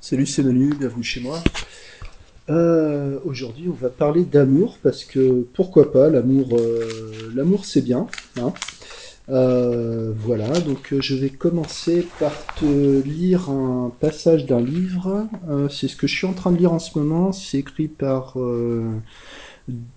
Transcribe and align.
Salut, 0.00 0.26
c'est 0.26 0.42
Manu, 0.42 0.74
bienvenue 0.74 1.02
chez 1.04 1.20
moi. 1.20 1.38
Euh, 2.50 3.18
Aujourd'hui, 3.24 3.68
on 3.68 3.72
va 3.74 3.90
parler 3.90 4.24
d'amour 4.24 4.78
parce 4.82 5.04
que 5.04 5.42
pourquoi 5.54 5.92
pas, 5.92 6.08
l'amour, 6.08 6.56
euh, 6.58 7.30
l'amour 7.34 7.64
c'est 7.64 7.82
bien. 7.82 8.08
Hein 8.36 8.54
Euh, 9.30 10.12
voilà, 10.16 10.60
donc 10.60 10.94
je 11.00 11.14
vais 11.16 11.30
commencer 11.30 12.02
par 12.18 12.32
te 12.54 13.00
lire 13.02 13.50
un 13.50 13.92
passage 14.00 14.46
d'un 14.46 14.60
livre. 14.62 15.28
C'est 15.70 15.88
ce 15.88 15.96
que 15.96 16.06
je 16.06 16.16
suis 16.16 16.26
en 16.26 16.34
train 16.34 16.52
de 16.52 16.58
lire 16.58 16.72
en 16.72 16.78
ce 16.78 16.98
moment. 16.98 17.32
C'est 17.32 17.58
écrit 17.58 17.88
par 17.88 18.36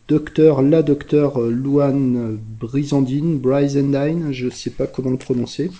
docteur, 0.07 0.61
la 0.61 0.83
docteur 0.83 1.39
Louane 1.39 2.37
Brizandine, 2.59 3.39
Brizendine, 3.39 4.31
je 4.31 4.49
sais 4.49 4.69
pas 4.71 4.87
comment 4.87 5.11
le 5.11 5.17
prononcer. 5.17 5.71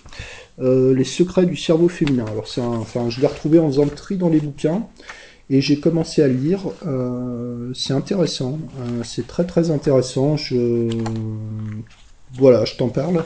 Euh, 0.62 0.93
les 0.93 1.04
secrets 1.04 1.46
du 1.46 1.55
cerveau 1.55 1.89
féminin. 1.89 2.25
Alors 2.32 2.48
c'est 2.48 2.61
enfin, 2.61 3.10
je 3.10 3.20
l'ai 3.20 3.28
retrouvé 3.28 3.57
en 3.57 3.68
faisant 3.68 3.86
le 3.86 3.91
tri 3.91 4.18
dans 4.18 4.30
les 4.30 4.39
bouquins 4.39 4.84
et 5.50 5.60
j'ai 5.61 5.79
commencé 5.79 6.24
à 6.24 6.28
lire. 6.28 6.61
Euh, 6.87 7.71
c'est 7.74 7.93
intéressant, 7.93 8.57
Euh, 8.79 9.01
c'est 9.04 9.28
très 9.28 9.46
très 9.46 9.70
intéressant. 9.70 10.37
Voilà, 12.39 12.64
je 12.64 12.75
t'en 12.75 12.87
parle. 12.87 13.25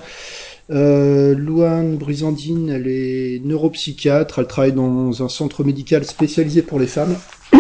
Euh, 0.72 1.36
Louane 1.36 1.98
Brizandine, 1.98 2.70
elle 2.70 2.88
est 2.88 3.40
neuropsychiatre, 3.46 4.40
elle 4.40 4.48
travaille 4.48 4.74
dans 4.74 5.22
un 5.24 5.30
centre 5.30 5.64
médical 5.64 6.04
spécialisé 6.06 6.64
pour 6.64 6.80
les 6.80 6.88
femmes. 6.88 7.16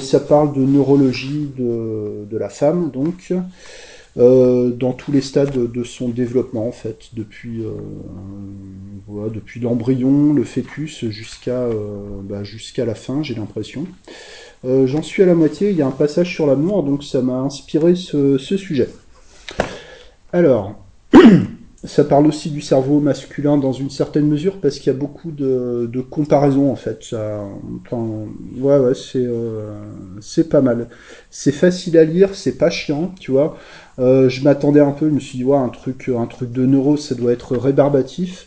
Ça 0.00 0.20
parle 0.20 0.54
de 0.54 0.60
neurologie 0.60 1.50
de, 1.58 2.24
de 2.30 2.38
la 2.38 2.48
femme, 2.48 2.90
donc, 2.92 3.32
euh, 4.18 4.70
dans 4.70 4.92
tous 4.92 5.12
les 5.12 5.20
stades 5.20 5.70
de 5.70 5.84
son 5.84 6.08
développement, 6.08 6.66
en 6.66 6.72
fait, 6.72 7.10
depuis, 7.12 7.62
euh, 7.62 9.28
depuis 9.28 9.60
l'embryon, 9.60 10.32
le 10.32 10.44
fœtus, 10.44 11.04
jusqu'à 11.10 11.60
euh, 11.60 12.22
bah, 12.22 12.42
la 12.78 12.94
fin, 12.94 13.22
j'ai 13.22 13.34
l'impression. 13.34 13.86
J'en 14.64 15.02
suis 15.02 15.22
à 15.22 15.26
la 15.26 15.36
moitié, 15.36 15.70
il 15.70 15.76
y 15.76 15.82
a 15.82 15.86
un 15.86 15.92
passage 15.92 16.34
sur 16.34 16.46
l'amour, 16.46 16.82
donc 16.82 17.04
ça 17.04 17.22
m'a 17.22 17.38
inspiré 17.38 17.94
ce, 17.94 18.36
ce 18.36 18.56
sujet. 18.56 18.88
Alors, 20.32 20.74
ça 21.86 22.04
parle 22.04 22.26
aussi 22.26 22.50
du 22.50 22.60
cerveau 22.60 23.00
masculin 23.00 23.56
dans 23.56 23.72
une 23.72 23.90
certaine 23.90 24.26
mesure 24.26 24.58
parce 24.60 24.78
qu'il 24.78 24.92
y 24.92 24.96
a 24.96 24.98
beaucoup 24.98 25.30
de, 25.30 25.88
comparaisons 26.10 26.70
en 26.70 26.76
fait. 26.76 27.04
Ça, 27.04 27.44
enfin, 27.84 28.26
ouais, 28.58 28.78
ouais, 28.78 28.94
c'est 28.94 29.24
euh, 29.24 29.72
c'est 30.20 30.48
pas 30.48 30.60
mal. 30.60 30.88
C'est 31.30 31.52
facile 31.52 31.96
à 31.98 32.04
lire, 32.04 32.34
c'est 32.34 32.58
pas 32.58 32.70
chiant, 32.70 33.12
tu 33.20 33.30
vois. 33.30 33.56
Euh, 33.98 34.28
je 34.28 34.42
m'attendais 34.42 34.80
un 34.80 34.92
peu, 34.92 35.08
je 35.08 35.14
me 35.14 35.20
suis 35.20 35.38
dit, 35.38 35.44
ouais, 35.44 35.56
un 35.56 35.68
truc, 35.68 36.10
un 36.14 36.26
truc 36.26 36.52
de 36.52 36.66
neuro, 36.66 36.96
ça 36.96 37.14
doit 37.14 37.32
être 37.32 37.56
rébarbatif. 37.56 38.46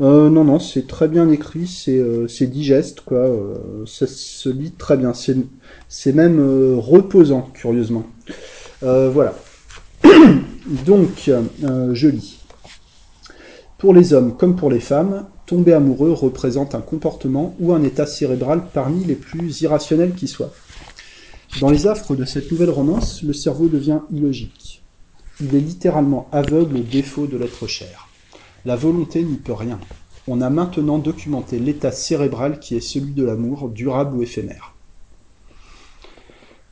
Euh, 0.00 0.28
non, 0.28 0.44
non, 0.44 0.58
c'est 0.58 0.86
très 0.86 1.08
bien 1.08 1.30
écrit, 1.30 1.66
c'est 1.66 1.98
euh, 1.98 2.28
c'est 2.28 2.46
digeste, 2.46 3.00
quoi. 3.00 3.18
Euh, 3.18 3.86
ça 3.86 4.06
se 4.06 4.48
lit 4.48 4.72
très 4.72 4.96
bien. 4.96 5.14
C'est 5.14 5.36
c'est 5.88 6.12
même 6.12 6.38
euh, 6.38 6.76
reposant, 6.76 7.48
curieusement. 7.54 8.04
Voilà. 8.82 9.34
Donc, 10.86 11.30
je 11.92 12.08
lis. 12.08 12.35
Pour 13.78 13.92
les 13.92 14.14
hommes 14.14 14.34
comme 14.34 14.56
pour 14.56 14.70
les 14.70 14.80
femmes, 14.80 15.26
tomber 15.44 15.74
amoureux 15.74 16.12
représente 16.12 16.74
un 16.74 16.80
comportement 16.80 17.54
ou 17.60 17.74
un 17.74 17.82
état 17.82 18.06
cérébral 18.06 18.68
parmi 18.72 19.04
les 19.04 19.16
plus 19.16 19.60
irrationnels 19.60 20.14
qui 20.14 20.28
soient. 20.28 20.52
Dans 21.60 21.68
les 21.68 21.86
affres 21.86 22.16
de 22.16 22.24
cette 22.24 22.50
nouvelle 22.50 22.70
romance, 22.70 23.22
le 23.22 23.34
cerveau 23.34 23.68
devient 23.68 24.00
illogique. 24.10 24.82
Il 25.42 25.54
est 25.54 25.60
littéralement 25.60 26.26
aveugle 26.32 26.78
au 26.78 26.82
défaut 26.82 27.26
de 27.26 27.36
l'être 27.36 27.66
cher. 27.66 28.08
La 28.64 28.76
volonté 28.76 29.22
n'y 29.22 29.36
peut 29.36 29.52
rien. 29.52 29.78
On 30.26 30.40
a 30.40 30.48
maintenant 30.48 30.98
documenté 30.98 31.58
l'état 31.58 31.92
cérébral 31.92 32.58
qui 32.58 32.76
est 32.76 32.80
celui 32.80 33.12
de 33.12 33.24
l'amour, 33.24 33.68
durable 33.68 34.16
ou 34.16 34.22
éphémère. 34.22 34.74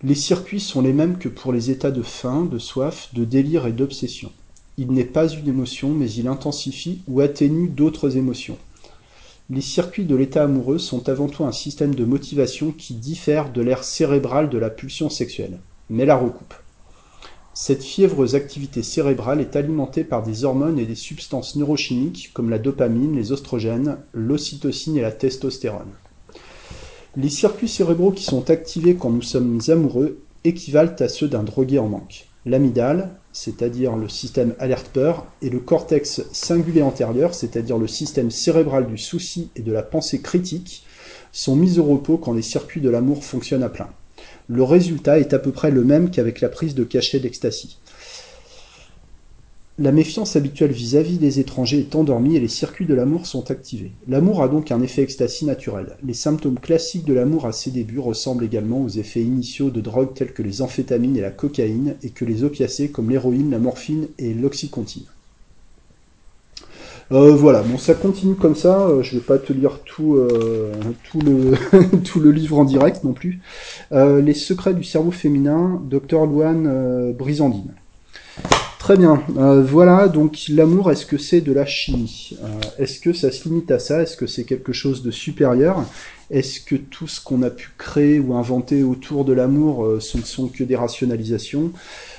Les 0.03 0.15
circuits 0.15 0.61
sont 0.61 0.81
les 0.81 0.95
mêmes 0.95 1.19
que 1.19 1.29
pour 1.29 1.53
les 1.53 1.71
états 1.71 1.91
de 1.91 2.03
faim, 2.03 2.49
de 2.51 2.59
soif, 2.59 3.11
de 3.13 3.25
délire 3.25 3.67
et 3.67 3.73
d'obsession. 3.73 4.33
Il 4.77 4.93
n'est 4.93 5.05
pas 5.05 5.29
une 5.29 5.49
émotion, 5.49 5.91
mais 5.91 6.11
il 6.11 6.27
intensifie 6.27 7.01
ou 7.07 7.21
atténue 7.21 7.69
d'autres 7.69 8.17
émotions. 8.17 8.59
Les 9.51 9.61
circuits 9.61 10.05
de 10.05 10.17
l'état 10.17 10.45
amoureux 10.45 10.79
sont 10.79 11.09
avant 11.09 11.29
tout 11.29 11.45
un 11.45 11.53
système 11.53 11.95
de 11.95 12.05
motivation 12.05 12.73
qui 12.73 12.95
diffère 12.95 13.53
de 13.53 13.61
l'aire 13.61 13.85
cérébrale 13.85 14.49
de 14.49 14.59
la 14.59 14.71
pulsion 14.71 15.11
sexuelle, 15.11 15.61
mais 15.91 16.07
la 16.07 16.17
recoupe. 16.17 16.55
Cette 17.53 17.85
fiévreuse 17.85 18.35
activité 18.35 18.83
cérébrale 18.83 19.41
est 19.41 19.55
alimentée 19.55 20.03
par 20.03 20.25
des 20.25 20.45
hormones 20.45 20.81
et 20.81 20.87
des 20.87 20.97
substances 20.97 21.55
neurochimiques 21.55 22.31
comme 22.35 22.51
la 22.51 22.59
dopamine, 22.59 23.15
les 23.15 23.31
oestrogènes, 23.31 23.99
l'ocytocine 24.13 24.97
et 24.97 25.03
la 25.03 25.13
testostérone. 25.13 25.93
Les 27.17 27.29
circuits 27.29 27.69
cérébraux 27.69 28.11
qui 28.11 28.25
sont 28.25 28.51
activés 28.51 28.97
quand 28.97 29.11
nous 29.11 29.23
sommes 29.23 29.61
amoureux 29.69 30.19
équivalent 30.43 30.97
à 30.99 31.09
ceux 31.09 31.29
d'un 31.29 31.45
drogué 31.45 31.79
en 31.79 31.87
manque. 31.87 32.27
L'amygdale, 32.45 33.21
c'est-à-dire 33.35 33.97
le 33.97 34.09
système 34.09 34.55
alerte-peur, 34.61 35.27
et 35.43 35.51
le 35.51 35.59
cortex 35.59 36.23
cingulé 36.33 36.83
antérieur, 36.83 37.35
c'est-à-dire 37.35 37.77
le 37.77 37.89
système 37.89 38.31
cérébral 38.31 38.87
du 38.87 38.97
souci 38.97 39.51
et 39.57 39.63
de 39.63 39.73
la 39.73 39.83
pensée 39.83 40.21
critique, 40.21 40.87
sont 41.33 41.57
mis 41.57 41.81
au 41.81 41.85
repos 41.85 42.17
quand 42.17 42.33
les 42.33 42.43
circuits 42.43 42.81
de 42.81 42.89
l'amour 42.89 43.25
fonctionnent 43.25 43.65
à 43.65 43.69
plein. 43.69 43.89
Le 44.47 44.63
résultat 44.63 45.19
est 45.19 45.35
à 45.35 45.41
peu 45.41 45.51
près 45.51 45.73
le 45.73 45.83
même 45.83 46.11
qu'avec 46.11 46.41
la 46.41 46.49
prise 46.49 46.77
de 46.77 46.85
cachet 46.85 47.19
d'ecstasy. 47.19 47.79
La 49.77 49.91
méfiance 49.91 50.37
habituelle 50.37 50.71
vis-à-vis 50.71 51.19
des 51.19 51.41
étrangers 51.41 51.81
est 51.81 51.97
endormie 51.97 52.37
et 52.37 52.41
les 52.41 52.47
circuits 52.47 52.87
de 52.87 52.95
l'amour 52.95 53.27
sont 53.27 53.51
activés. 53.51 53.91
L'amour 54.07 54.41
a 54.41 54.49
donc 54.49 54.71
un 54.71 54.81
effet 54.81 55.03
ecstasy 55.03 55.47
naturel. 55.47 55.97
Les 56.05 56.15
symptômes 56.15 56.61
classiques 56.61 57.05
de 57.05 57.13
l'amour 57.13 57.45
à 57.45 57.51
ses 57.51 57.73
débuts 57.73 57.99
ressemblent 57.99 58.45
également 58.45 58.83
aux 58.83 58.89
effets 58.89 59.23
initiaux 59.23 59.71
de 59.71 59.81
drogues 59.81 60.15
telles 60.15 60.33
que 60.33 60.45
les 60.45 60.63
amphétamines 60.63 61.17
et 61.17 61.21
la 61.21 61.33
cocaïne, 61.33 61.97
et 62.05 62.11
que 62.11 62.25
les 62.25 62.45
opiacés 62.45 62.91
comme 62.91 63.11
l'héroïne, 63.11 63.51
la 63.51 63.59
morphine 63.59 64.07
et 64.17 64.33
l'oxycontine. 64.33 65.07
Euh, 67.11 67.35
voilà, 67.35 67.63
bon 67.63 67.77
ça 67.77 67.95
continue 67.95 68.37
comme 68.37 68.55
ça, 68.55 68.87
euh, 68.87 69.03
je 69.03 69.17
vais 69.17 69.23
pas 69.23 69.39
te 69.39 69.53
lire 69.53 69.81
tout, 69.85 70.15
euh, 70.15 70.73
tout, 71.11 71.21
le, 71.21 72.31
livre 72.31 72.59
en 72.59 72.65
direct 72.65 73.03
non 73.03 73.13
plus. 73.13 73.41
Les 73.91 74.35
secrets 74.35 74.75
du 74.75 74.85
cerveau 74.85 75.11
féminin, 75.11 75.83
Louane 75.91 76.69
euh, 76.69 77.13
Brizandine. 77.13 77.75
Très 78.85 78.99
bien, 78.99 79.23
Euh, 79.39 79.63
voilà, 79.63 80.09
donc 80.09 80.37
l'amour, 80.51 80.93
est-ce 80.93 81.07
que 81.07 81.17
c'est 81.17 81.41
de 81.41 81.55
la 81.55 81.65
chimie? 81.65 82.37
Euh, 82.45 82.49
Est-ce 82.79 83.01
que 83.01 83.15
ça 83.15 83.33
se 83.33 83.49
limite 83.49 83.71
à 83.71 83.79
ça? 83.79 84.03
Est-ce 84.03 84.15
que 84.15 84.27
c'est 84.27 84.45
quelque 84.45 84.75
chose 84.75 85.03
de 85.03 85.11
supérieur? 85.11 85.83
Est-ce 86.31 86.61
que 86.61 86.75
tout 86.75 87.09
ce 87.09 87.19
qu'on 87.19 87.43
a 87.45 87.49
pu 87.49 87.71
créer 87.79 88.21
ou 88.21 88.35
inventer 88.35 88.83
autour 88.83 89.25
de 89.25 89.33
l'amour, 89.33 89.87
euh, 89.87 90.01
ce 90.01 90.19
ne 90.19 90.23
sont 90.23 90.49
que 90.49 90.65
des 90.65 90.77
rationalisations? 90.77 91.71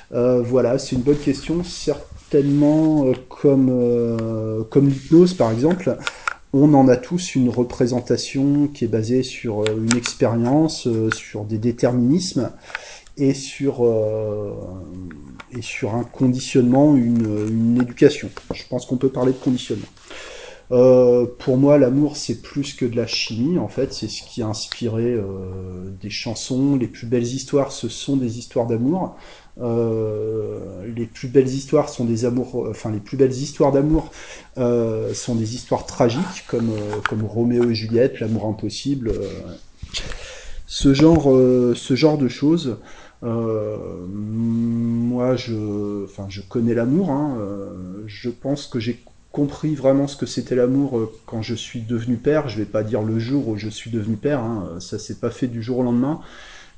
Voilà, 0.09 0.79
c'est 0.79 0.95
une 0.95 1.03
bonne 1.03 1.19
question, 1.19 1.63
certainement 1.63 3.11
comme, 3.29 4.65
comme 4.71 4.87
l'hypnose 4.87 5.35
par 5.35 5.51
exemple. 5.51 5.97
On 6.53 6.73
en 6.73 6.87
a 6.87 6.95
tous 6.95 7.35
une 7.35 7.49
représentation 7.49 8.67
qui 8.73 8.85
est 8.85 8.87
basée 8.87 9.21
sur 9.23 9.65
une 9.65 9.95
expérience, 9.97 10.87
sur 11.13 11.43
des 11.43 11.57
déterminismes 11.57 12.49
et 13.17 13.33
sur, 13.33 13.85
euh, 13.85 14.53
et 15.51 15.61
sur 15.61 15.95
un 15.95 16.03
conditionnement, 16.03 16.95
une, 16.95 17.47
une 17.49 17.81
éducation. 17.81 18.29
Je 18.53 18.63
pense 18.69 18.85
qu'on 18.85 18.97
peut 18.97 19.09
parler 19.09 19.31
de 19.31 19.37
conditionnement. 19.37 19.87
Euh, 20.71 21.27
pour 21.37 21.57
moi, 21.57 21.77
l'amour, 21.77 22.17
c'est 22.17 22.41
plus 22.41 22.73
que 22.73 22.85
de 22.85 22.95
la 22.95 23.05
chimie, 23.05 23.59
en 23.59 23.67
fait. 23.67 23.93
C'est 23.93 24.07
ce 24.07 24.23
qui 24.23 24.41
a 24.41 24.47
inspiré 24.47 25.13
euh, 25.13 25.23
des 26.01 26.09
chansons. 26.09 26.75
Les 26.75 26.87
plus 26.87 27.05
belles 27.05 27.23
histoires, 27.23 27.71
ce 27.71 27.87
sont 27.87 28.17
des 28.17 28.39
histoires 28.39 28.65
d'amour. 28.65 29.15
Les 29.57 31.05
plus 31.05 31.29
belles 31.29 31.47
histoires 31.47 31.87
sont 31.87 32.03
des 32.03 32.25
amours, 32.25 32.67
enfin 32.69 32.91
les 32.91 32.99
plus 32.99 33.15
belles 33.15 33.31
histoires 33.31 33.71
d'amour 33.71 34.11
sont 34.57 35.35
des 35.35 35.55
histoires 35.55 35.85
tragiques 35.85 36.45
comme 36.49 36.71
comme 37.07 37.23
Roméo 37.23 37.69
et 37.69 37.73
Juliette, 37.73 38.19
l'amour 38.19 38.47
impossible, 38.47 39.13
ce 40.67 40.93
genre 40.93 41.33
ce 41.73 41.95
genre 41.95 42.17
de 42.17 42.27
choses. 42.27 42.79
Euh, 43.23 44.05
moi, 44.07 45.35
je, 45.35 46.03
enfin, 46.03 46.27
je 46.29 46.41
connais 46.41 46.73
l'amour. 46.73 47.11
Hein, 47.11 47.37
euh, 47.39 48.03
je 48.07 48.29
pense 48.29 48.67
que 48.67 48.79
j'ai 48.79 48.99
compris 49.31 49.75
vraiment 49.75 50.07
ce 50.07 50.15
que 50.15 50.25
c'était 50.25 50.55
l'amour 50.55 50.97
euh, 50.97 51.11
quand 51.25 51.41
je 51.41 51.55
suis 51.55 51.81
devenu 51.81 52.17
père. 52.17 52.49
Je 52.49 52.57
vais 52.57 52.65
pas 52.65 52.83
dire 52.83 53.01
le 53.01 53.19
jour 53.19 53.47
où 53.49 53.57
je 53.57 53.69
suis 53.69 53.91
devenu 53.91 54.15
père. 54.17 54.39
Hein, 54.41 54.77
ça 54.79 54.99
s'est 54.99 55.19
pas 55.19 55.31
fait 55.31 55.47
du 55.47 55.63
jour 55.63 55.79
au 55.79 55.83
lendemain. 55.83 56.21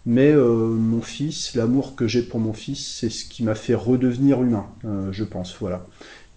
Mais 0.05 0.33
mon 0.33 1.01
fils, 1.01 1.53
l'amour 1.53 1.97
que 1.97 2.07
j'ai 2.07 2.21
pour 2.21 2.39
mon 2.39 2.53
fils, 2.53 2.95
c'est 2.97 3.09
ce 3.09 3.25
qui 3.25 3.43
m'a 3.43 3.55
fait 3.55 3.73
redevenir 3.73 4.41
humain, 4.41 4.67
je 5.11 5.25
pense, 5.25 5.57
voilà. 5.59 5.85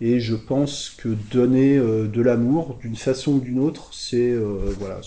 Et 0.00 0.18
je 0.18 0.34
pense 0.34 0.90
que 0.98 1.10
donner 1.30 1.78
de 1.78 2.20
l'amour, 2.20 2.78
d'une 2.82 2.96
façon 2.96 3.34
ou 3.34 3.38
d'une 3.38 3.60
autre, 3.60 3.90
c'est 3.92 4.34
voilà, 4.80 5.00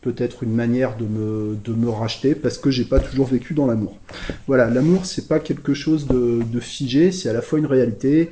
peut-être 0.00 0.42
une 0.42 0.54
manière 0.54 0.96
de 0.96 1.04
me, 1.04 1.56
de 1.62 1.72
me 1.72 1.88
racheter, 1.88 2.34
parce 2.34 2.58
que 2.58 2.70
j'ai 2.70 2.84
pas 2.84 3.00
toujours 3.00 3.26
vécu 3.26 3.54
dans 3.54 3.66
l'amour. 3.66 3.98
Voilà, 4.46 4.70
l'amour, 4.70 5.04
c'est 5.06 5.28
pas 5.28 5.38
quelque 5.38 5.74
chose 5.74 6.06
de, 6.06 6.42
de 6.42 6.60
figé, 6.60 7.12
c'est 7.12 7.28
à 7.28 7.32
la 7.32 7.42
fois 7.42 7.58
une 7.58 7.66
réalité, 7.66 8.30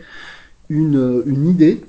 une, 0.71 1.23
une 1.27 1.49
idée, 1.49 1.83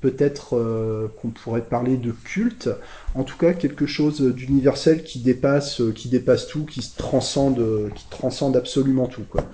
peut-être 0.00 1.10
qu'on 1.20 1.28
pourrait 1.28 1.62
parler 1.62 1.96
de 1.96 2.12
culte, 2.24 2.70
en 3.14 3.24
tout 3.24 3.36
cas 3.36 3.52
quelque 3.52 3.86
chose 3.86 4.20
d'universel 4.20 5.04
qui 5.04 5.20
dépasse, 5.20 5.82
qui 5.94 6.08
dépasse 6.08 6.46
tout, 6.48 6.64
qui 6.64 6.80
transcende, 6.96 7.62
qui 7.94 8.06
transcende 8.10 8.56
absolument 8.56 9.06
tout, 9.06 9.24
quoi. 9.28 9.44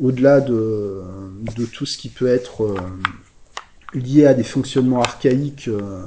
Au-delà 0.00 0.40
de, 0.40 1.02
de 1.56 1.64
tout 1.66 1.86
ce 1.86 1.98
qui 1.98 2.08
peut 2.08 2.28
être 2.28 2.76
lié 3.94 4.26
à 4.26 4.34
des 4.34 4.42
fonctionnements 4.42 5.02
archaïques 5.02 5.68
euh, 5.68 6.02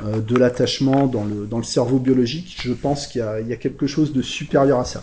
de 0.00 0.36
l'attachement 0.36 1.06
dans 1.06 1.24
le, 1.24 1.46
dans 1.46 1.58
le 1.58 1.64
cerveau 1.64 1.98
biologique, 1.98 2.56
je 2.62 2.72
pense 2.72 3.06
qu'il 3.08 3.20
y, 3.20 3.48
y, 3.48 3.52
a 3.52 3.56
quelque 3.56 3.86
chose 3.86 4.12
de 4.12 4.22
supérieur 4.22 4.78
à 4.78 4.84
ça. 4.84 5.02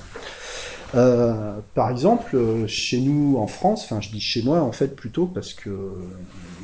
Euh, 0.95 1.57
par 1.73 1.89
exemple, 1.89 2.37
chez 2.67 2.99
nous 3.01 3.37
en 3.37 3.47
France, 3.47 3.83
enfin 3.83 3.99
je 3.99 4.09
dis 4.09 4.21
chez 4.21 4.43
moi 4.43 4.61
en 4.61 4.71
fait 4.71 4.95
plutôt 4.95 5.25
parce 5.25 5.53
que 5.53 5.69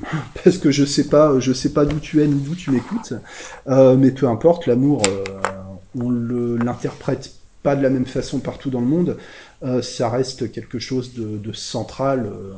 parce 0.43 0.57
que 0.57 0.71
je 0.71 0.85
sais 0.85 1.07
pas, 1.07 1.39
je 1.39 1.51
sais 1.51 1.73
pas 1.73 1.85
d'où 1.85 1.99
tu 1.99 2.21
es 2.21 2.27
ni 2.27 2.39
d'où 2.41 2.55
tu 2.55 2.71
m'écoutes, 2.71 3.13
euh, 3.67 3.97
mais 3.97 4.11
peu 4.11 4.27
importe, 4.27 4.67
l'amour, 4.67 5.01
euh, 5.07 5.23
on 5.99 6.09
le 6.09 6.57
l'interprète 6.57 7.33
pas 7.63 7.75
de 7.75 7.83
la 7.83 7.89
même 7.89 8.05
façon 8.05 8.39
partout 8.39 8.69
dans 8.69 8.79
le 8.79 8.87
monde. 8.87 9.17
Euh, 9.63 9.81
ça 9.81 10.09
reste 10.09 10.51
quelque 10.51 10.79
chose 10.79 11.13
de, 11.13 11.37
de 11.37 11.53
central. 11.53 12.25
Euh, 12.25 12.53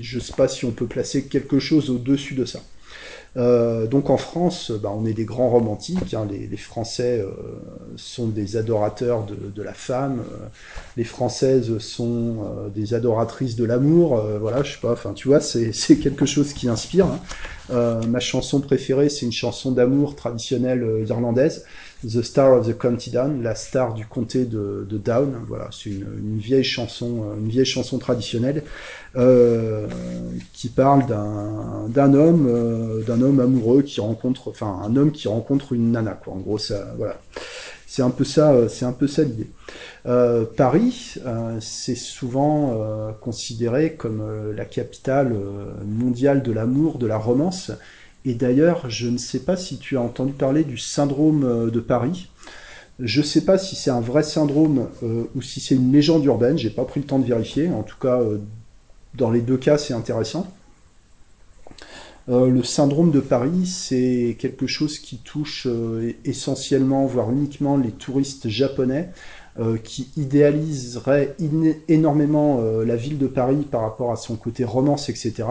je 0.00 0.18
sais 0.18 0.32
pas 0.32 0.48
si 0.48 0.64
on 0.64 0.72
peut 0.72 0.86
placer 0.86 1.24
quelque 1.26 1.58
chose 1.60 1.90
au-dessus 1.90 2.34
de 2.34 2.44
ça. 2.44 2.60
Euh, 3.36 3.86
donc 3.86 4.10
en 4.10 4.16
France, 4.16 4.70
bah, 4.70 4.92
on 4.94 5.04
est 5.06 5.12
des 5.12 5.24
grands 5.24 5.48
romantiques. 5.48 6.14
Hein. 6.14 6.26
Les, 6.30 6.46
les, 6.46 6.56
Français 6.56 7.20
euh, 7.20 7.30
sont 7.96 8.28
des 8.28 8.56
adorateurs 8.56 9.24
de, 9.24 9.34
de 9.34 9.62
la 9.62 9.74
femme. 9.74 10.20
Euh, 10.20 10.46
les 10.96 11.04
Françaises 11.04 11.78
sont 11.78 12.36
euh, 12.44 12.68
des 12.68 12.94
adoratrices 12.94 13.56
de 13.56 13.64
l'amour. 13.64 14.18
Euh, 14.18 14.38
voilà, 14.38 14.62
je 14.62 14.72
sais 14.72 14.80
pas. 14.80 14.92
Enfin, 14.92 15.12
tu 15.14 15.28
vois, 15.28 15.40
c'est 15.40 15.72
quelque 16.02 16.26
chose 16.26 16.52
qui 16.52 16.68
inspire. 16.68 17.06
Hein. 17.06 18.00
ma 18.08 18.20
chanson 18.20 18.60
préférée, 18.60 19.08
c'est 19.08 19.26
une 19.26 19.32
chanson 19.32 19.72
d'amour 19.72 20.14
traditionnelle 20.14 21.04
irlandaise. 21.08 21.64
The 22.02 22.22
Star 22.22 22.52
of 22.52 22.66
the 22.66 22.76
County 22.76 23.10
Down, 23.10 23.42
la 23.42 23.54
star 23.54 23.94
du 23.94 24.06
comté 24.06 24.44
de, 24.44 24.86
Down. 24.90 25.34
Voilà, 25.48 25.68
c'est 25.72 25.90
une, 25.90 26.38
vieille 26.38 26.64
chanson, 26.64 27.24
une 27.38 27.48
vieille 27.48 27.64
chanson 27.64 27.98
traditionnelle 27.98 28.62
euh, 29.16 29.86
qui 30.52 30.68
parle 30.68 31.06
d'un 31.06 32.14
homme, 32.14 32.46
euh, 32.48 33.02
d'un 33.04 33.22
homme 33.22 33.40
amoureux 33.40 33.82
qui 33.82 34.00
rencontre, 34.00 34.50
enfin 34.50 34.80
un 34.84 34.96
homme 34.96 35.12
qui 35.12 35.28
rencontre 35.28 35.72
une 35.72 35.92
nana. 35.92 36.12
Quoi. 36.12 36.34
En 36.34 36.38
gros, 36.38 36.58
ça, 36.58 36.94
voilà. 36.96 37.18
C'est 37.86 38.02
un 38.02 38.10
peu 38.10 38.24
ça, 38.24 38.52
euh, 38.52 38.68
c'est 38.68 38.84
un 38.84 38.92
peu 38.92 39.06
ça 39.06 39.22
l'idée. 39.22 39.48
Euh, 40.06 40.44
Paris, 40.44 41.14
euh, 41.24 41.58
c'est 41.60 41.94
souvent 41.94 42.72
euh, 42.74 43.12
considéré 43.12 43.94
comme 43.94 44.52
la 44.54 44.64
capitale 44.64 45.34
mondiale 45.86 46.42
de 46.42 46.52
l'amour, 46.52 46.98
de 46.98 47.06
la 47.06 47.16
romance. 47.16 47.70
Et 48.26 48.34
d'ailleurs, 48.34 48.88
je 48.88 49.08
ne 49.08 49.18
sais 49.18 49.40
pas 49.40 49.56
si 49.56 49.78
tu 49.78 49.96
as 49.96 50.00
entendu 50.00 50.32
parler 50.32 50.64
du 50.64 50.78
syndrome 50.78 51.44
euh, 51.44 51.70
de 51.70 51.80
Paris. 51.80 52.30
Je 52.98 53.20
ne 53.20 53.26
sais 53.26 53.44
pas 53.44 53.58
si 53.58 53.76
c'est 53.76 53.90
un 53.90 54.00
vrai 54.00 54.22
syndrome 54.22 54.88
euh, 55.02 55.24
ou 55.34 55.42
si 55.42 55.60
c'est 55.60 55.74
une 55.74 55.92
légende 55.92 56.24
urbaine. 56.24 56.56
J'ai 56.56 56.70
pas 56.70 56.84
pris 56.84 57.00
le 57.00 57.06
temps 57.06 57.18
de 57.18 57.26
vérifier. 57.26 57.68
En 57.68 57.82
tout 57.82 57.98
cas, 58.00 58.20
euh, 58.20 58.38
dans 59.14 59.30
les 59.30 59.40
deux 59.40 59.58
cas, 59.58 59.78
c'est 59.78 59.94
intéressant. 59.94 60.50
Le 62.26 62.62
syndrome 62.62 63.10
de 63.10 63.20
Paris, 63.20 63.66
c'est 63.66 64.38
quelque 64.38 64.66
chose 64.66 64.98
qui 64.98 65.18
touche 65.18 65.68
essentiellement, 66.24 67.04
voire 67.04 67.30
uniquement, 67.30 67.76
les 67.76 67.90
touristes 67.90 68.48
japonais 68.48 69.10
qui 69.84 70.08
idéaliseraient 70.16 71.36
énormément 71.86 72.62
la 72.82 72.96
ville 72.96 73.18
de 73.18 73.26
Paris 73.26 73.66
par 73.70 73.82
rapport 73.82 74.10
à 74.10 74.16
son 74.16 74.36
côté 74.36 74.64
romance, 74.64 75.10
etc 75.10 75.44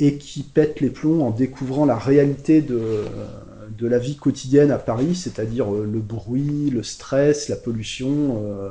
et 0.00 0.18
qui 0.18 0.42
pète 0.42 0.80
les 0.80 0.90
plombs 0.90 1.22
en 1.22 1.30
découvrant 1.30 1.84
la 1.84 1.96
réalité 1.96 2.62
de, 2.62 3.04
de 3.76 3.86
la 3.86 3.98
vie 3.98 4.16
quotidienne 4.16 4.70
à 4.70 4.78
Paris, 4.78 5.14
c'est-à-dire 5.14 5.72
euh, 5.72 5.88
le 5.90 6.00
bruit, 6.00 6.70
le 6.70 6.82
stress, 6.82 7.48
la 7.48 7.56
pollution, 7.56 8.42
euh, 8.44 8.70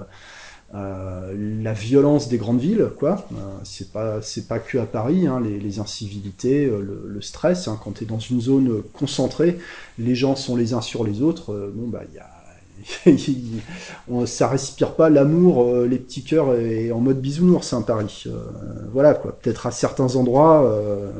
euh, 0.75 1.61
la 1.63 1.71
violence 1.71 2.27
des 2.27 2.37
grandes 2.37 2.59
villes, 2.59 2.89
quoi. 2.97 3.25
Euh, 3.31 3.35
c'est 3.63 3.91
pas 3.93 4.21
c'est 4.21 4.47
pas 4.47 4.59
que 4.59 4.77
à 4.77 4.85
Paris, 4.85 5.25
hein, 5.25 5.39
les, 5.41 5.59
les, 5.59 5.79
incivilités, 5.79 6.65
euh, 6.65 6.81
le, 6.81 7.03
le 7.07 7.21
stress. 7.21 7.67
Hein, 7.69 7.79
quand 7.81 7.93
tu 7.93 8.03
es 8.03 8.07
dans 8.07 8.19
une 8.19 8.41
zone 8.41 8.83
concentrée, 8.93 9.59
les 9.97 10.15
gens 10.15 10.35
sont 10.35 10.57
les 10.57 10.73
uns 10.73 10.81
sur 10.81 11.05
les 11.05 11.21
autres. 11.21 11.71
bon 11.73 11.87
bah 11.87 12.01
il 12.09 12.15
y 12.15 12.19
a 12.19 12.36
ça 14.25 14.47
respire 14.47 14.95
pas 14.95 15.09
l'amour, 15.09 15.63
euh, 15.63 15.87
les 15.87 15.97
petits 15.97 16.23
cœurs 16.23 16.55
et 16.55 16.91
en 16.91 16.99
mode 16.99 17.19
bisounours, 17.21 17.73
hein, 17.73 17.81
Paris. 17.81 18.23
Euh, 18.27 18.37
voilà 18.91 19.13
quoi. 19.13 19.37
Peut-être 19.39 19.67
à 19.67 19.71
certains 19.71 20.15
endroits, 20.15 20.65
euh, 20.65 21.11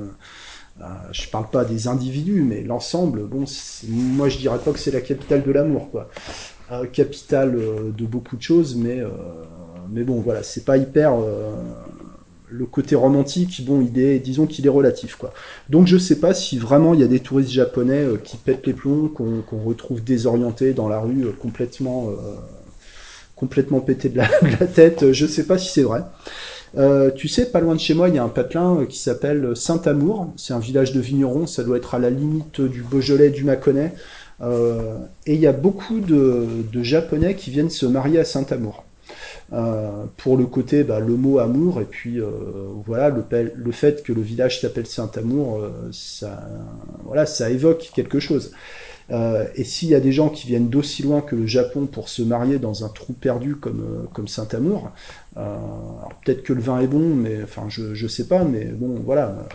euh, 0.81 0.85
je 1.11 1.29
parle 1.29 1.49
pas 1.49 1.65
des 1.65 1.87
individus, 1.87 2.41
mais 2.41 2.63
l'ensemble. 2.63 3.23
Bon, 3.23 3.45
moi 3.89 4.29
je 4.29 4.37
dirais 4.37 4.59
pas 4.59 4.71
que 4.71 4.79
c'est 4.79 4.91
la 4.91 5.01
capitale 5.01 5.43
de 5.43 5.51
l'amour, 5.51 5.89
quoi. 5.91 6.09
Capitale 6.91 7.57
de 7.95 8.05
beaucoup 8.05 8.35
de 8.35 8.41
choses, 8.41 8.75
mais 8.75 9.01
mais 9.89 10.03
bon, 10.03 10.19
voilà, 10.19 10.43
c'est 10.43 10.65
pas 10.65 10.75
hyper 10.75 11.13
le 12.49 12.65
côté 12.65 12.95
romantique, 12.95 13.63
bon, 13.65 13.81
il 13.81 13.99
est, 13.99 14.19
disons 14.19 14.45
qu'il 14.45 14.65
est 14.65 14.69
relatif, 14.69 15.15
quoi. 15.15 15.33
Donc 15.69 15.87
je 15.87 15.97
sais 15.97 16.19
pas 16.19 16.33
si 16.33 16.57
vraiment 16.57 16.93
il 16.93 17.01
y 17.01 17.03
a 17.03 17.07
des 17.07 17.19
touristes 17.19 17.51
japonais 17.51 18.03
euh, 18.03 18.17
qui 18.17 18.37
pètent 18.37 18.65
les 18.65 18.73
plombs, 18.73 19.09
qu'on 19.09 19.41
qu 19.41 19.55
retrouve 19.55 20.03
désorientés 20.03 20.73
dans 20.73 20.87
la 20.87 20.99
rue, 20.99 21.25
euh, 21.25 21.31
complètement, 21.31 22.09
euh, 22.09 22.35
complètement 23.35 23.81
pété 23.81 24.09
de 24.09 24.17
la, 24.17 24.27
tête. 24.67 25.11
Je 25.11 25.25
sais 25.25 25.43
pas 25.45 25.57
si 25.57 25.69
c'est 25.69 25.83
vrai. 25.83 26.03
Euh, 26.77 27.11
tu 27.11 27.27
sais, 27.27 27.51
pas 27.51 27.59
loin 27.59 27.75
de 27.75 27.79
chez 27.79 27.93
moi, 27.93 28.09
il 28.09 28.15
y 28.15 28.17
a 28.17 28.23
un 28.23 28.29
patelin 28.29 28.85
qui 28.87 28.99
s'appelle 28.99 29.55
Saint-Amour. 29.55 30.33
C'est 30.37 30.53
un 30.53 30.59
village 30.59 30.93
de 30.93 30.99
vignerons. 30.99 31.47
Ça 31.47 31.63
doit 31.63 31.77
être 31.77 31.95
à 31.95 31.99
la 31.99 32.09
limite 32.09 32.61
du 32.61 32.81
Beaujolais, 32.81 33.29
du 33.29 33.43
Mâconnais. 33.43 33.93
Et 34.41 35.33
il 35.33 35.39
y 35.39 35.47
a 35.47 35.53
beaucoup 35.53 35.99
de, 35.99 36.45
de 36.71 36.83
Japonais 36.83 37.35
qui 37.35 37.49
viennent 37.49 37.71
se 37.71 37.87
marier 37.87 38.19
à 38.19 38.25
Saint-Amour. 38.25 38.83
Euh, 39.53 40.05
pour 40.17 40.35
le 40.35 40.45
côté, 40.45 40.83
bah, 40.83 40.99
le 40.99 41.15
mot 41.15 41.39
amour, 41.39 41.79
et 41.79 41.85
puis 41.85 42.19
euh, 42.19 42.29
voilà, 42.85 43.09
le, 43.09 43.71
fait 43.71 44.03
que 44.03 44.11
le 44.11 44.21
village 44.21 44.59
s'appelle 44.59 44.87
Saint-Amour, 44.87 45.59
euh, 45.59 45.71
ça, 45.93 46.49
voilà, 47.05 47.25
ça 47.25 47.49
évoque 47.49 47.91
quelque 47.95 48.19
chose. 48.19 48.51
Et 49.55 49.63
s'il 49.63 49.87
y 49.87 49.95
a 49.95 50.01
des 50.01 50.11
gens 50.11 50.27
qui 50.27 50.47
viennent 50.47 50.67
d'aussi 50.67 51.01
loin 51.01 51.21
que 51.21 51.37
le 51.37 51.45
Japon 51.45 51.85
pour 51.85 52.09
se 52.09 52.21
marier 52.21 52.59
dans 52.59 52.83
un 52.83 52.89
trou 52.89 53.13
perdu 53.13 53.55
comme, 53.55 54.27
Saint-Amour, 54.27 54.91
peut-être 55.33 56.43
que 56.43 56.51
le 56.51 56.59
vin 56.59 56.81
est 56.81 56.87
bon, 56.87 57.15
mais 57.15 57.41
enfin 57.41 57.67
je, 57.69 57.93
je 57.93 58.05
sais 58.05 58.27
pas, 58.27 58.43
mais 58.43 58.65
bon 58.65 58.99
voilà, 59.05 59.47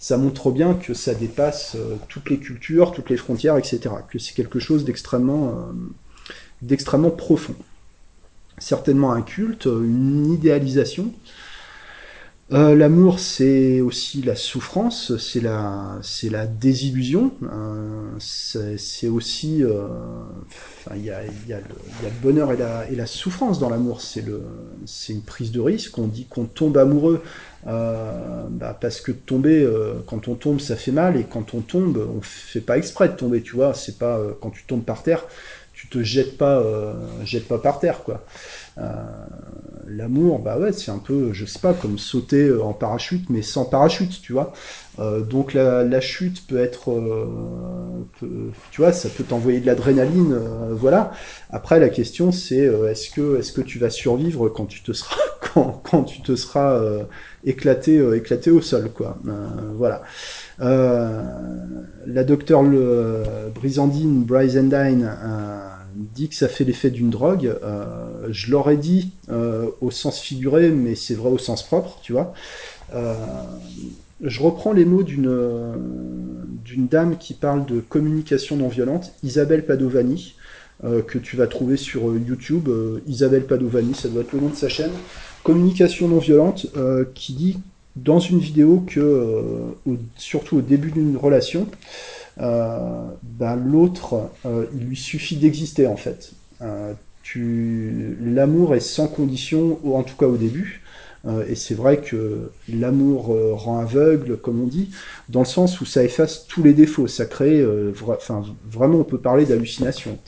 ça 0.00 0.18
montre 0.18 0.50
bien 0.50 0.74
que 0.74 0.92
ça 0.92 1.14
dépasse 1.14 1.76
toutes 2.08 2.30
les 2.30 2.38
cultures, 2.38 2.90
toutes 2.90 3.08
les 3.08 3.16
frontières, 3.16 3.56
etc. 3.56 3.94
Que 4.10 4.18
c'est 4.18 4.34
quelque 4.34 4.58
chose 4.58 4.84
d'extrêmement 4.84 5.68
d'extrêmement 6.60 7.10
profond 7.10 7.54
certainement 8.58 9.12
un 9.12 9.22
culte, 9.22 9.66
une 9.66 10.32
idéalisation. 10.32 11.12
Euh, 12.52 12.76
L'amour, 12.76 13.18
c'est 13.18 13.80
aussi 13.80 14.22
la 14.22 14.36
souffrance, 14.36 15.16
c'est 15.16 15.40
la, 15.40 16.46
désillusion. 16.46 17.32
Euh, 17.42 18.08
c'est 18.78 19.08
aussi, 19.08 19.64
euh, 19.64 19.88
il 20.94 21.02
y 21.02 21.10
a, 21.10 21.22
le 21.24 22.22
bonheur 22.22 22.52
et 22.52 22.56
la, 22.56 22.88
et 22.88 22.94
la 22.94 23.06
souffrance 23.06 23.58
dans 23.58 23.68
l'amour. 23.68 24.00
C'est 24.00 24.22
une 25.12 25.22
prise 25.22 25.50
de 25.50 25.58
risque. 25.58 25.98
On 25.98 26.06
dit 26.06 26.26
qu'on 26.26 26.44
tombe 26.44 26.78
amoureux 26.78 27.20
euh, 27.66 28.46
bah 28.48 28.78
parce 28.80 29.00
que 29.00 29.10
tomber, 29.10 29.68
quand 30.06 30.28
on 30.28 30.36
tombe, 30.36 30.60
ça 30.60 30.76
fait 30.76 30.92
mal, 30.92 31.16
et 31.16 31.24
quand 31.24 31.52
on 31.52 31.62
tombe, 31.62 31.98
on 32.16 32.20
fait 32.22 32.60
pas 32.60 32.78
exprès 32.78 33.08
de 33.08 33.14
tomber. 33.14 33.42
Tu 33.42 33.56
vois, 33.56 33.74
c'est 33.74 33.98
pas 33.98 34.20
quand 34.40 34.50
tu 34.50 34.62
tombes 34.66 34.84
par 34.84 35.02
terre, 35.02 35.24
te 35.88 36.02
jettes 36.02 36.36
pas, 36.36 36.62
jettes 37.24 37.48
pas 37.48 37.58
par 37.58 37.80
terre, 37.80 38.02
quoi. 38.02 38.24
Euh, 38.78 38.92
L'amour, 39.88 40.40
bah 40.40 40.58
ouais, 40.58 40.72
c'est 40.72 40.90
un 40.90 40.98
peu, 40.98 41.32
je 41.32 41.46
sais 41.46 41.60
pas, 41.60 41.72
comme 41.72 41.96
sauter 41.96 42.52
en 42.52 42.72
parachute, 42.72 43.30
mais 43.30 43.40
sans 43.40 43.64
parachute, 43.64 44.20
tu 44.20 44.32
vois. 44.32 44.52
Euh, 44.98 45.20
donc 45.20 45.52
la, 45.52 46.00
chute 46.00 46.46
peut 46.46 46.58
être, 46.58 46.90
euh, 46.90 47.26
tu 48.70 48.80
vois, 48.80 48.92
ça 48.92 49.08
peut 49.08 49.24
t'envoyer 49.24 49.60
de 49.60 49.66
l'adrénaline, 49.66 50.32
euh, 50.32 50.72
voilà. 50.72 51.12
Après 51.50 51.78
la 51.78 51.88
question 51.88 52.32
c'est 52.32 52.66
euh, 52.66 52.90
est-ce 52.90 53.10
que 53.10 53.38
est-ce 53.38 53.52
que 53.52 53.60
tu 53.60 53.78
vas 53.78 53.90
survivre 53.90 54.48
quand 54.48 54.66
tu 54.66 54.82
te 54.82 54.92
seras 54.92 55.16
quand, 55.54 55.82
euh, 56.56 57.04
éclaté 57.44 58.50
au 58.50 58.60
sol, 58.60 58.90
quoi. 58.92 59.18
voilà. 59.74 60.02
la 60.58 62.24
docteure 62.24 62.62
le 62.62 63.22
Brisandine 63.54 64.24
dit 65.96 66.28
que 66.28 66.34
ça 66.34 66.48
fait 66.48 66.64
l'effet 66.64 66.90
d'une 66.90 67.10
drogue. 67.10 67.56
Euh, 67.62 68.28
je 68.30 68.50
l'aurais 68.50 68.76
dit 68.76 69.12
euh, 69.30 69.66
au 69.80 69.90
sens 69.90 70.20
figuré, 70.20 70.70
mais 70.70 70.94
c'est 70.94 71.14
vrai 71.14 71.30
au 71.30 71.38
sens 71.38 71.62
propre, 71.62 71.98
tu 72.02 72.12
vois. 72.12 72.34
Euh, 72.94 73.14
je 74.22 74.42
reprends 74.42 74.72
les 74.72 74.84
mots 74.84 75.02
d'une 75.02 76.88
dame 76.90 77.18
qui 77.18 77.34
parle 77.34 77.66
de 77.66 77.80
communication 77.80 78.56
non 78.56 78.68
violente, 78.68 79.12
Isabelle 79.22 79.66
Padovani, 79.66 80.36
que 80.82 81.18
tu 81.18 81.36
vas 81.36 81.46
trouver 81.46 81.76
sur 81.76 82.16
YouTube. 82.16 82.70
Isabelle 83.06 83.44
Padovani, 83.44 83.94
ça 83.94 84.08
doit 84.08 84.22
être 84.22 84.32
le 84.32 84.40
nom 84.40 84.48
de 84.48 84.54
sa 84.54 84.70
chaîne. 84.70 84.92
Communication 85.42 86.08
non 86.08 86.18
violente, 86.18 86.66
qui 87.14 87.34
dit 87.34 87.58
dans 87.94 88.18
une 88.18 88.38
vidéo 88.38 88.82
que, 88.86 89.74
surtout 90.16 90.56
au 90.56 90.62
début 90.62 90.92
d'une 90.92 91.18
relation, 91.18 91.66
ben, 92.36 93.56
l'autre, 93.56 94.30
il 94.44 94.86
lui 94.86 94.96
suffit 94.96 95.36
d'exister 95.36 95.86
en 95.86 95.96
fait. 95.96 96.32
L'amour 97.34 98.74
est 98.74 98.80
sans 98.80 99.08
condition, 99.08 99.78
en 99.84 100.02
tout 100.02 100.16
cas 100.16 100.26
au 100.26 100.36
début. 100.36 100.82
Euh, 101.26 101.44
et 101.48 101.54
c'est 101.54 101.74
vrai 101.74 102.00
que 102.00 102.50
l'amour 102.68 103.34
euh, 103.34 103.52
rend 103.54 103.78
aveugle, 103.78 104.36
comme 104.36 104.62
on 104.62 104.66
dit, 104.66 104.90
dans 105.28 105.40
le 105.40 105.46
sens 105.46 105.80
où 105.80 105.84
ça 105.84 106.04
efface 106.04 106.46
tous 106.46 106.62
les 106.62 106.72
défauts. 106.72 107.08
Ça 107.08 107.26
crée, 107.26 107.60
euh, 107.60 107.92
enfin, 108.08 108.44
vraiment, 108.70 108.98
on 108.98 109.04
peut 109.04 109.18
parler 109.18 109.44
d'hallucination. 109.44 110.18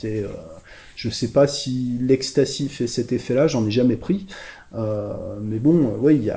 je 0.95 1.09
sais 1.09 1.29
pas 1.29 1.47
si 1.47 1.97
l'ecstasy 2.01 2.67
fait 2.67 2.87
cet 2.87 3.13
effet-là, 3.13 3.47
j'en 3.47 3.65
ai 3.65 3.71
jamais 3.71 3.95
pris. 3.95 4.27
Mais 4.73 5.59
bon, 5.59 5.95
oui, 5.99 6.29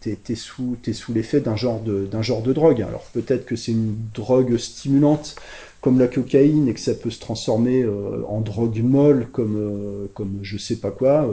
t'es 0.00 0.18
es 0.28 0.34
sous, 0.34 0.76
l'effet 1.12 1.40
d'un 1.40 1.56
genre 1.56 1.82
de 1.82 2.52
drogue. 2.52 2.82
Alors 2.82 3.04
peut-être 3.12 3.46
que 3.46 3.56
c'est 3.56 3.72
une 3.72 3.96
drogue 4.14 4.56
stimulante 4.56 5.36
comme 5.80 5.98
la 5.98 6.08
cocaïne 6.08 6.68
et 6.68 6.74
que 6.74 6.80
ça 6.80 6.94
peut 6.94 7.10
se 7.10 7.20
transformer 7.20 7.84
en 8.28 8.40
drogue 8.40 8.82
molle 8.82 9.26
comme 9.32 10.08
comme 10.14 10.38
je 10.42 10.56
sais 10.56 10.76
pas 10.76 10.90
quoi. 10.90 11.28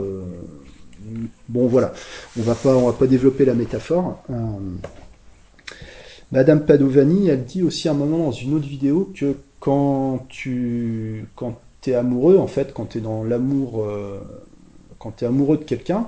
Bon, 1.48 1.66
voilà, 1.66 1.92
on 2.38 2.42
va 2.42 2.54
pas, 2.54 2.74
on 2.74 2.86
va 2.86 2.92
pas 2.92 3.06
développer 3.06 3.44
la 3.44 3.54
métaphore. 3.54 4.22
Euh, 4.30 4.34
Madame 6.30 6.64
Padovani, 6.64 7.28
elle 7.28 7.44
dit 7.44 7.62
aussi 7.62 7.88
à 7.88 7.92
un 7.92 7.94
moment 7.94 8.18
dans 8.18 8.32
une 8.32 8.54
autre 8.54 8.66
vidéo 8.66 9.12
que 9.14 9.36
quand 9.60 10.26
tu 10.28 11.26
es 11.86 11.94
amoureux, 11.94 12.38
en 12.38 12.46
fait, 12.46 12.72
quand 12.72 12.86
tu 12.86 12.98
es 12.98 13.00
dans 13.00 13.22
l'amour, 13.24 13.84
euh, 13.84 14.20
quand 14.98 15.12
tu 15.16 15.24
es 15.24 15.26
amoureux 15.26 15.58
de 15.58 15.64
quelqu'un, 15.64 16.06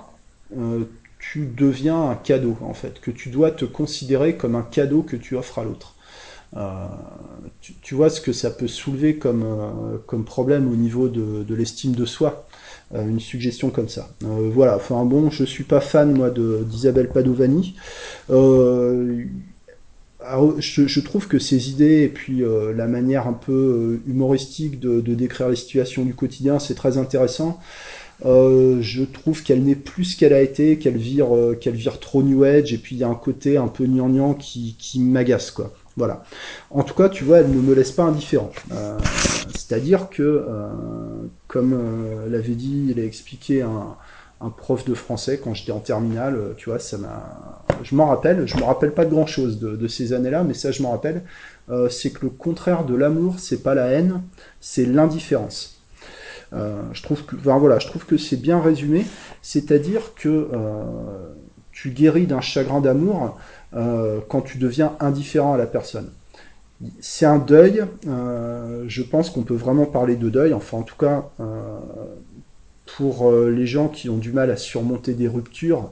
euh, 0.58 0.84
tu 1.18 1.46
deviens 1.46 2.10
un 2.10 2.14
cadeau, 2.14 2.56
en 2.60 2.74
fait, 2.74 3.00
que 3.00 3.10
tu 3.10 3.30
dois 3.30 3.50
te 3.50 3.64
considérer 3.64 4.36
comme 4.36 4.54
un 4.54 4.62
cadeau 4.62 5.02
que 5.02 5.16
tu 5.16 5.36
offres 5.36 5.58
à 5.58 5.64
l'autre. 5.64 5.94
tu, 7.60 7.94
vois 7.94 8.10
ce 8.10 8.20
que 8.20 8.32
ça 8.32 8.50
peut 8.50 8.68
soulever 8.68 9.16
comme, 9.16 10.00
comme 10.06 10.24
problème 10.24 10.70
au 10.70 10.76
niveau 10.76 11.08
de, 11.08 11.42
de 11.42 11.54
l'estime 11.54 11.92
de 11.92 12.04
soi. 12.04 12.46
Euh, 12.94 13.08
une 13.08 13.20
suggestion 13.20 13.70
comme 13.70 13.88
ça. 13.88 14.10
Euh, 14.24 14.50
voilà, 14.52 14.76
enfin 14.76 15.04
bon, 15.04 15.30
je 15.30 15.44
suis 15.44 15.64
pas 15.64 15.80
fan 15.80 16.12
moi 16.12 16.30
d'Isabelle 16.30 17.08
Padovani. 17.08 17.74
Euh, 18.30 19.24
je, 20.58 21.00
trouve 21.00 21.26
que 21.26 21.38
ses 21.38 21.70
idées 21.70 22.02
et 22.02 22.08
puis 22.08 22.42
la 22.74 22.86
manière 22.86 23.26
un 23.26 23.34
peu 23.34 24.00
humoristique 24.06 24.80
de, 24.80 25.00
décrire 25.00 25.50
les 25.50 25.56
situations 25.56 26.04
du 26.04 26.14
quotidien, 26.14 26.58
c'est 26.58 26.74
très 26.74 26.96
intéressant. 26.96 27.60
Je 28.22 29.02
trouve 29.04 29.42
qu'elle 29.42 29.62
n'est 29.62 29.74
plus 29.74 30.04
ce 30.04 30.16
qu'elle 30.16 30.32
a 30.32 30.40
été, 30.40 30.78
qu'elle 30.78 30.96
vire, 30.96 31.28
qu'elle 31.60 31.74
vire 31.74 32.00
trop 32.00 32.22
New 32.22 32.44
Age, 32.44 32.72
et 32.72 32.78
puis 32.78 32.96
il 32.96 32.98
y 32.98 33.04
a 33.04 33.08
un 33.08 33.14
côté 33.14 33.56
un 33.56 33.68
peu 33.68 33.86
gnangnan 33.86 34.34
qui, 34.34 34.76
qui 34.78 35.00
m'agace, 35.00 35.50
quoi. 35.50 35.72
Voilà. 35.96 36.24
En 36.70 36.82
tout 36.82 36.94
cas, 36.94 37.08
tu 37.08 37.24
vois, 37.24 37.38
elle 37.38 37.50
ne 37.50 37.60
me 37.60 37.74
laisse 37.74 37.92
pas 37.92 38.02
indifférent. 38.02 38.50
Euh, 38.72 38.98
c'est-à-dire 39.54 40.08
que, 40.10 40.22
euh, 40.22 40.68
comme 41.46 41.72
euh, 41.72 42.28
l'avait 42.28 42.54
dit, 42.54 42.88
il 42.90 42.98
a 42.98 43.04
expliqué 43.04 43.62
un, 43.62 43.96
prof 44.58 44.84
de 44.84 44.92
français 44.92 45.40
quand 45.42 45.54
j'étais 45.54 45.72
en 45.72 45.80
terminale, 45.80 46.38
tu 46.58 46.68
vois, 46.68 46.78
ça 46.78 46.98
m'a. 46.98 47.64
Je 47.82 47.94
m'en 47.94 48.08
rappelle, 48.08 48.46
je 48.46 48.58
me 48.58 48.62
rappelle 48.62 48.92
pas 48.92 49.06
de 49.06 49.10
grand 49.10 49.26
chose 49.26 49.58
de, 49.58 49.88
ces 49.88 50.12
années-là, 50.12 50.44
mais 50.44 50.52
ça, 50.52 50.70
je 50.70 50.82
m'en 50.82 50.90
rappelle. 50.90 51.22
c'est 51.88 52.10
que 52.10 52.26
le 52.26 52.28
contraire 52.28 52.84
de 52.84 52.94
l'amour, 52.94 53.36
c'est 53.38 53.62
pas 53.62 53.74
la 53.74 53.86
haine, 53.86 54.20
c'est 54.60 54.84
l'indifférence. 54.84 55.73
Je 56.92 57.02
trouve 57.02 57.24
que, 57.24 57.36
voilà, 57.36 57.78
je 57.78 57.86
trouve 57.86 58.06
que 58.06 58.16
c'est 58.16 58.40
bien 58.40 58.60
résumé. 58.60 59.04
C'est-à-dire 59.42 60.14
que 60.14 60.48
tu 61.74 61.90
guéris 61.90 62.26
d'un 62.26 62.40
chagrin 62.40 62.80
d'amour 62.80 63.36
euh, 63.74 64.20
quand 64.28 64.40
tu 64.40 64.58
deviens 64.58 64.92
indifférent 65.00 65.54
à 65.54 65.58
la 65.58 65.66
personne. 65.66 66.10
C'est 67.00 67.26
un 67.26 67.38
deuil, 67.38 67.84
euh, 68.06 68.84
je 68.86 69.02
pense 69.02 69.30
qu'on 69.30 69.42
peut 69.42 69.54
vraiment 69.54 69.86
parler 69.86 70.16
de 70.16 70.28
deuil, 70.28 70.54
enfin 70.54 70.78
en 70.78 70.82
tout 70.82 70.96
cas 70.96 71.30
euh, 71.40 71.78
pour 72.96 73.32
les 73.32 73.66
gens 73.66 73.88
qui 73.88 74.10
ont 74.10 74.18
du 74.18 74.30
mal 74.30 74.50
à 74.50 74.56
surmonter 74.56 75.14
des 75.14 75.26
ruptures, 75.26 75.90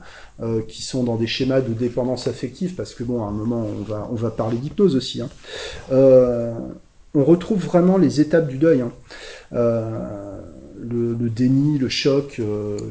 qui 0.69 0.83
sont 0.83 1.03
dans 1.03 1.17
des 1.17 1.27
schémas 1.27 1.63
de 1.63 1.73
dépendance 1.73 2.29
affective, 2.29 2.75
parce 2.75 2.95
que 2.95 3.03
bon, 3.03 3.25
à 3.25 3.29
un 3.29 3.31
moment, 3.31 3.67
on 3.67 3.83
va, 3.83 4.09
on 4.13 4.15
va 4.15 4.31
parler 4.31 4.59
d'hypnose 4.59 4.95
aussi. 4.95 5.23
Hein. 5.23 5.31
on 5.91 7.25
retrouve 7.25 7.65
vraiment 7.65 7.97
les 7.97 8.21
étapes 8.21 8.47
du 8.47 8.59
deuil. 8.59 8.83
Hein. 8.83 8.93
Le, 10.83 11.15
déni, 11.31 11.79
le 11.79 11.89
choc, 11.89 12.41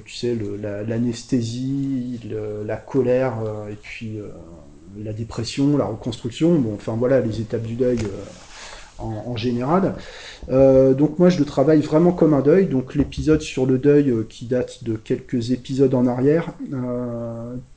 tu 0.06 0.16
sais, 0.16 0.38
l'anesthésie, 0.88 2.20
la 2.66 2.78
colère, 2.78 3.34
et 3.70 3.76
puis 3.76 4.20
la 5.00 5.14
dépression, 5.14 5.78
la 5.78 5.86
reconstruction, 5.86 6.56
bon, 6.56 6.74
enfin 6.76 6.96
voilà, 6.98 7.22
les 7.22 7.42
étapes 7.42 7.64
du 7.64 7.76
deuil 7.76 8.00
euh, 8.00 9.04
en, 9.04 9.36
général. 9.36 9.96
Euh, 10.50 10.94
donc 10.94 11.20
moi 11.20 11.30
je 11.30 11.40
le 11.40 11.46
travaille 11.46 11.82
vraiment 11.82 12.12
comme 12.12 12.34
un 12.34 12.42
deuil, 12.42 12.68
donc 12.68 12.96
l'épisode 12.96 13.42
sur 13.42 13.66
le 13.66 13.78
deuil 13.78 14.10
euh, 14.10 14.26
qui 14.28 14.46
date 14.46 14.84
de 14.84 14.96
quelques 14.96 15.52
épisodes 15.52 15.94
en 15.94 16.08
arrière, 16.08 16.54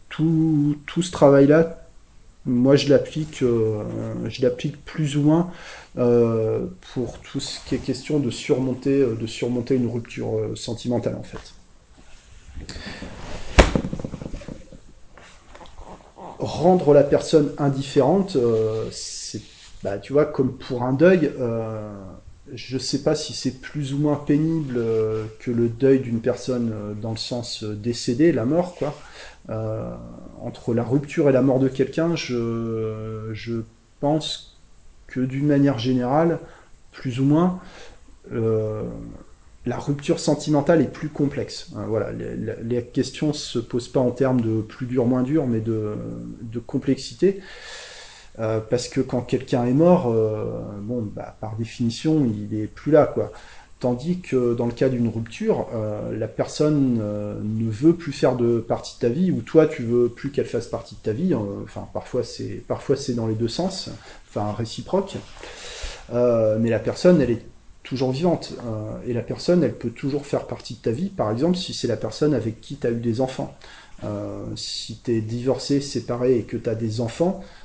tout, 0.09 0.77
tout, 0.87 1.03
ce 1.03 1.11
travail-là, 1.11 1.84
moi 2.47 2.77
je 2.77 2.89
l'applique, 2.89 3.41
je 3.41 4.43
l'applique 4.43 4.85
plus 4.85 5.17
ou 5.17 5.23
moins 5.23 5.51
pour 5.95 7.19
tout 7.21 7.41
ce 7.41 7.59
qui 7.67 7.75
est 7.75 7.79
question 7.79 8.19
de 8.19 8.31
surmonter, 8.31 9.01
de 9.01 9.27
surmonter 9.27 9.77
une 9.77 9.91
rupture 9.91 10.51
sentimentale 10.55 11.17
en 11.17 11.23
fait. 11.23 11.55
Rendre 16.39 16.93
la 16.93 17.05
personne 17.05 17.53
indifférente, 17.59 18.37
euh, 18.37 18.89
c'est, 18.91 19.41
bah, 19.83 19.99
tu 19.99 20.13
vois, 20.13 20.27
comme 20.27 20.59
pour 20.59 20.83
un 20.83 20.93
deuil, 20.93 21.33
euh, 22.49 22.53
je 22.55 22.79
sais 22.79 23.03
pas 23.03 23.15
si 23.15 23.33
c'est 23.33 23.61
plus 23.61 23.95
ou 23.95 23.99
moins 23.99 24.17
pénible 24.17 24.77
euh, 24.77 25.25
que 25.41 25.51
le 25.51 25.69
deuil 25.69 26.01
d'une 26.01 26.21
personne 26.21 26.97
dans 27.01 27.13
le 27.13 27.17
sens 27.17 27.65
décédé, 27.65 28.33
la 28.33 28.45
mort, 28.45 28.77
quoi. 28.77 28.95
entre 30.41 30.75
la 30.75 30.85
rupture 30.85 31.29
et 31.29 31.33
la 31.33 31.43
mort 31.43 31.61
de 31.61 31.69
quelqu'un, 31.69 32.17
je, 32.17 33.63
pense 34.01 34.59
que 35.07 35.21
d'une 35.21 35.47
manière 35.47 35.79
générale, 35.79 36.41
plus 36.93 37.21
ou 37.21 37.25
moins, 37.25 37.61
la 39.67 39.79
rupture 39.79 40.21
sentimentale 40.21 40.83
est 40.83 40.93
plus 40.93 41.09
complexe. 41.09 41.71
Euh, 41.77 41.85
voilà, 41.87 42.11
les, 42.13 42.83
questions 42.83 43.33
se 43.33 43.59
posent 43.59 43.89
pas 43.89 44.01
en 44.01 44.11
termes 44.11 44.41
de 44.41 44.61
plus 44.61 44.87
dur, 44.87 45.07
moins 45.07 45.23
dur, 45.23 45.47
mais 45.47 45.61
de, 45.61 45.97
complexité. 46.67 47.41
Euh, 48.41 48.61
parce 48.69 48.89
que 48.89 49.01
quand 49.01 49.21
quelqu'un 49.21 49.65
est 49.65 49.73
mort, 49.73 50.11
euh, 50.11 50.61
bon, 50.81 51.03
bah, 51.03 51.37
par 51.41 51.57
définition, 51.57 52.27
il 52.27 52.59
est 52.59 52.67
plus 52.67 52.93
là, 52.93 53.07
quoi. 53.07 53.33
Tandis 53.81 54.21
que 54.21 54.55
dans 54.55 54.67
le 54.67 54.73
cas 54.73 54.89
d'une 54.89 55.09
rupture, 55.09 55.67
la 56.11 56.27
personne 56.29 56.95
ne 57.43 57.71
veut 57.71 57.93
plus 57.93 58.13
faire 58.13 58.35
de 58.35 58.59
partie 58.59 58.95
de 58.95 59.01
ta 59.01 59.09
vie, 59.11 59.31
ou 59.31 59.43
toi 59.43 59.67
tu 59.67 59.83
veux 59.83 60.09
plus 60.09 60.31
qu'elle 60.31 60.47
fasse 60.47 60.69
partie 60.69 60.95
de 60.95 61.01
ta 61.01 61.13
vie. 61.13 61.35
enfin, 61.35 61.87
parfois 61.93 62.23
c'est 62.23 62.63
parfois 62.67 62.97
c'est 62.97 63.13
dans 63.13 63.27
les 63.27 63.35
deux 63.35 63.49
sens, 63.49 63.91
enfin 64.27 64.53
réciproque. 64.53 65.17
mais 66.11 66.71
la 66.71 66.79
personne, 66.79 67.21
elle 67.21 67.33
est 67.33 67.43
toujours 67.85 68.11
vivante. 68.11 68.55
Euh, 68.67 68.99
et 69.07 69.13
la 69.13 69.23
personne, 69.23 69.63
elle 69.63 69.75
peut 69.75 69.91
toujours 69.91 70.27
faire 70.27 70.47
partie 70.47 70.75
de 70.75 70.81
ta 70.81 70.91
vie. 70.91 71.11
Par 71.11 71.31
exemple, 71.31 71.57
si 71.57 71.73
c'est 71.73 71.87
la 71.87 71.97
personne 71.97 72.35
avec 72.35 72.61
qui 72.61 72.77
tu 72.77 72.87
as 72.87 72.91
eu 72.91 72.97
des 72.97 73.21
enfants. 73.21 73.55
Euh, 74.03 74.45
si 74.57 74.99
tu 75.05 75.13
es 75.13 75.21
divorcé, 75.21 75.81
séparé 75.81 76.39
et 76.39 76.43
que 76.43 76.57
tu 76.57 76.69
as 76.69 76.75
des 76.75 77.01
enfants, 77.01 77.41
euh, 77.43 77.64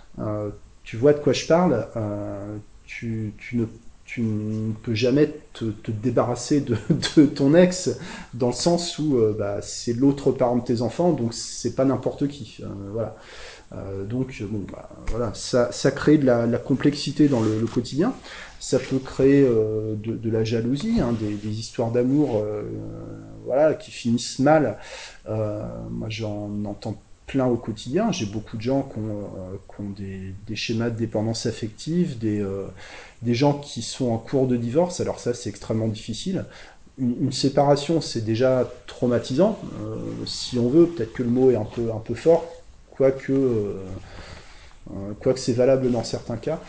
tu 0.83 0.97
vois 0.97 1.13
de 1.13 1.19
quoi 1.19 1.33
je 1.33 1.45
parle. 1.45 1.87
Tu, 2.85 3.33
ne, 3.53 3.65
tu, 4.05 4.21
ne, 4.21 4.73
peux 4.81 4.95
jamais 4.95 5.31
te, 5.53 5.65
débarrasser 5.87 6.61
de, 7.17 7.25
ton 7.25 7.53
ex 7.53 7.91
dans 8.33 8.47
le 8.47 8.53
sens 8.53 8.97
où 8.97 9.19
bah, 9.37 9.59
c'est 9.61 9.93
l'autre 9.93 10.31
parent 10.31 10.57
de 10.57 10.63
tes 10.63 10.81
enfants, 10.81 11.11
donc 11.11 11.33
c'est 11.33 11.75
pas 11.75 11.85
n'importe 11.85 12.27
qui. 12.27 12.63
voilà. 12.91 13.15
donc 14.05 14.43
bah, 14.71 14.89
voilà, 15.07 15.31
ça, 15.33 15.91
crée 15.91 16.17
de 16.17 16.25
la, 16.25 16.57
complexité 16.57 17.27
dans 17.27 17.41
le 17.41 17.65
quotidien 17.67 18.13
ça 18.59 18.77
peut 18.77 18.99
créer 18.99 19.43
euh, 19.43 19.95
de, 19.95 20.29
la 20.29 20.43
jalousie, 20.43 20.99
hein, 20.99 21.15
des, 21.19 21.59
histoires 21.59 21.91
d'amour 21.91 22.37
euh, 22.43 22.63
voilà, 23.45 23.73
qui 23.73 23.89
finissent 23.89 24.39
mal. 24.39 24.77
Euh, 25.29 25.63
moi, 25.89 26.09
j'en 26.09 26.51
entends 26.65 27.01
plein 27.29 27.45
au 27.45 27.55
quotidien. 27.55 28.11
J'ai 28.11 28.25
beaucoup 28.25 28.57
de 28.57 28.61
gens 28.61 28.81
qui 28.81 28.99
ont, 28.99 29.89
des, 29.89 30.55
schémas 30.55 30.89
de 30.89 30.97
dépendance 30.97 31.45
affective, 31.45 32.17
des, 32.17 32.43
des 33.21 33.33
gens 33.33 33.53
qui 33.53 33.81
sont 33.81 34.09
en 34.11 34.17
cours 34.17 34.47
de 34.47 34.57
divorce. 34.57 34.99
Alors 34.99 35.19
ça, 35.19 35.33
c'est 35.33 35.49
extrêmement 35.49 35.87
difficile. 35.87 36.45
Une, 36.97 37.31
séparation, 37.31 38.01
c'est 38.01 38.25
déjà 38.25 38.69
traumatisant, 38.87 39.57
si 40.25 40.57
on 40.57 40.69
veut. 40.69 40.87
Peut-être 40.87 41.13
que 41.13 41.23
le 41.23 41.29
mot 41.29 41.51
est 41.51 41.55
un 41.55 41.65
peu, 41.65 42.15
fort, 42.15 42.45
quoique, 42.91 43.77
quoique 45.21 45.39
c'est 45.39 45.53
valable 45.53 45.91
dans 45.91 46.03
certains 46.03 46.37
cas 46.37 46.59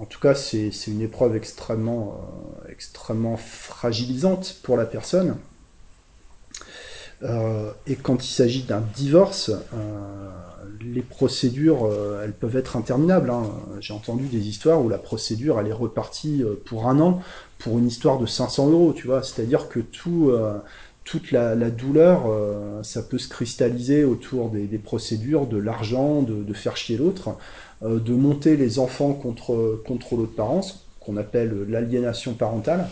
en 0.00 0.06
tout 0.06 0.18
cas, 0.18 0.34
c'est 0.34 0.70
une 0.86 1.02
épreuve 1.02 1.36
extrêmement, 1.36 2.14
euh, 2.64 2.70
extrêmement 2.72 3.36
fragilisante 3.36 4.56
pour 4.62 4.78
la 4.78 4.86
personne. 4.86 5.36
Et 7.22 7.96
quand 7.96 8.24
il 8.24 8.30
s'agit 8.30 8.62
d'un 8.62 8.82
divorce, 8.94 9.50
les 10.80 11.02
procédures, 11.02 11.90
elles 12.24 12.32
peuvent 12.32 12.56
être 12.56 12.76
interminables. 12.76 13.30
Hein. 13.30 13.44
J'ai 13.80 13.92
entendu 13.92 14.26
des 14.26 14.48
histoires 14.48 14.80
où 14.82 14.88
la 14.88 14.98
procédure, 14.98 15.60
elle 15.60 15.66
est 15.66 15.72
repartie 15.72 16.42
pour 16.64 16.88
un 16.88 16.98
an 17.00 17.20
pour 17.58 17.78
une 17.78 17.86
histoire 17.86 18.18
de 18.18 18.24
500 18.24 18.70
euros, 18.70 18.94
tu 18.94 19.06
vois. 19.06 19.22
C'est-à-dire 19.22 19.68
que 19.68 19.80
tout, 19.80 20.32
toute 21.04 21.30
la, 21.30 21.54
douleur, 21.70 22.22
ça 22.82 23.02
peut 23.02 23.18
se 23.18 23.28
cristalliser 23.28 24.04
autour 24.04 24.48
des, 24.48 24.78
procédures, 24.78 25.46
de 25.46 25.58
l'argent, 25.58 26.22
de, 26.22 26.52
faire 26.54 26.76
chier 26.76 26.96
l'autre, 26.96 27.36
de 27.82 28.14
monter 28.14 28.56
les 28.56 28.78
enfants 28.78 29.12
contre, 29.12 29.82
contre 29.86 30.16
l'autre 30.16 30.34
parent, 30.34 30.62
qu'on 31.00 31.16
appelle 31.16 31.66
l'aliénation 31.68 32.32
parentale. 32.34 32.88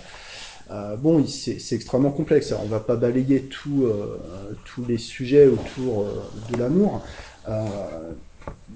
Euh, 0.71 0.97
bon, 0.97 1.25
c'est 1.27 1.75
extrêmement 1.75 2.11
complexe. 2.11 2.53
on 2.53 2.67
va 2.67 2.81
pas 2.81 2.97
balayer 2.97 3.49
euh, 3.67 4.19
tous 4.65 4.85
les 4.85 4.99
sujets 4.99 5.47
autour 5.47 6.03
euh, 6.03 6.23
de 6.53 6.59
l'amour. 6.59 7.03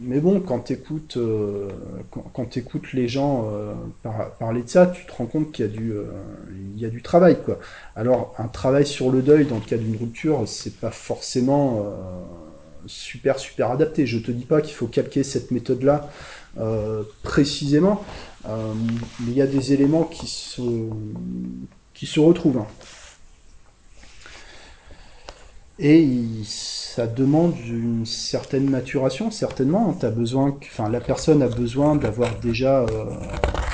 mais 0.00 0.20
bon, 0.20 0.40
quand 0.40 0.60
tu 0.60 0.72
écoutes, 0.72 1.18
les 2.94 3.08
gens 3.08 3.50
parler 4.38 4.62
de 4.62 4.68
ça, 4.68 4.86
tu 4.86 5.04
te 5.06 5.12
rends 5.12 5.26
compte 5.26 5.52
qu'il 5.52 5.66
y, 5.66 5.68
a 5.68 5.70
du, 5.70 5.92
il 6.74 6.80
y 6.80 6.86
a 6.86 6.88
du 6.88 7.02
travail. 7.02 7.36
Quoi. 7.44 7.58
Alors, 7.94 8.34
un 8.38 8.48
travail 8.48 8.86
sur 8.86 9.10
le 9.10 9.20
deuil 9.20 9.44
dans 9.44 9.56
le 9.56 9.62
cas 9.62 9.76
d'une 9.76 9.96
rupture, 9.96 10.44
c'est 10.46 10.76
pas 10.76 10.90
forcément 10.90 11.92
super, 12.86 13.38
super 13.38 13.70
adapté. 13.70 14.06
Je 14.06 14.18
te 14.18 14.30
dis 14.30 14.46
pas 14.46 14.62
qu'il 14.62 14.74
faut 14.74 14.86
calquer 14.86 15.22
cette 15.24 15.50
méthode-là 15.50 16.10
précisément, 17.22 18.02
mais 18.46 19.28
il 19.28 19.34
y 19.34 19.42
a 19.42 19.46
des 19.46 19.74
éléments 19.74 20.04
qui 20.04 20.26
se 20.26 20.62
qui 22.02 22.08
se 22.08 22.18
retrouvent. 22.18 22.64
Et 25.78 26.04
ça 26.44 27.06
demande 27.06 27.54
une 27.64 28.04
certaine 28.06 28.68
maturation, 28.68 29.30
certainement. 29.30 29.96
As 30.02 30.10
besoin, 30.10 30.58
enfin, 30.64 30.88
la 30.88 30.98
personne 30.98 31.44
a 31.44 31.48
besoin 31.48 31.94
d'avoir 31.94 32.40
déjà, 32.40 32.80
euh, 32.80 33.04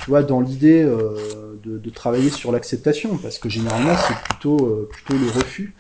tu 0.05 0.11
vois, 0.11 0.23
dans 0.23 0.43
l'idée 0.43 0.83
euh, 0.83 1.59
de, 1.65 1.89
travailler 1.89 2.29
sur 2.29 2.53
l'acceptation, 2.53 3.17
parce 3.17 3.39
que 3.39 3.49
généralement 3.49 3.97
c'est 3.97 4.19
plutôt, 4.29 4.59
euh, 4.59 4.89
plutôt 4.93 5.15
le 5.15 5.31
refus. 5.31 5.75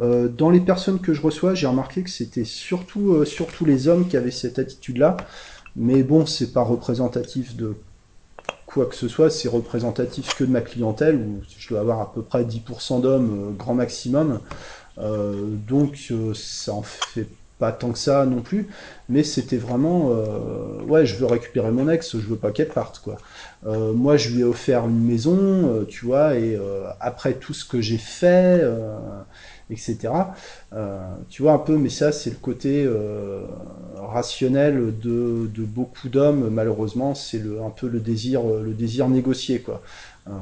dans 0.00 0.50
les 0.50 0.60
personnes 0.60 0.98
que 0.98 1.14
je 1.14 1.22
reçois, 1.22 1.54
j'ai 1.54 1.68
remarqué 1.68 2.02
que 2.02 2.10
c'était 2.10 2.42
surtout, 2.44 3.24
surtout 3.24 3.64
les 3.64 3.86
hommes 3.86 4.08
qui 4.08 4.16
avaient 4.16 4.32
cette 4.32 4.58
attitude-là. 4.58 5.16
Mais 5.76 6.02
bon, 6.02 6.26
c'est 6.26 6.52
pas 6.52 6.64
représentatif 6.64 7.54
de 7.54 7.76
quoi 8.72 8.86
que 8.86 8.94
ce 8.94 9.08
soit, 9.08 9.30
c'est 9.30 9.48
représentatif 9.48 10.34
que 10.34 10.44
de 10.44 10.50
ma 10.50 10.60
clientèle, 10.60 11.16
où 11.16 11.42
je 11.58 11.68
dois 11.68 11.80
avoir 11.80 12.00
à 12.00 12.12
peu 12.12 12.22
près 12.22 12.44
10% 12.44 13.00
d'hommes, 13.00 13.48
euh, 13.48 13.50
grand 13.52 13.74
maximum. 13.74 14.40
Euh, 14.98 15.46
donc 15.66 16.08
euh, 16.10 16.32
ça 16.34 16.72
en 16.72 16.82
fait 16.82 17.28
pas 17.58 17.72
tant 17.72 17.92
que 17.92 17.98
ça 17.98 18.26
non 18.26 18.40
plus, 18.40 18.68
mais 19.08 19.22
c'était 19.22 19.56
vraiment, 19.56 20.08
ouais, 20.88 21.06
je 21.06 21.14
veux 21.14 21.26
récupérer 21.26 21.70
mon 21.70 21.88
ex, 21.88 22.18
je 22.18 22.26
veux 22.26 22.36
pas 22.36 22.50
qu'elle 22.50 22.70
parte, 22.70 22.98
quoi. 22.98 23.18
moi, 23.64 24.16
je 24.16 24.30
lui 24.30 24.40
ai 24.40 24.44
offert 24.44 24.88
une 24.88 24.98
maison, 24.98 25.84
tu 25.88 26.06
vois, 26.06 26.34
et 26.34 26.58
après 26.98 27.34
tout 27.34 27.54
ce 27.54 27.64
que 27.64 27.80
j'ai 27.80 27.98
fait, 27.98 28.64
etc. 29.72 30.12
Euh, 30.72 31.00
tu 31.28 31.42
vois 31.42 31.52
un 31.52 31.58
peu, 31.58 31.76
mais 31.76 31.88
ça 31.88 32.12
c'est 32.12 32.30
le 32.30 32.36
côté 32.36 32.84
euh, 32.84 33.42
rationnel 33.96 34.94
de, 35.00 35.48
beaucoup 35.56 36.08
d'hommes. 36.08 36.48
Malheureusement, 36.50 37.14
c'est 37.14 37.42
un 37.64 37.70
peu 37.70 37.88
le 37.88 38.00
désir, 38.00 38.42
le 38.44 38.74
désir 38.74 39.08
négocié, 39.08 39.60
quoi. 39.60 39.82
Euh, 40.28 40.32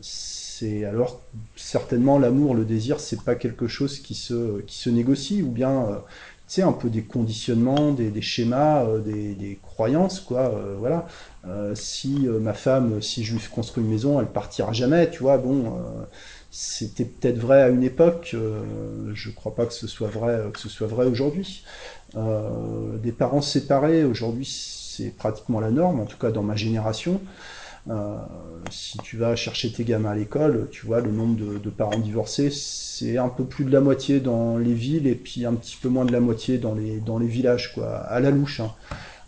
c'est 0.00 0.84
alors 0.84 1.20
certainement 1.56 2.18
l'amour, 2.18 2.54
le 2.54 2.64
désir, 2.64 3.00
c'est 3.00 3.22
pas 3.22 3.34
quelque 3.34 3.66
chose 3.66 3.98
qui 3.98 4.14
se 4.14 4.90
négocie, 4.90 5.42
ou 5.42 5.50
bien 5.50 6.02
sais 6.46 6.62
un 6.62 6.72
peu 6.72 6.90
des 6.90 7.02
conditionnements, 7.02 7.92
des, 7.92 8.20
schémas, 8.20 8.84
des, 8.98 9.58
croyances, 9.62 10.20
quoi. 10.20 10.52
voilà. 10.78 11.06
si 11.74 12.26
ma 12.28 12.52
femme, 12.52 13.00
si 13.00 13.24
je 13.24 13.34
lui 13.34 13.42
construis 13.52 13.84
une 13.84 13.90
maison, 13.90 14.20
elle 14.20 14.26
partira 14.26 14.72
jamais, 14.72 15.08
tu 15.10 15.22
vois. 15.22 15.38
Bon 15.38 15.80
c'était 16.50 17.04
peut-être 17.04 17.38
vrai 17.38 17.62
à 17.62 17.68
une 17.68 17.84
époque, 17.84 18.32
euh, 18.34 19.12
je 19.14 19.28
ne 19.28 19.34
crois 19.34 19.54
pas 19.54 19.66
que 19.66 19.72
ce 19.72 19.86
soit 19.86 20.08
vrai, 20.08 20.40
vrai 20.80 21.06
aujourd'hui. 21.06 21.64
Euh, 22.16 22.96
des 22.98 23.12
parents 23.12 23.40
séparés, 23.40 24.04
aujourd'hui, 24.04 24.46
c'est 24.46 25.16
pratiquement 25.16 25.60
la 25.60 25.70
norme, 25.70 26.00
en 26.00 26.06
tout 26.06 26.18
cas 26.18 26.30
dans 26.32 26.42
ma 26.42 26.56
génération. 26.56 27.20
Euh, 27.88 28.16
si 28.70 28.98
tu 28.98 29.16
vas 29.16 29.36
chercher 29.36 29.72
tes 29.72 29.84
gamins 29.84 30.10
à 30.10 30.14
l'école, 30.14 30.68
tu 30.70 30.86
vois, 30.86 31.00
le 31.00 31.10
nombre 31.12 31.58
de, 31.58 31.70
parents 31.70 31.98
divorcés, 31.98 32.50
c'est 32.50 33.16
un 33.16 33.28
peu 33.28 33.44
plus 33.44 33.64
de 33.64 33.70
la 33.70 33.80
moitié 33.80 34.20
dans 34.20 34.58
les 34.58 34.74
villes 34.74 35.06
et 35.06 35.14
puis 35.14 35.46
un 35.46 35.54
petit 35.54 35.78
peu 35.80 35.88
moins 35.88 36.04
de 36.04 36.12
la 36.12 36.20
moitié 36.20 36.58
dans 36.58 36.74
les, 36.74 36.98
dans 36.98 37.18
les 37.18 37.28
villages, 37.28 37.72
quoi, 37.72 37.96
à 37.96 38.18
la 38.18 38.30
louche. 38.30 38.60
Hein. 38.60 38.72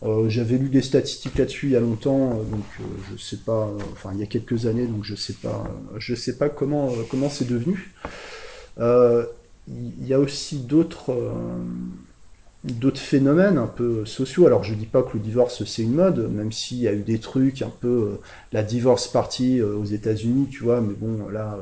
Euh, 0.04 0.28
j'avais 0.28 0.58
lu 0.58 0.68
des 0.68 0.82
statistiques 0.82 1.38
là-dessus 1.38 1.66
il 1.66 1.72
y 1.72 1.76
a 1.76 1.80
longtemps, 1.80 2.30
euh, 2.30 2.42
donc 2.50 2.64
euh, 2.80 2.84
je 3.12 3.22
sais 3.22 3.36
pas, 3.36 3.70
enfin 3.92 4.10
il 4.12 4.18
y 4.18 4.22
a 4.22 4.26
quelques 4.26 4.66
années, 4.66 4.86
donc 4.86 5.04
je 5.04 5.14
sais 5.14 5.34
pas, 5.34 5.64
je 5.98 6.14
sais 6.14 6.36
pas 6.36 6.48
comment 6.48 6.92
comment 7.08 7.30
c'est 7.30 7.48
devenu. 7.48 7.94
Il 9.68 10.06
y 10.06 10.12
a 10.12 10.18
aussi 10.18 10.58
d'autres 10.58 11.14
d'autres 12.64 13.00
phénomènes 13.00 13.58
un 13.58 13.66
peu 13.66 14.04
sociaux. 14.04 14.46
Alors 14.46 14.64
je 14.64 14.74
dis 14.74 14.86
pas 14.86 15.02
que 15.02 15.14
le 15.14 15.20
divorce 15.20 15.64
c'est 15.64 15.82
une 15.82 15.94
mode, 15.94 16.30
même 16.32 16.50
s'il 16.52 16.78
y 16.78 16.88
a 16.88 16.92
eu 16.92 17.02
des 17.02 17.20
trucs 17.20 17.62
un 17.62 17.70
peu 17.80 18.18
la 18.52 18.62
divorce 18.64 19.06
party 19.08 19.62
aux 19.62 19.84
États-Unis, 19.84 20.48
tu 20.50 20.64
vois, 20.64 20.80
mais 20.80 20.94
bon 20.94 21.28
là, 21.28 21.58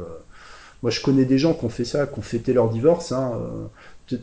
moi 0.83 0.91
je 0.91 1.03
connais 1.03 1.27
des 1.27 1.39
gens 1.39 1.53
qui 1.53 1.65
ont 1.67 1.71
fait 1.71 1.85
ça, 1.85 2.07
qui 2.07 2.19
ont 2.19 2.23
fêté 2.23 2.55
leur 2.55 2.71
divorce. 2.71 3.13
Hein, 3.13 3.33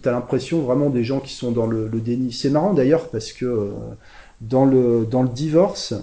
T'as 0.02 0.12
l'impression 0.12 0.62
vraiment 0.62 0.89
des 0.89 1.04
gens 1.04 1.19
qui 1.19 1.34
sont 1.34 1.52
dans 1.52 1.67
le, 1.67 1.89
déni. 1.89 2.32
C'est 2.32 2.50
marrant 2.50 2.73
d'ailleurs 2.73 3.10
parce 3.10 3.32
que 3.32 3.45
euh, 3.45 3.71
dans, 4.41 4.65
le, 4.65 5.08
dans 5.10 5.23
le 5.23 5.30
divorce, 5.30 5.93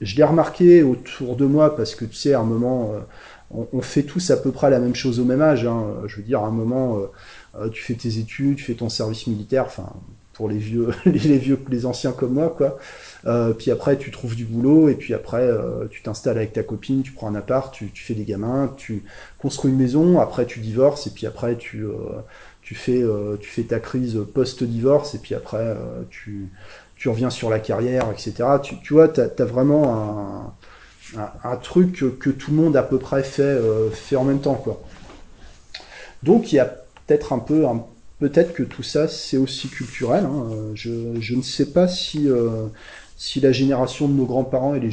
je 0.00 0.16
l'ai 0.16 0.24
remarqué 0.24 0.82
autour 0.82 1.36
de 1.36 1.46
moi 1.46 1.76
parce 1.76 1.94
que 1.94 2.04
tu 2.04 2.14
sais, 2.14 2.34
à 2.34 2.40
un 2.40 2.44
moment, 2.44 2.92
euh, 2.94 3.64
on, 3.72 3.80
fait 3.80 4.02
tous 4.02 4.30
à 4.30 4.36
peu 4.36 4.50
près 4.50 4.70
la 4.70 4.78
même 4.78 4.94
chose 4.94 5.20
au 5.20 5.24
même 5.24 5.42
âge. 5.42 5.64
Hein. 5.64 5.84
Je 6.06 6.16
veux 6.16 6.22
dire, 6.22 6.40
à 6.40 6.46
un 6.46 6.50
moment, 6.50 6.98
euh, 7.58 7.68
tu 7.70 7.82
fais 7.82 7.94
tes 7.94 8.18
études, 8.18 8.56
tu 8.56 8.64
fais 8.64 8.74
ton 8.74 8.88
service 8.88 9.26
militaire, 9.26 9.64
enfin, 9.66 9.92
pour 10.32 10.48
les 10.48 10.58
vieux, 10.58 10.90
les, 11.06 11.38
vieux, 11.38 11.58
les 11.68 11.86
anciens 11.86 12.12
comme 12.12 12.34
moi, 12.34 12.54
quoi. 12.56 12.78
Puis 13.58 13.70
après, 13.70 13.96
tu 13.96 14.10
trouves 14.10 14.36
du 14.36 14.44
boulot, 14.44 14.88
et 14.88 14.94
puis 14.94 15.14
après, 15.14 15.48
tu 15.90 16.02
t'installes 16.02 16.36
avec 16.36 16.52
ta 16.52 16.62
copine, 16.62 17.02
tu 17.02 17.12
prends 17.12 17.28
un 17.28 17.34
appart, 17.34 17.72
tu, 17.72 17.90
fais 17.94 18.14
des 18.14 18.24
gamins, 18.24 18.72
tu 18.76 19.04
construis 19.38 19.72
une 19.72 19.78
maison, 19.78 20.20
après 20.20 20.46
tu 20.46 20.60
divorces, 20.60 21.06
et 21.06 21.10
puis 21.10 21.26
après 21.26 21.56
tu, 21.56 21.84
tu 22.66 22.74
fais, 22.74 23.00
euh, 23.00 23.36
tu 23.40 23.48
fais 23.48 23.62
ta 23.62 23.78
crise 23.78 24.18
post-divorce 24.34 25.14
et 25.14 25.18
puis 25.18 25.36
après 25.36 25.58
euh, 25.58 26.02
tu, 26.10 26.48
tu 26.96 27.08
reviens 27.08 27.30
sur 27.30 27.48
la 27.48 27.60
carrière, 27.60 28.10
etc. 28.10 28.34
Tu, 28.82 28.92
vois, 28.92 29.06
tu 29.06 29.20
as, 29.20 29.44
vraiment 29.44 30.52
un, 31.16 31.30
un, 31.44 31.56
truc 31.56 31.92
que, 32.18 32.30
tout 32.30 32.50
le 32.50 32.56
monde 32.56 32.76
à 32.76 32.82
peu 32.82 32.98
près 32.98 33.22
fait, 33.22 33.42
euh, 33.42 33.88
fait 33.90 34.16
en 34.16 34.24
même 34.24 34.40
temps. 34.40 34.56
Quoi. 34.56 34.82
Donc 36.24 36.52
il 36.52 36.56
y 36.56 36.58
a 36.58 36.64
peut-être 37.06 37.32
un 37.32 37.38
peu, 37.38 37.66
peut-être 38.18 38.52
que 38.52 38.64
tout 38.64 38.82
ça 38.82 39.06
c'est 39.06 39.36
aussi 39.36 39.68
culturel. 39.68 40.24
Hein. 40.24 40.48
Je, 40.74 41.20
je, 41.20 41.36
ne 41.36 41.42
sais 41.42 41.66
pas 41.66 41.86
si, 41.86 42.28
si 43.16 43.40
la 43.40 43.52
génération 43.52 44.08
de 44.08 44.12
nos 44.12 44.26
grands-parents 44.26 44.74
et 44.74 44.80
les, 44.80 44.90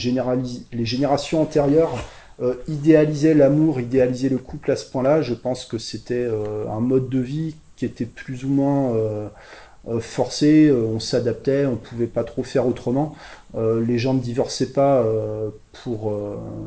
générations 0.86 1.42
antérieures 1.42 1.94
idéalisaient 2.68 3.34
l'amour, 3.34 3.80
idéalisaient 3.80 4.30
le 4.30 4.38
couple 4.38 4.72
à 4.72 4.76
ce 4.76 4.90
point-là. 4.90 5.22
Je 5.22 5.34
pense 5.34 5.66
que 5.66 5.78
c'était 5.78 6.28
un 6.70 6.80
mode 6.80 7.10
de 7.10 7.20
vie 7.20 7.56
qui 7.76 7.86
était 7.86 8.06
plus 8.06 8.46
ou 8.46 8.50
moins 8.50 8.96
euh, 8.96 9.28
euh, 9.88 10.00
forcé, 10.00 10.68
euh, 10.68 10.86
on 10.86 11.00
s'adaptait, 11.00 11.66
on 11.66 11.76
pouvait 11.76 12.08
pas 12.08 12.24
trop 12.24 12.44
faire 12.44 12.68
autrement. 12.68 13.16
les 13.56 13.98
gens 13.98 14.14
ne 14.14 14.20
divorçaient 14.20 14.72
pas 14.72 15.06
pour, 15.84 16.12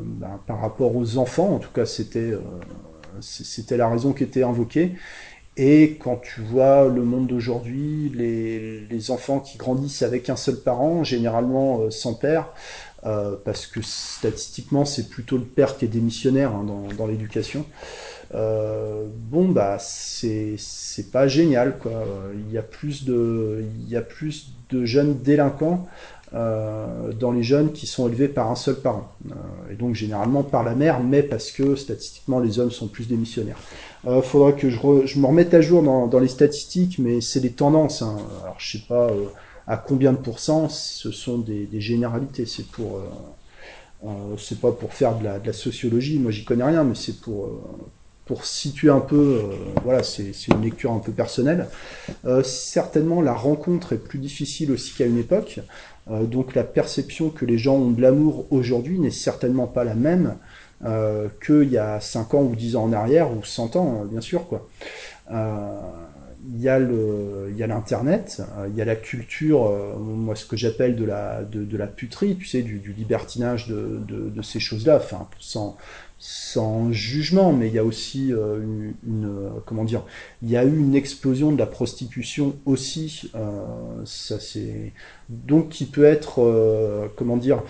ben, 0.03 0.39
par 0.47 0.61
rapport 0.61 0.95
aux 0.95 1.17
enfants, 1.17 1.55
en 1.55 1.59
tout 1.59 1.71
cas 1.73 1.85
c'était 1.85 2.31
c'était 3.19 3.77
la 3.77 3.89
raison 3.89 4.13
qui 4.13 4.23
était 4.23 4.43
invoquée. 4.43 4.93
Et 5.57 5.97
quand 5.99 6.17
tu 6.17 6.41
vois 6.41 6.87
le 6.87 7.01
monde 7.03 7.27
d'aujourd'hui, 7.27 8.11
les, 8.15 9.11
enfants 9.11 9.39
qui 9.39 9.57
grandissent 9.57 10.01
avec 10.01 10.29
un 10.29 10.35
seul 10.35 10.57
parent, 10.57 11.03
généralement 11.03 11.89
sans 11.89 12.13
père, 12.13 12.49
parce 13.03 13.67
que 13.67 13.81
statistiquement 13.81 14.83
c'est 14.83 15.07
plutôt 15.09 15.37
le 15.37 15.45
père 15.45 15.77
qui 15.77 15.85
est 15.85 15.87
démissionnaire 15.87 16.51
hein, 16.51 16.65
dans, 16.97 17.07
l'éducation, 17.07 17.65
euh, 18.35 19.05
bon 19.31 19.47
bah 19.47 19.77
c'est 19.79 20.57
pas 21.11 21.27
génial 21.27 21.77
quoi. 21.77 22.03
Il 22.35 22.51
y 22.51 22.57
a 22.57 22.61
plus 22.61 23.05
de 23.05 23.63
jeunes 24.85 25.19
délinquants 25.19 25.87
euh, 26.33 27.13
dans 27.13 27.31
les 27.31 27.41
jeunes 27.41 27.71
qui 27.71 27.87
sont 27.87 28.09
élevés 28.09 28.27
par 28.27 28.51
un 28.51 28.55
seul 28.55 28.75
parent 28.75 29.13
euh, 29.31 29.71
et 29.71 29.75
donc 29.75 29.95
généralement 29.95 30.43
par 30.43 30.61
la 30.65 30.75
mère, 30.75 31.01
mais 31.01 31.23
parce 31.23 31.51
que 31.51 31.77
statistiquement 31.77 32.41
les 32.41 32.59
hommes 32.59 32.69
sont 32.69 32.89
plus 32.89 33.07
démissionnaires. 33.07 33.57
Euh, 34.07 34.21
faudra 34.21 34.53
que 34.53 34.69
je, 34.69 34.77
je 35.05 35.19
me 35.19 35.25
remette 35.25 35.53
à 35.53 35.59
jour 35.59 35.83
dans, 35.83 36.19
les 36.19 36.29
statistiques, 36.29 36.97
mais 36.97 37.19
c'est 37.19 37.41
des 37.41 37.51
tendances. 37.51 38.01
Hein. 38.01 38.15
Alors 38.43 38.55
je 38.57 38.77
sais 38.77 38.83
pas 38.87 39.09
euh, 39.09 39.25
à 39.67 39.75
combien 39.75 40.13
de 40.13 40.17
pourcents, 40.17 40.69
ce 40.69 41.11
sont 41.11 41.37
des, 41.39 41.67
généralités. 41.81 42.45
C'est 42.45 42.67
pour 42.67 43.01
euh, 44.05 44.35
c'est 44.37 44.61
pas 44.61 44.71
pour 44.71 44.93
faire 44.93 45.17
de 45.17 45.25
la, 45.25 45.39
de 45.39 45.47
la 45.47 45.53
sociologie, 45.53 46.19
moi 46.19 46.31
j'y 46.31 46.45
connais 46.45 46.63
rien, 46.63 46.83
mais 46.83 46.95
c'est 46.95 47.19
pour 47.19 47.49
pour 48.25 48.45
situer 48.45 48.89
un 48.89 48.99
peu, 48.99 49.41
voilà, 49.85 50.03
c'est 50.03 50.33
une 50.49 50.61
lecture 50.61 50.91
un 50.91 50.99
peu 50.99 51.13
personnelle. 51.13 51.67
certainement, 52.43 53.21
la 53.21 53.33
rencontre 53.33 53.93
est 53.93 53.97
plus 53.97 54.19
difficile 54.19 54.73
aussi 54.73 54.93
qu'à 54.93 55.05
une 55.05 55.17
époque. 55.17 55.61
donc 56.09 56.53
la 56.53 56.65
perception 56.65 57.29
que 57.29 57.45
les 57.45 57.57
gens 57.57 57.75
ont 57.75 57.91
de 57.91 58.01
l'amour 58.01 58.45
aujourd'hui 58.51 58.99
n'est 58.99 59.11
certainement 59.11 59.65
pas 59.65 59.85
la 59.85 59.95
même 59.95 60.35
euh, 60.85 61.27
qu'il 61.45 61.69
y 61.69 61.77
a 61.77 61.99
5 61.99 62.33
ans 62.33 62.43
ou 62.43 62.55
10 62.55 62.75
ans 62.75 62.83
en 62.83 62.93
arrière, 62.93 63.31
ou 63.31 63.43
100 63.43 63.75
ans, 63.75 64.05
bien 64.05 64.21
sûr. 64.21 64.47
quoi. 64.47 64.67
Euh, 65.31 65.81
il 67.49 67.57
y 67.57 67.63
a 67.63 67.67
l'internet 67.67 68.41
euh, 68.57 68.69
il 68.69 68.77
y 68.77 68.81
a 68.81 68.85
la 68.85 68.95
culture 68.95 69.65
euh, 69.65 69.97
moi 69.97 70.35
ce 70.35 70.45
que 70.45 70.55
j'appelle 70.55 70.95
de 70.95 71.03
la 71.03 71.43
de, 71.43 71.65
de, 71.65 71.77
la 71.77 71.87
puterie 71.87 72.37
tu 72.37 72.45
sais 72.45 72.61
du, 72.61 72.79
libertinage 72.95 73.67
de, 73.67 73.99
de, 74.07 74.41
ces 74.41 74.59
choses 74.59 74.85
là 74.85 74.97
enfin 74.97 75.27
sans 75.39 75.75
sans 76.19 76.91
jugement 76.93 77.51
mais 77.51 77.67
il 77.67 77.73
y 77.73 77.79
a 77.79 77.83
aussi 77.83 78.29
une, 78.29 78.93
comment 79.65 79.83
dire 79.83 80.03
il 80.41 80.49
y 80.49 80.55
a 80.55 80.63
eu 80.63 80.77
une 80.77 80.95
explosion 80.95 81.51
de 81.51 81.57
la 81.57 81.65
prostitution 81.65 82.55
aussi 82.65 83.29
ça 84.05 84.39
c'est 84.39 84.93
donc 85.29 85.69
qui 85.69 85.85
peut 85.85 86.05
être 86.05 87.09
comment 87.17 87.37
dire 87.37 87.61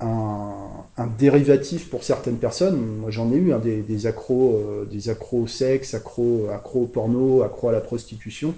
un, 0.00 1.06
dérivatif 1.18 1.88
pour 1.90 2.04
certaines 2.04 2.36
personnes. 2.36 2.76
Moi, 2.76 3.10
j'en 3.10 3.32
ai 3.32 3.36
eu 3.36 3.52
hein, 3.52 3.60
des, 3.62 4.06
accros, 4.06 4.54
euh, 4.54 4.84
des 4.90 5.08
accros 5.08 5.42
au 5.42 5.46
sexe, 5.46 5.94
accros, 5.94 6.48
accros 6.52 6.82
au 6.82 6.86
porno, 6.86 7.42
accros 7.42 7.68
à 7.68 7.72
la 7.72 7.80
prostitution. 7.80 8.54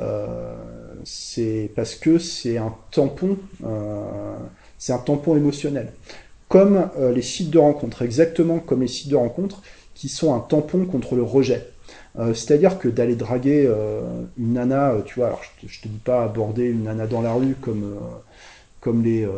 Euh, 0.00 0.54
c'est 1.04 1.70
parce 1.74 1.94
que 1.94 2.18
c'est 2.18 2.58
un 2.58 2.74
tampon, 2.90 3.38
euh, 3.64 4.36
c'est 4.78 4.92
un 4.92 4.98
tampon 4.98 5.36
émotionnel. 5.36 5.92
Comme 6.48 6.88
les 7.12 7.20
sites 7.20 7.50
de 7.50 7.58
rencontres, 7.58 8.00
exactement 8.00 8.58
comme 8.58 8.80
les 8.80 8.88
sites 8.88 9.10
de 9.10 9.16
rencontres, 9.16 9.60
qui 9.94 10.08
sont 10.08 10.34
un 10.34 10.40
tampon 10.40 10.86
contre 10.86 11.14
le 11.14 11.22
rejet. 11.22 11.66
C'est-à-dire 12.16 12.78
que 12.78 12.88
d'aller 12.88 13.16
draguer 13.16 13.70
une 14.38 14.54
nana, 14.54 14.94
tu 15.04 15.16
vois, 15.16 15.26
alors 15.26 15.42
je 15.42 15.66
te, 15.66 15.82
te 15.82 15.88
dis 15.88 15.98
pas 16.02 16.24
aborder 16.24 16.64
une 16.64 16.84
nana 16.84 17.06
dans 17.06 17.20
la 17.20 17.34
rue 17.34 17.54
comme 17.60 17.98
comme 18.80 19.04
les 19.04 19.28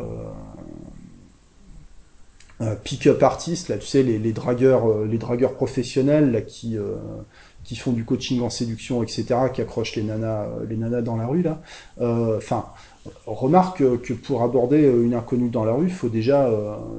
pick-up 2.84 3.22
artistes, 3.22 3.68
là, 3.68 3.78
tu 3.78 3.86
sais, 3.86 4.02
les, 4.02 4.18
les 4.18 4.32
dragueurs, 4.32 4.90
euh, 4.90 5.08
les 5.10 5.18
dragueurs 5.18 5.54
professionnels 5.54 6.30
là, 6.30 6.40
qui, 6.42 6.76
euh, 6.76 6.96
qui 7.64 7.76
font 7.76 7.92
du 7.92 8.04
coaching 8.04 8.42
en 8.42 8.50
séduction, 8.50 9.02
etc., 9.02 9.24
qui 9.52 9.62
accrochent 9.62 9.96
les 9.96 10.02
nanas, 10.02 10.46
les 10.68 10.76
nanas 10.76 11.02
dans 11.02 11.16
la 11.16 11.26
rue, 11.26 11.42
là. 11.42 11.60
Enfin, 12.00 12.66
remarque 13.26 13.78
que 14.02 14.12
pour 14.12 14.42
aborder 14.42 14.82
une 14.82 15.14
inconnue 15.14 15.50
dans 15.50 15.64
la 15.64 15.72
rue, 15.72 15.90
faut 15.90 16.08
déjà, 16.08 16.50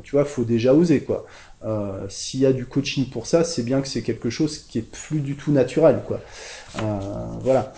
tu 0.03 0.11
vois, 0.11 0.23
faut 0.23 0.43
déjà 0.43 0.73
oser, 0.73 1.01
quoi. 1.01 1.25
S'il 2.09 2.41
y 2.41 2.45
a 2.45 2.53
du 2.53 2.67
coaching 2.67 3.09
pour 3.09 3.25
ça, 3.25 3.43
c'est 3.43 3.63
bien 3.63 3.81
que 3.81 3.87
c'est 3.87 4.03
quelque 4.03 4.29
chose 4.29 4.59
qui 4.59 4.77
est 4.77 4.91
plus 4.91 5.19
du 5.19 5.35
tout 5.35 5.51
naturel, 5.51 6.01
quoi. 6.07 6.19
voilà 7.41 7.73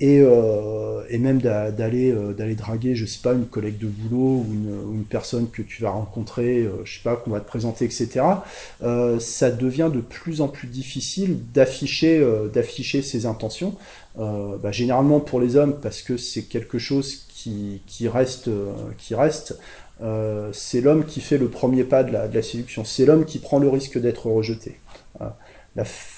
et, 0.00 0.20
euh, 0.20 1.02
et 1.08 1.18
même 1.18 1.40
d'aller 1.40 2.12
euh, 2.12 2.32
d'aller 2.32 2.54
draguer, 2.54 2.94
je 2.94 3.04
sais 3.04 3.18
pas, 3.20 3.32
une 3.32 3.46
collègue 3.46 3.78
de 3.78 3.88
boulot 3.88 4.44
ou 4.46 4.94
une, 4.94 5.04
personne 5.04 5.48
que 5.50 5.62
tu 5.62 5.82
vas 5.82 5.90
rencontrer, 5.90 6.58
euh, 6.58 6.84
je 6.84 6.98
sais 6.98 7.02
pas, 7.02 7.16
qu'on 7.16 7.30
va 7.30 7.40
te 7.40 7.46
présenter, 7.46 7.84
etc. 7.84 8.20
Ça 9.18 9.50
devient 9.50 9.90
de 9.92 10.00
plus 10.00 10.40
en 10.40 10.48
plus 10.48 10.68
difficile 10.68 11.38
d'afficher 11.52 12.24
d'afficher 12.52 13.02
ses 13.02 13.26
intentions. 13.26 13.74
Bah, 14.16 14.72
généralement 14.72 15.20
pour 15.20 15.40
les 15.40 15.56
hommes 15.56 15.78
parce 15.80 16.02
que 16.02 16.16
c'est 16.16 16.42
quelque 16.42 16.78
chose 16.78 17.26
qui, 17.28 17.80
reste 18.08 18.50
c'est 20.52 20.80
l'homme 20.80 21.04
qui 21.04 21.20
fait 21.20 21.38
le 21.38 21.48
premier 21.48 21.84
pas 21.84 22.04
de 22.04 22.12
la 22.12 22.42
séduction. 22.42 22.84
C'est 22.84 23.06
l'homme 23.06 23.24
qui 23.24 23.38
prend 23.38 23.58
le 23.58 23.68
risque 23.68 23.98
d'être 23.98 24.26
rejeté. 24.26 24.76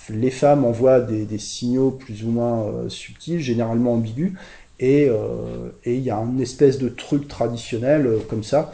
Les 0.08 0.30
femmes 0.30 0.64
envoient 0.64 1.00
des, 1.00 1.38
signaux 1.38 1.90
plus 1.90 2.24
ou 2.24 2.30
moins 2.30 2.64
euh, 2.64 2.88
subtils, 2.88 3.40
généralement 3.40 3.94
ambigus, 3.94 4.32
et 4.78 5.08
euh, 5.08 5.70
il 5.84 6.00
y 6.00 6.10
a 6.10 6.16
une 6.16 6.40
espèce 6.40 6.78
de 6.78 6.88
truc 6.88 7.28
traditionnel 7.28 8.06
euh, 8.06 8.18
comme 8.28 8.42
ça, 8.44 8.72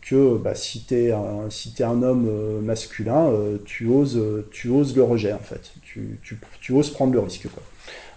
que 0.00 0.36
bah, 0.36 0.56
si 0.56 0.84
tu 0.84 0.96
es, 0.96 1.14
si 1.48 1.72
es, 1.78 1.84
un 1.84 2.02
homme 2.02 2.60
masculin, 2.60 3.30
tu, 3.64 3.86
oses, 3.86 4.16
le 4.16 5.02
rejet 5.02 5.32
en 5.32 5.38
fait, 5.38 5.70
tu, 5.84 6.72
oses 6.72 6.90
prendre 6.90 7.12
le 7.12 7.20
risque. 7.20 7.46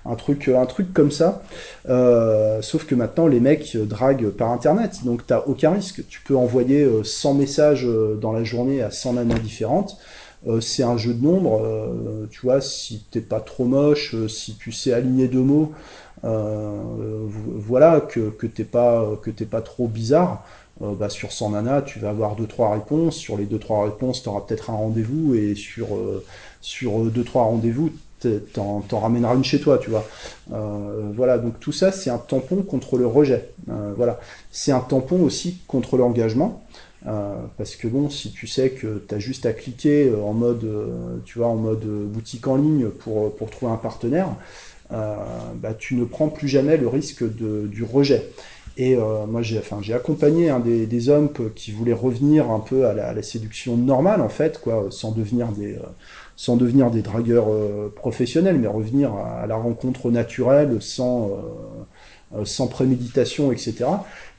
Un 0.03 0.15
truc, 0.15 0.47
un 0.47 0.65
comme 0.95 1.11
ça, 1.11 1.43
sauf 2.61 2.87
que 2.87 2.95
maintenant 2.95 3.27
les 3.27 3.39
mecs 3.39 3.77
draguent 3.77 4.31
par 4.31 4.49
internet, 4.49 5.05
donc 5.05 5.27
tu 5.27 5.33
aucun 5.45 5.73
risque. 5.73 6.01
Tu 6.09 6.21
peux 6.21 6.35
envoyer 6.35 6.89
100 7.03 7.35
messages 7.35 7.87
dans 8.19 8.31
la 8.31 8.43
journée 8.43 8.81
à 8.81 8.89
100 8.89 9.13
nanas 9.13 9.37
différentes, 9.37 9.99
c'est 10.61 10.83
un 10.83 10.97
jeu 10.97 11.13
de 11.13 11.23
nombres, 11.23 11.61
euh, 11.63 12.27
tu 12.29 12.41
vois, 12.41 12.61
si 12.61 13.03
t'es 13.11 13.21
pas 13.21 13.39
trop 13.39 13.65
moche, 13.65 14.15
euh, 14.15 14.27
si 14.27 14.55
tu 14.55 14.71
sais 14.71 14.93
aligner 14.93 15.27
deux 15.27 15.41
mots, 15.41 15.73
voilà, 16.23 18.01
que, 18.01 18.29
que 18.29 18.47
t'es 18.47 18.63
pas, 18.63 19.05
que 19.21 19.29
t'es 19.29 19.45
pas 19.45 19.61
trop 19.61 19.87
bizarre, 19.87 20.43
bah, 20.79 21.09
sur 21.09 21.31
100 21.31 21.51
nanas, 21.51 21.81
tu 21.83 21.99
vas 21.99 22.09
avoir 22.09 22.35
2-3 22.35 22.73
réponses. 22.73 23.15
Sur 23.15 23.37
les 23.37 23.45
2-3 23.45 23.85
réponses, 23.85 24.23
tu 24.23 24.29
auras 24.29 24.41
peut-être 24.41 24.69
un 24.69 24.73
rendez-vous. 24.73 25.35
Et 25.35 25.55
sur, 25.55 25.95
euh, 25.95 26.23
sur 26.61 27.05
2-3 27.05 27.43
rendez-vous, 27.43 27.91
t'en, 28.53 28.81
t'en 28.81 28.99
ramèneras 28.99 29.35
une 29.35 29.43
chez 29.43 29.59
toi, 29.59 29.77
tu 29.77 29.89
vois. 29.89 30.05
Euh, 30.53 31.11
voilà, 31.15 31.37
donc 31.37 31.59
tout 31.59 31.71
ça, 31.71 31.91
c'est 31.91 32.09
un 32.09 32.17
tampon 32.17 32.57
contre 32.57 32.97
le 32.97 33.07
rejet. 33.07 33.49
Euh, 33.69 33.93
voilà. 33.95 34.19
C'est 34.51 34.71
un 34.71 34.79
tampon 34.79 35.21
aussi 35.23 35.59
contre 35.67 35.97
l'engagement. 35.97 36.63
Euh, 37.07 37.35
parce 37.57 37.75
que 37.75 37.87
bon, 37.87 38.09
si 38.09 38.31
tu 38.31 38.47
sais 38.47 38.71
que 38.71 39.01
tu 39.07 39.15
as 39.15 39.19
juste 39.19 39.45
à 39.45 39.53
cliquer 39.53 40.09
euh, 40.09 40.21
en 40.21 40.33
mode, 40.33 40.63
euh, 40.65 41.17
tu 41.25 41.39
vois, 41.39 41.47
en 41.47 41.55
mode 41.55 41.85
boutique 41.85 42.47
en 42.47 42.57
ligne 42.57 42.89
pour, 42.89 43.33
pour 43.35 43.49
trouver 43.49 43.71
un 43.71 43.77
partenaire, 43.77 44.29
bah, 44.89 45.73
tu 45.77 45.95
ne 45.95 46.05
prends 46.05 46.29
plus 46.29 46.47
jamais 46.47 46.77
le 46.77 46.87
risque 46.87 47.23
du 47.23 47.83
rejet. 47.83 48.29
Et 48.77 48.95
moi, 48.95 49.41
j'ai 49.41 49.59
enfin, 49.59 49.81
accompagné 49.93 50.49
un 50.49 50.59
des, 50.59 51.09
hommes 51.09 51.29
qui 51.55 51.71
voulaient 51.71 51.91
revenir 51.91 52.51
un 52.51 52.61
peu 52.61 52.85
à 52.85 52.93
la, 52.93 53.21
séduction 53.21 53.75
normale, 53.75 54.21
en 54.21 54.29
fait, 54.29 54.61
quoi, 54.61 54.87
sans 54.89 55.11
devenir 55.11 55.49
des, 55.49 55.77
sans 56.37 56.55
devenir 56.55 56.89
des 56.89 57.01
dragueurs 57.01 57.49
professionnels, 57.95 58.59
mais 58.59 58.67
revenir 58.67 59.13
à, 59.13 59.41
à, 59.41 59.47
la 59.47 59.57
rencontre 59.57 60.09
naturelle, 60.09 60.77
sans, 60.79 61.31
sans 62.43 62.67
préméditation, 62.67 63.51
etc. 63.51 63.85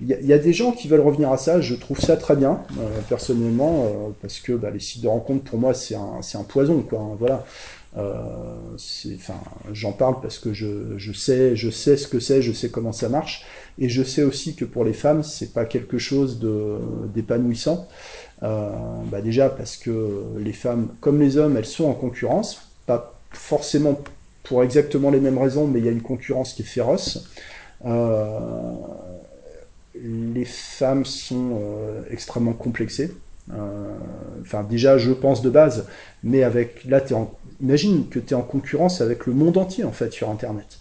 Il 0.01 0.09
y, 0.09 0.33
a, 0.33 0.39
des 0.39 0.53
gens 0.53 0.73
qui 0.73 0.89
veulent 0.89 1.01
revenir 1.01 1.33
à 1.33 1.39
ça, 1.39 1.61
je 1.61 1.75
trouve 1.75 1.99
ça 2.01 2.17
très 2.17 2.37
bien, 2.37 2.61
personnellement, 3.09 4.13
parce 4.21 4.41
que 4.41 4.53
bah, 4.53 4.71
les 4.71 4.79
sites 4.79 5.03
de 5.03 5.09
rencontre, 5.09 5.45
pour 5.45 5.59
moi, 5.59 5.75
c'est 5.75 5.95
un, 5.95 6.45
poison, 6.47 6.83
quoi. 6.83 7.01
Hein, 7.01 7.17
voilà. 7.19 7.45
Euh, 7.97 8.77
enfin, 9.15 9.41
j'en 9.73 9.93
parle 9.93 10.21
parce 10.21 10.39
que 10.39 10.53
je, 10.53 11.13
sais, 11.13 11.57
je 11.57 11.71
sais 11.71 11.97
ce 11.97 12.07
que 12.07 12.21
c'est, 12.21 12.43
je 12.43 12.53
sais 12.53 12.69
comment 12.69 12.93
ça 12.93 13.09
marche, 13.09 13.45
et 13.79 13.89
je 13.89 14.03
sais 14.03 14.23
aussi 14.23 14.55
que 14.55 14.65
pour 14.65 14.85
les 14.85 14.93
femmes, 14.93 15.23
c'est 15.23 15.53
pas 15.53 15.65
quelque 15.65 15.99
chose 15.99 16.41
d'épanouissant. 17.15 17.89
Euh, 18.45 18.71
bah 19.11 19.21
déjà 19.21 19.49
parce 19.49 19.77
que 19.77 20.23
les 20.39 20.53
femmes, 20.53 20.91
comme 21.01 21.21
les 21.21 21.39
hommes, 21.39 21.57
elles 21.57 21.67
sont 21.67 21.87
en 21.87 21.95
concurrence, 21.95 22.71
pas 22.87 23.19
forcément 23.33 24.01
pour 24.45 24.63
exactement 24.63 25.11
les 25.11 25.19
mêmes 25.19 25.39
raisons, 25.39 25.67
mais 25.67 25.81
il 25.81 25.85
y 25.85 25.89
a 25.89 25.93
une 25.93 26.03
concurrence 26.03 26.53
qui 26.53 26.63
est 26.63 26.67
féroce. 26.67 27.27
Euh, 27.85 28.73
les 29.95 30.45
femmes 30.45 31.05
sont 31.05 31.61
euh, 31.61 32.03
extrêmement 32.11 32.53
complexées. 32.53 33.15
Euh, 33.53 33.97
enfin, 34.43 34.63
déjà, 34.63 34.99
je 34.99 35.13
pense 35.13 35.43
de 35.43 35.51
base, 35.51 35.87
mais 36.23 36.43
avec 36.43 36.85
là, 36.85 36.99
es 36.99 37.15
imagine 37.61 38.09
que 38.09 38.19
tu 38.19 38.35
es 38.35 38.35
en 38.35 38.43
concurrence 38.43 39.01
avec 39.01 39.27
le 39.27 39.33
monde 39.33 39.57
entier 39.57 39.85
en 39.85 39.93
fait 39.93 40.13
sur 40.13 40.31
Internet. 40.31 40.79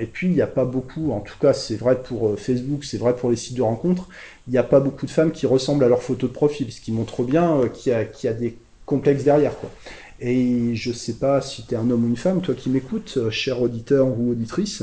Et 0.00 0.06
puis, 0.06 0.26
il 0.26 0.32
n'y 0.32 0.40
a 0.40 0.48
pas 0.48 0.64
beaucoup, 0.64 1.12
en 1.12 1.20
tout 1.20 1.38
cas, 1.40 1.52
c'est 1.52 1.76
vrai 1.76 2.02
pour 2.02 2.36
Facebook, 2.36 2.82
c'est 2.82 2.98
vrai 2.98 3.14
pour 3.14 3.30
les 3.30 3.36
sites 3.36 3.56
de 3.56 3.62
rencontres, 3.62 4.08
il 4.48 4.50
n'y 4.50 4.58
a 4.58 4.64
pas 4.64 4.80
beaucoup 4.80 5.06
de 5.06 5.10
femmes 5.12 5.30
qui 5.30 5.46
ressemblent 5.46 5.84
à 5.84 5.88
leur 5.88 6.02
photo 6.02 6.26
de 6.26 6.32
profil, 6.32 6.72
ce 6.72 6.80
qui 6.80 6.90
montre 6.90 7.22
bien 7.22 7.68
qu'il 7.72 7.92
y, 7.92 8.26
a 8.26 8.32
des 8.32 8.58
complexes 8.86 9.22
derrière. 9.22 9.56
Quoi. 9.56 9.70
Et 10.18 10.74
je 10.74 10.90
sais 10.90 11.12
pas 11.12 11.40
si 11.40 11.64
tu 11.64 11.74
es 11.74 11.76
un 11.76 11.88
homme 11.90 12.06
ou 12.06 12.08
une 12.08 12.16
femme, 12.16 12.40
toi 12.40 12.56
qui 12.56 12.70
m'écoutes, 12.70 13.30
cher 13.30 13.62
auditeur 13.62 14.08
ou 14.08 14.32
auditrice, 14.32 14.82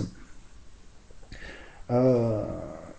euh, 1.91 2.43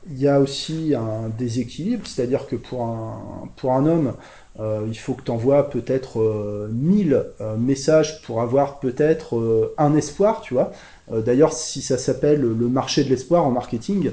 il 0.09 0.18
y 0.18 0.29
a 0.29 0.40
aussi 0.40 0.94
un 0.94 1.29
déséquilibre, 1.29 2.07
c'est-à-dire 2.07 2.46
que 2.46 2.57
pour 2.57 2.83
un, 2.83 3.48
pour 3.57 3.72
un 3.72 3.87
homme, 3.87 4.14
euh, 4.59 4.85
il 4.88 4.98
faut 4.98 5.14
que 5.14 5.22
tu 5.22 5.31
envoies 5.31 5.70
peut-être 5.70 6.20
euh, 6.20 6.68
1000 6.72 7.24
euh, 7.40 7.57
messages 7.57 8.20
pour 8.22 8.42
avoir 8.42 8.81
peut-être 8.81 9.72
un 9.79 9.94
espoir, 9.96 10.40
tu 10.40 10.55
vois. 10.55 10.72
D'ailleurs, 11.11 11.53
si 11.53 11.83
ça 11.83 11.98
s'appelle 11.98 12.40
le 12.40 12.68
marché 12.68 13.03
de 13.03 13.09
l'espoir 13.09 13.44
en 13.44 13.50
marketing, 13.50 14.12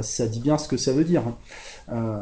ça 0.00 0.26
dit 0.28 0.38
bien 0.38 0.58
ce 0.58 0.68
que 0.68 0.76
ça 0.76 0.92
veut 0.92 1.02
dire. 1.02 1.24
Hein. 1.88 2.20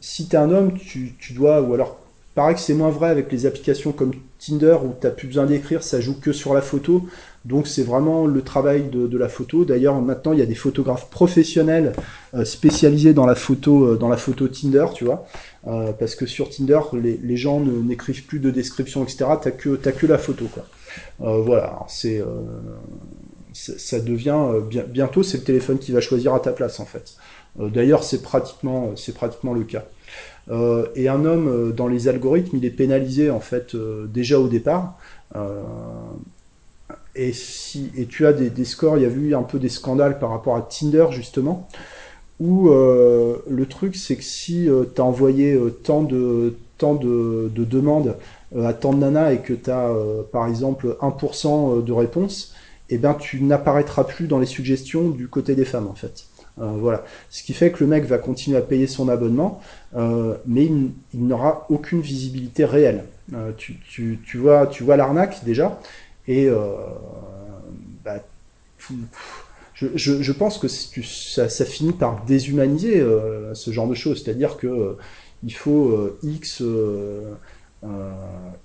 si 0.00 0.28
tu 0.28 0.36
es 0.36 0.38
un 0.38 0.50
homme, 0.50 0.74
tu, 0.74 1.14
tu, 1.18 1.32
dois, 1.32 1.62
ou 1.62 1.72
alors 1.72 1.96
paraît 2.34 2.52
que 2.52 2.60
c'est 2.60 2.74
moins 2.74 2.90
vrai 2.90 3.08
avec 3.08 3.32
les 3.32 3.46
applications 3.46 3.92
comme 3.92 4.12
Tinder 4.38 4.76
où 4.84 4.94
tu 5.00 5.06
n'as 5.06 5.14
plus 5.14 5.28
besoin 5.28 5.46
d'écrire, 5.46 5.82
ça 5.82 5.98
joue 5.98 6.20
que 6.20 6.32
sur 6.32 6.52
la 6.52 6.60
photo. 6.60 7.06
Donc 7.46 7.66
c'est 7.66 7.82
vraiment 7.82 8.26
le 8.26 8.42
travail 8.42 8.90
de, 8.90 9.16
la 9.16 9.28
photo. 9.28 9.64
D'ailleurs 9.64 10.00
maintenant 10.02 10.32
il 10.32 10.38
y 10.38 10.42
a 10.42 10.46
des 10.46 10.54
photographes 10.54 11.08
professionnels 11.08 11.94
euh, 12.34 12.44
spécialisés 12.44 13.14
dans 13.14 13.24
la 13.24 13.34
photo, 13.34 13.84
euh, 13.84 13.96
dans 13.96 14.08
la 14.08 14.18
photo 14.18 14.46
Tinder, 14.46 14.86
tu 14.94 15.04
vois, 15.04 15.26
euh, 15.66 15.92
parce 15.92 16.14
que 16.14 16.26
sur 16.26 16.50
Tinder 16.50 16.80
les, 16.92 17.36
gens 17.36 17.60
n'écrivent 17.60 18.26
plus 18.26 18.40
de 18.40 18.50
description, 18.50 19.02
etc. 19.04 19.24
T'as 19.40 19.50
que 19.52 19.76
que 19.76 20.06
la 20.06 20.18
photo, 20.18 20.46
quoi. 20.52 20.66
voilà, 21.18 21.80
c'est 21.88 22.22
ça 23.52 24.00
devient 24.00 24.38
bientôt 24.88 25.22
c'est 25.22 25.38
le 25.38 25.44
téléphone 25.44 25.78
qui 25.78 25.92
va 25.92 26.00
choisir 26.00 26.34
à 26.34 26.40
ta 26.40 26.52
place 26.52 26.78
en 26.78 26.84
fait. 26.84 27.14
D'ailleurs 27.58 28.04
c'est 28.04 28.22
pratiquement 28.22 28.92
c'est 28.96 29.14
pratiquement 29.14 29.54
le 29.54 29.64
cas. 29.64 29.84
et 30.94 31.08
un 31.08 31.24
homme 31.24 31.72
dans 31.72 31.88
les 31.88 32.06
algorithmes, 32.08 32.58
il 32.58 32.64
est 32.64 32.70
pénalisé 32.70 33.30
en 33.30 33.40
fait 33.40 33.74
déjà 34.12 34.38
au 34.38 34.48
départ 34.48 34.98
et, 37.14 37.32
si, 37.32 37.90
et 37.96 38.06
tu 38.06 38.26
as 38.26 38.32
des, 38.32 38.64
scores, 38.64 38.98
il 38.98 39.02
y 39.02 39.06
a 39.06 39.08
eu 39.08 39.34
un 39.34 39.42
peu 39.42 39.58
des 39.58 39.68
scandales 39.68 40.18
par 40.18 40.30
rapport 40.30 40.56
à 40.56 40.62
Tinder 40.62 41.06
justement, 41.10 41.68
où 42.38 42.70
euh, 42.70 43.36
le 43.48 43.66
truc 43.66 43.96
c'est 43.96 44.16
que 44.16 44.24
si 44.24 44.68
euh, 44.68 44.84
tu 44.94 45.00
as 45.00 45.04
envoyé 45.04 45.52
euh, 45.52 45.70
tant, 45.70 46.02
de, 46.02 46.56
tant 46.78 46.94
de, 46.94 47.50
demandes 47.54 48.16
à 48.58 48.72
tant 48.72 48.92
de 48.92 48.98
nanas 48.98 49.32
et 49.32 49.38
que 49.38 49.52
tu 49.52 49.70
as 49.70 49.92
par 50.32 50.48
exemple 50.48 50.96
1% 51.00 51.84
de 51.84 51.92
réponses, 51.92 52.54
eh 52.88 52.98
ben 52.98 53.14
tu 53.14 53.42
n'apparaîtras 53.42 54.04
plus 54.04 54.26
dans 54.26 54.40
les 54.40 54.46
suggestions 54.46 55.08
du 55.08 55.28
côté 55.28 55.54
des 55.54 55.64
femmes 55.64 55.86
en 55.86 55.94
fait. 55.94 56.26
voilà. 56.56 57.04
Ce 57.28 57.44
qui 57.44 57.52
fait 57.52 57.70
que 57.70 57.84
le 57.84 57.88
mec 57.88 58.06
va 58.06 58.18
continuer 58.18 58.56
à 58.56 58.60
payer 58.60 58.88
son 58.88 59.08
abonnement, 59.08 59.60
mais 59.94 60.64
il, 60.64 60.90
n'aura 61.14 61.66
aucune 61.70 62.00
visibilité 62.00 62.64
réelle. 62.64 63.04
Tu, 63.56 63.78
tu, 63.88 64.18
tu, 64.26 64.38
vois, 64.38 64.66
tu 64.66 64.82
vois 64.82 64.96
l'arnaque 64.96 65.44
déjà, 65.44 65.78
et 66.30 66.46
euh, 66.46 66.76
bah, 68.04 68.18
je, 69.74 70.32
pense 70.32 70.58
que 70.58 70.68
ça, 70.68 71.64
finit 71.64 71.92
par 71.92 72.24
déshumaniser 72.24 73.00
euh, 73.00 73.52
ce 73.54 73.72
genre 73.72 73.88
de 73.88 73.94
choses. 73.94 74.22
C'est-à-dire 74.22 74.56
que 74.56 74.68
euh, 74.68 74.98
il 75.42 75.52
faut 75.52 76.16
X, 76.22 76.62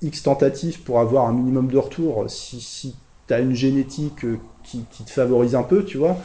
X 0.03 0.23
tentatives 0.23 0.81
pour 0.81 0.99
avoir 0.99 1.27
un 1.27 1.33
minimum 1.33 1.67
de 1.67 1.77
retour. 1.79 2.25
Si, 2.29 2.61
si 2.61 2.95
tu 3.27 3.33
as 3.33 3.39
une 3.39 3.55
génétique 3.55 4.27
qui, 4.63 4.83
te 4.83 5.09
favorise 5.09 5.55
un 5.55 5.63
peu, 5.63 5.83
tu 5.85 5.97
vois, 5.97 6.17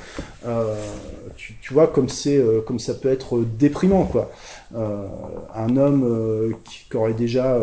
tu, 1.37 1.73
vois 1.73 1.87
comme 1.87 2.11
c'est 2.11 2.43
comme 2.67 2.81
ça 2.81 2.93
peut 2.93 3.11
être 3.11 3.43
déprimant 3.59 4.05
quoi. 4.05 4.31
un 4.75 5.77
homme 5.77 6.53
qui, 6.65 6.97
aurait 6.97 7.15
déjà 7.15 7.59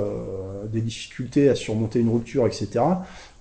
des 0.72 0.82
difficultés 0.82 1.50
à 1.50 1.56
surmonter 1.56 2.00
une 2.00 2.10
rupture, 2.10 2.48
etc. 2.48 2.80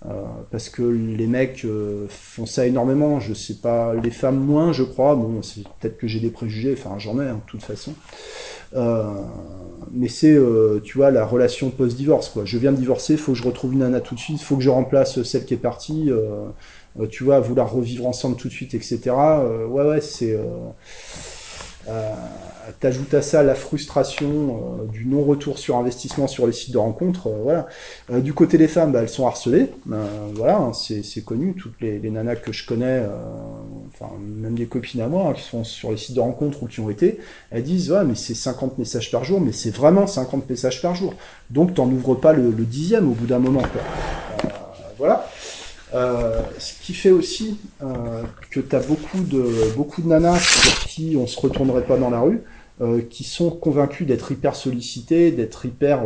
Euh, 0.09 0.23
parce 0.53 0.69
que 0.69 0.83
les 0.83 1.27
mecs 1.27 1.65
euh, 1.65 2.07
font 2.09 2.47
ça 2.47 2.67
énormément, 2.67 3.19
je 3.19 3.35
sais 3.35 3.55
pas, 3.55 3.93
les 3.95 4.11
femmes 4.11 4.39
moins, 4.39 4.73
je 4.73 4.85
crois. 4.85 5.17
Bon, 5.17 5.43
c'est 5.43 5.63
peut-être 5.81 5.97
que 5.99 6.07
j'ai 6.07 6.21
des 6.21 6.31
préjugés, 6.31 6.75
enfin 6.79 6.99
j'en 6.99 7.21
ai, 7.21 7.27
hein, 7.27 7.41
de 7.45 7.51
toute 7.51 7.63
façon. 7.63 7.95
Euh, 8.75 9.05
mais 9.93 10.09
c'est, 10.09 10.39
tu 10.85 10.99
vois, 10.99 11.11
la 11.11 11.25
relation 11.25 11.71
post-divorce, 11.71 12.29
quoi. 12.29 12.45
Je 12.45 12.59
viens 12.59 12.73
de 12.73 12.77
divorcer, 12.77 13.17
faut 13.17 13.33
que 13.33 13.39
je 13.39 13.45
retrouve 13.45 13.73
une 13.73 13.81
nana 13.81 14.01
tout 14.01 14.15
de 14.15 14.21
suite, 14.21 14.41
faut 14.41 14.57
que 14.57 14.63
je 14.63 14.71
remplace 14.71 15.23
celle 15.23 15.45
qui 15.45 15.55
est 15.55 15.59
partie. 15.59 16.11
tu 17.11 17.25
vois, 17.25 17.41
vouloir 17.41 17.73
revivre 17.73 18.07
ensemble 18.07 18.37
tout 18.37 18.49
de 18.49 18.53
suite, 18.53 18.75
etc. 18.75 19.11
ouais, 19.69 19.85
ouais, 19.85 20.01
c'est 20.01 20.39
t'ajoutes 22.81 23.15
à 23.15 23.23
ça 23.23 23.43
la 23.43 23.55
frustration 23.55 24.79
euh, 24.81 24.87
du 24.93 25.07
non-retour 25.07 25.59
sur 25.59 25.77
investissement 25.77 26.27
sur 26.27 26.47
les 26.47 26.53
sites 26.53 26.73
de 26.73 26.79
rencontres. 26.79 27.29
Euh, 27.29 27.41
voilà. 27.43 28.21
du 28.21 28.35
côté 28.35 28.59
des 28.59 28.69
femmes, 28.69 28.93
bah, 28.93 29.01
elles 29.03 29.09
sont 29.09 29.27
harcelées. 29.27 29.71
voilà, 30.35 30.59
hein, 30.59 30.73
c'est 30.73 31.25
connu. 31.25 31.55
Toutes 31.55 31.81
les, 31.81 31.99
les, 31.99 32.11
nanas 32.11 32.37
que 32.37 32.53
je 32.53 32.67
connais, 32.67 33.03
enfin 33.95 34.13
même 34.21 34.55
des 34.55 34.67
copines 34.67 35.01
à 35.01 35.09
moi 35.09 35.29
hein, 35.29 35.33
qui 35.33 35.43
sont 35.43 35.65
sur 35.65 35.91
les 35.91 35.97
sites 35.97 36.15
de 36.15 36.21
rencontres 36.21 36.63
ou 36.63 36.67
qui 36.67 36.81
ont 36.81 36.91
été, 36.91 37.19
elles 37.51 37.63
disent 37.63 37.93
ouais 37.93 38.05
mais 38.05 38.15
c'est 38.15 38.35
50 38.35 38.79
messages 38.79 39.11
par 39.11 39.25
jour, 39.25 39.41
mais 39.41 39.53
c'est 39.53 39.75
vraiment 39.75 40.07
50 40.07 40.49
messages 40.49 40.83
par 40.83 40.95
jour. 40.95 41.15
Donc 41.51 41.75
t'en 41.75 41.87
ouvres 41.87 42.15
pas 42.15 42.33
le, 42.33 42.51
le 42.51 42.65
dixième 42.65 43.09
au 43.09 43.15
bout 43.15 43.27
d'un 43.27 43.39
moment. 43.39 43.63
Quoi. 43.63 44.51
voilà. 44.99 45.27
Euh, 45.95 46.43
ce 46.59 46.75
qui 46.83 46.95
fait 46.95 47.13
aussi 47.13 47.59
euh, 47.83 48.23
que 48.51 48.59
tu 48.59 48.75
as 48.75 48.81
beaucoup 48.81 49.21
de, 49.21 49.75
beaucoup 49.77 50.03
de 50.03 50.09
nanas 50.09 50.41
sur 50.41 50.89
qui 50.89 51.17
on 51.17 51.29
se 51.29 51.39
retournerait 51.39 51.85
pas 51.85 51.97
dans 51.97 52.11
la 52.11 52.21
rue, 52.21 52.43
euh, 52.81 53.01
qui 53.09 53.23
sont 53.23 53.51
convaincus 53.51 54.07
d'être 54.07 54.33
hyper 54.33 54.57
sollicitées, 54.57 55.31
d'être 55.31 55.65
hyper, 55.65 56.03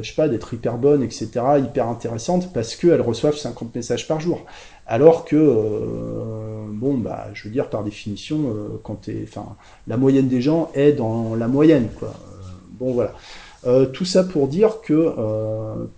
je 0.00 0.08
sais 0.08 0.14
pas, 0.14 0.28
d'être 0.28 0.54
hyper 0.54 0.78
bonnes, 0.78 1.02
etc., 1.02 1.28
hyper 1.58 1.86
intéressantes, 1.88 2.52
parce 2.52 2.76
qu'elles 2.76 3.02
reçoivent 3.02 3.36
50 3.36 3.74
messages 3.74 4.08
par 4.08 4.20
jour. 4.20 4.44
Alors 4.86 5.24
que, 5.24 5.36
bon, 6.72 6.94
bah, 6.94 7.28
je 7.34 7.44
veux 7.44 7.50
dire, 7.50 7.68
par 7.68 7.84
définition, 7.84 8.56
quand 8.82 9.02
t'es, 9.02 9.20
enfin, 9.22 9.54
la 9.86 9.96
moyenne 9.96 10.26
des 10.26 10.40
gens 10.40 10.70
est 10.74 10.92
dans 10.92 11.36
la 11.36 11.46
moyenne, 11.46 11.88
quoi. 11.98 12.12
bon, 12.72 12.92
voilà. 12.92 13.14
tout 13.92 14.04
ça 14.04 14.24
pour 14.24 14.48
dire 14.48 14.80
que 14.80 15.14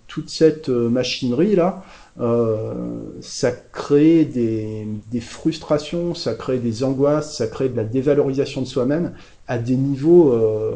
toute 0.08 0.28
cette 0.28 0.68
machinerie 0.68 1.56
là, 1.56 1.82
euh, 1.86 2.01
ça 2.18 3.50
crée 3.72 4.24
des, 4.24 5.20
frustrations, 5.20 6.14
ça 6.14 6.34
crée 6.34 6.58
des 6.58 6.84
angoisses, 6.84 7.36
ça 7.36 7.46
crée 7.46 7.68
de 7.68 7.76
la 7.76 7.84
dévalorisation 7.84 8.60
de 8.60 8.66
soi-même 8.66 9.14
à 9.48 9.58
des 9.58 9.76
niveaux, 9.76 10.32
euh, 10.32 10.72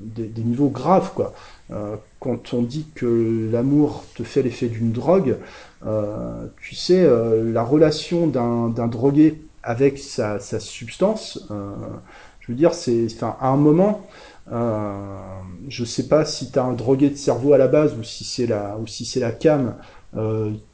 des, 0.00 0.26
des, 0.26 0.42
niveaux 0.42 0.68
graves, 0.68 1.12
quoi. 1.14 1.32
Euh, 1.70 1.96
quand 2.20 2.54
on 2.54 2.62
dit 2.62 2.86
que 2.94 3.48
l'amour 3.52 4.04
te 4.14 4.22
fait 4.22 4.42
l'effet 4.42 4.68
d'une 4.68 4.92
drogue, 4.92 5.36
euh, 5.84 6.46
tu 6.60 6.74
sais, 6.74 7.02
euh, 7.04 7.52
la 7.52 7.62
relation 7.62 8.26
d'un 8.26 8.88
drogué 8.88 9.42
avec 9.62 9.98
sa, 9.98 10.38
sa 10.38 10.60
substance, 10.60 11.48
je 12.40 12.52
veux 12.52 12.56
dire, 12.56 12.74
c'est, 12.74 13.06
enfin, 13.12 13.36
à 13.40 13.48
un 13.48 13.56
moment, 13.56 14.06
euh, 14.52 14.92
je 15.68 15.84
sais 15.84 16.06
pas 16.06 16.24
si 16.24 16.52
tu 16.52 16.58
as 16.58 16.64
un 16.64 16.72
drogué 16.72 17.10
de 17.10 17.16
cerveau 17.16 17.52
à 17.52 17.58
la 17.58 17.66
base 17.66 17.96
ou 17.98 18.04
si 18.04 18.22
c'est 18.22 18.46
la 18.46 18.78
ou 18.78 18.86
si 18.86 19.04
c'est 19.04 19.18
la 19.18 19.32
cam 19.32 19.68
euh, 19.68 19.70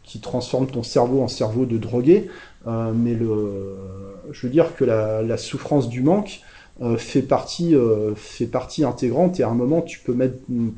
qui 0.02 0.20
transforme 0.20 0.66
ton 0.66 0.82
cerveau 0.82 1.20
en 1.22 1.28
cerveau 1.28 1.66
de 1.66 1.78
drogué. 1.78 2.28
Euh, 2.66 2.92
mais 2.94 3.14
le, 3.14 3.76
je 4.30 4.46
veux 4.46 4.52
dire 4.52 4.76
que 4.76 4.84
la, 4.84 5.36
souffrance 5.36 5.88
du 5.88 6.02
manque 6.02 6.40
euh, 6.80 6.96
fait 6.96 7.22
partie 7.22 7.74
fait 8.16 8.46
partie 8.46 8.84
intégrante 8.84 9.40
et 9.40 9.42
à 9.42 9.48
un 9.48 9.54
moment 9.54 9.82
tu 9.82 9.98
peux 9.98 10.16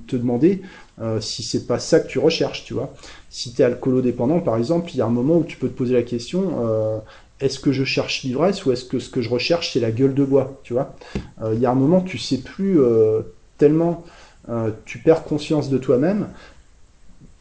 te 0.07 0.17
demander 0.17 0.63
si 1.21 1.43
c'est 1.43 1.67
pas 1.67 1.79
ça 1.79 2.01
que 2.01 2.09
tu 2.09 2.19
recherches, 2.19 2.65
tu 2.65 2.75
vois. 2.75 2.93
Si 3.31 3.53
tu 3.53 3.63
es 3.63 3.65
alcoolodépendant 3.65 4.41
par 4.41 4.57
exemple, 4.57 4.91
il 4.93 4.99
y 4.99 5.01
a 5.01 5.07
un 5.07 5.11
moment 5.11 5.37
où 5.39 5.45
tu 5.45 5.57
peux 5.57 5.69
te 5.69 5.77
poser 5.77 5.95
la 5.95 6.03
question 6.03 7.03
est-ce 7.41 7.59
que 7.59 7.73
je 7.73 7.85
cherche 7.85 8.23
l'ivresse 8.23 8.65
ou 8.65 8.73
est-ce 8.73 8.85
que 8.85 9.01
ce 9.01 9.11
que 9.11 9.21
je 9.21 9.29
recherche 9.29 9.73
c'est 9.73 9.81
la 9.81 9.91
gueule 9.91 10.15
de 10.15 10.25
bois, 10.25 10.61
tu 10.63 10.73
vois 10.73 10.95
Il 11.53 11.59
y 11.59 11.67
a 11.67 11.71
un 11.71 11.75
moment 11.75 12.01
tu 12.01 12.19
sais 12.19 12.39
plus 12.39 12.79
tellement 13.59 14.05
tu 14.85 14.99
perds 14.99 15.25
conscience 15.25 15.69
de 15.69 15.79
toi-même 15.79 16.29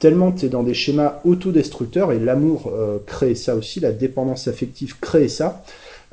tellement 0.04 0.34
tu 0.34 0.48
es 0.48 0.50
dans 0.50 0.64
des 0.64 0.74
schémas 0.74 1.22
autodestructeurs, 1.24 2.12
et 2.12 2.20
l'amour 2.20 2.70
euh, 2.74 2.98
crée 3.06 3.36
ça 3.36 3.56
aussi, 3.56 3.80
la 3.80 3.94
dépendance 3.94 4.50
affective 4.50 5.00
crée 5.00 5.30
ça, 5.30 5.64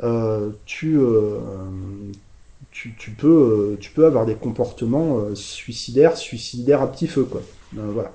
euh, 0.05 0.50
tu, 0.64 0.96
euh, 0.96 1.40
tu, 2.70 2.94
tu, 2.96 3.11
peux, 3.11 3.76
tu 3.81 3.90
peux 3.90 4.07
avoir 4.07 4.26
des 4.26 4.37
comportements 4.37 5.35
suicidaires, 5.35 6.16
suicidaires 6.16 6.83
à 6.83 6.92
petit 6.92 7.09
feu. 7.09 7.24
Quoi. 7.24 7.42
voilà. 7.74 8.12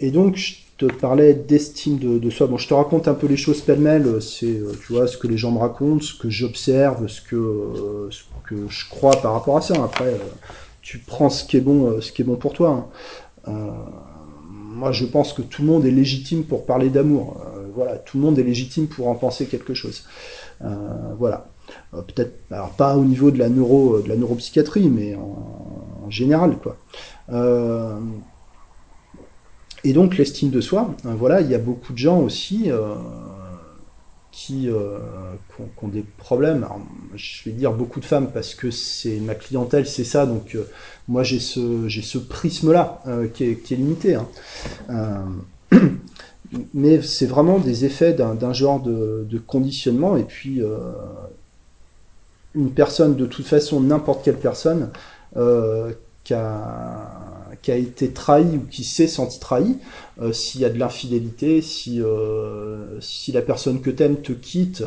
et 0.00 0.10
donc, 0.10 0.34
je 0.34 0.54
te 0.76 0.86
parlais 0.86 1.34
d'estime 1.34 1.98
de, 2.00 2.30
soi. 2.30 2.48
Bon, 2.48 2.58
je 2.58 2.66
te 2.66 2.74
raconte 2.74 3.06
un 3.06 3.14
peu 3.14 3.28
les 3.28 3.36
choses 3.36 3.60
pêle-mêle, 3.60 4.20
c'est 4.20 4.60
tu 4.84 4.92
vois, 4.92 5.06
ce 5.06 5.16
que 5.16 5.28
les 5.28 5.38
gens 5.38 5.52
me 5.52 5.60
racontent, 5.60 6.02
ce 6.02 6.14
que 6.14 6.30
j'observe, 6.30 7.06
ce 7.06 7.20
que, 7.20 8.08
ce 8.10 8.24
que 8.48 8.56
je 8.68 8.88
crois 8.90 9.14
par 9.22 9.34
rapport 9.34 9.56
à 9.56 9.60
ça. 9.60 9.74
Après, 9.84 10.16
tu 10.82 10.98
prends 10.98 11.30
ce 11.30 11.44
qui 11.44 11.56
est 11.56 11.60
bon, 11.60 11.86
euh, 11.86 12.00
ce 12.00 12.12
qui 12.12 12.22
est 12.22 12.24
bon 12.24 12.36
pour 12.36 12.52
toi. 12.52 12.70
Hein. 12.70 12.86
Euh, 13.48 13.70
moi, 14.50 14.92
je 14.92 15.06
pense 15.06 15.32
que 15.32 15.42
tout 15.42 15.62
le 15.62 15.68
monde 15.68 15.86
est 15.86 15.90
légitime 15.90 16.44
pour 16.44 16.66
parler 16.66 16.90
d'amour. 16.90 17.40
Euh, 17.56 17.68
voilà, 17.74 17.96
tout 17.96 18.18
le 18.18 18.24
monde 18.24 18.38
est 18.38 18.42
légitime 18.42 18.88
pour 18.88 19.08
en 19.08 19.14
penser 19.14 19.46
quelque 19.46 19.74
chose. 19.74 20.04
voilà. 21.18 21.46
Peut-être, 21.92 22.34
alors 22.50 22.70
pas 22.70 22.96
au 22.96 23.04
niveau 23.04 23.30
de 23.30 23.38
la 23.38 23.48
neuro, 23.48 24.00
de 24.00 24.08
la 24.08 24.16
neuropsychiatrie, 24.16 24.90
mais 24.90 25.14
en, 25.14 26.10
général, 26.10 26.58
quoi. 26.58 26.76
et 29.82 29.92
donc 29.94 30.18
l'estime 30.18 30.50
de 30.50 30.60
soi, 30.60 30.94
voilà, 31.04 31.40
il 31.40 31.48
y 31.50 31.54
a 31.54 31.58
beaucoup 31.58 31.94
de 31.94 31.98
gens 31.98 32.20
aussi 32.20 32.70
qui, 34.32 34.68
euh, 34.68 34.98
ont, 35.82 35.88
des 35.88 36.02
problèmes. 36.16 36.66
je 37.14 37.44
vais 37.44 37.52
dire 37.52 37.72
beaucoup 37.72 38.00
de 38.00 38.04
femmes 38.06 38.30
parce 38.32 38.54
que 38.54 38.70
c'est 38.70 39.20
ma 39.20 39.34
clientèle, 39.34 39.86
c'est 39.86 40.04
ça. 40.04 40.26
Donc 40.26 40.54
euh, 40.54 40.66
moi 41.06 41.22
j'ai 41.22 41.38
ce 41.38 41.86
j'ai 41.86 42.02
ce 42.02 42.18
prisme 42.18 42.72
là 42.72 43.02
euh, 43.06 43.28
qui, 43.28 43.44
est, 43.44 43.70
limité. 43.70 44.16
Hein. 44.88 45.26
Mais 46.74 47.00
c'est 47.00 47.26
vraiment 47.26 47.58
des 47.58 47.84
effets 47.84 48.12
d'un 48.12 48.52
genre 48.52 48.80
de, 48.82 49.26
de, 49.28 49.38
conditionnement 49.38 50.18
et 50.18 50.24
puis 50.24 50.60
une 52.54 52.70
personne 52.72 53.16
de 53.16 53.24
toute 53.24 53.46
façon 53.46 53.80
n'importe 53.80 54.22
quelle 54.22 54.36
personne 54.36 54.90
qui 56.24 56.34
a, 56.34 57.21
qui 57.62 57.70
a 57.70 57.76
été 57.76 58.10
trahi 58.10 58.56
ou 58.56 58.66
qui 58.70 58.84
s'est 58.84 59.06
senti 59.06 59.38
trahi, 59.38 59.78
s'il 60.32 60.60
y 60.60 60.64
a 60.64 60.70
de 60.70 60.78
l'infidélité, 60.78 61.62
si, 61.62 62.02
si 63.00 63.32
la 63.32 63.42
personne 63.42 63.80
que 63.80 63.90
t'aimes 63.90 64.20
te 64.20 64.32
quitte, 64.32 64.84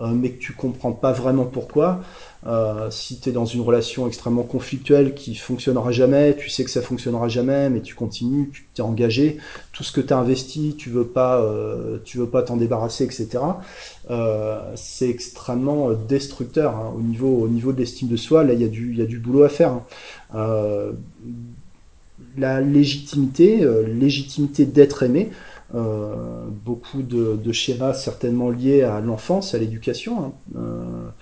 mais 0.00 0.30
que 0.30 0.38
tu 0.38 0.52
comprends 0.52 0.92
pas 0.92 1.12
vraiment 1.12 1.44
pourquoi, 1.44 2.02
euh, 2.46 2.90
si 2.90 3.18
tu 3.18 3.30
es 3.30 3.32
dans 3.32 3.44
une 3.44 3.62
relation 3.62 4.06
extrêmement 4.06 4.44
conflictuelle 4.44 5.14
qui 5.14 5.34
fonctionnera 5.34 5.90
jamais, 5.90 6.36
tu 6.36 6.48
sais 6.48 6.64
que 6.64 6.70
ça 6.70 6.80
fonctionnera 6.80 7.28
jamais, 7.28 7.70
mais 7.70 7.80
tu 7.80 7.94
continues, 7.94 8.50
tu 8.52 8.68
t'es 8.72 8.82
engagé, 8.82 9.38
tout 9.72 9.82
ce 9.82 9.90
que 9.90 10.00
tu 10.00 10.12
as 10.12 10.18
investi, 10.18 10.76
tu 10.78 10.90
veux 10.90 11.06
pas, 11.06 11.40
euh, 11.40 11.98
tu 12.04 12.18
veux 12.18 12.28
pas 12.28 12.42
t'en 12.42 12.56
débarrasser, 12.56 13.04
etc. 13.04 13.38
Euh, 14.10 14.60
c'est 14.76 15.08
extrêmement 15.08 15.90
destructeur 15.92 16.76
hein, 16.76 16.92
au 16.96 17.00
niveau, 17.00 17.36
au 17.42 17.48
niveau 17.48 17.72
de 17.72 17.78
l'estime 17.78 18.08
de 18.08 18.16
soi. 18.16 18.44
Là, 18.44 18.52
il 18.52 18.62
y 18.62 18.64
a 18.64 18.68
du, 18.68 18.92
il 18.92 18.98
y 18.98 19.02
a 19.02 19.06
du 19.06 19.18
boulot 19.18 19.42
à 19.42 19.48
faire. 19.48 19.80
Hein. 20.32 20.92
Euh, 22.36 22.40
la 22.40 22.60
légitimité, 22.60 23.62
euh, 23.62 23.86
légitimité 23.86 24.66
d'être 24.66 25.02
aimé. 25.02 25.30
beaucoup 26.64 27.02
de, 27.02 27.52
schémas 27.52 27.94
certainement 27.94 28.50
liés 28.50 28.82
à 28.82 29.00
l'enfance, 29.00 29.54
à 29.54 29.58
l'éducation. 29.58 30.32
Hein 30.56 31.12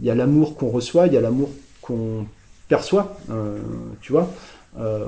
il 0.00 0.06
y 0.06 0.10
a 0.10 0.14
l'amour 0.14 0.56
qu'on 0.56 0.68
reçoit, 0.68 1.06
il 1.06 1.14
y 1.14 1.16
a 1.16 1.20
l'amour 1.20 1.50
qu'on 1.82 2.26
perçoit, 2.68 3.16
euh, 3.30 3.58
tu 4.00 4.12
vois. 4.12 4.30
Euh, 4.78 5.06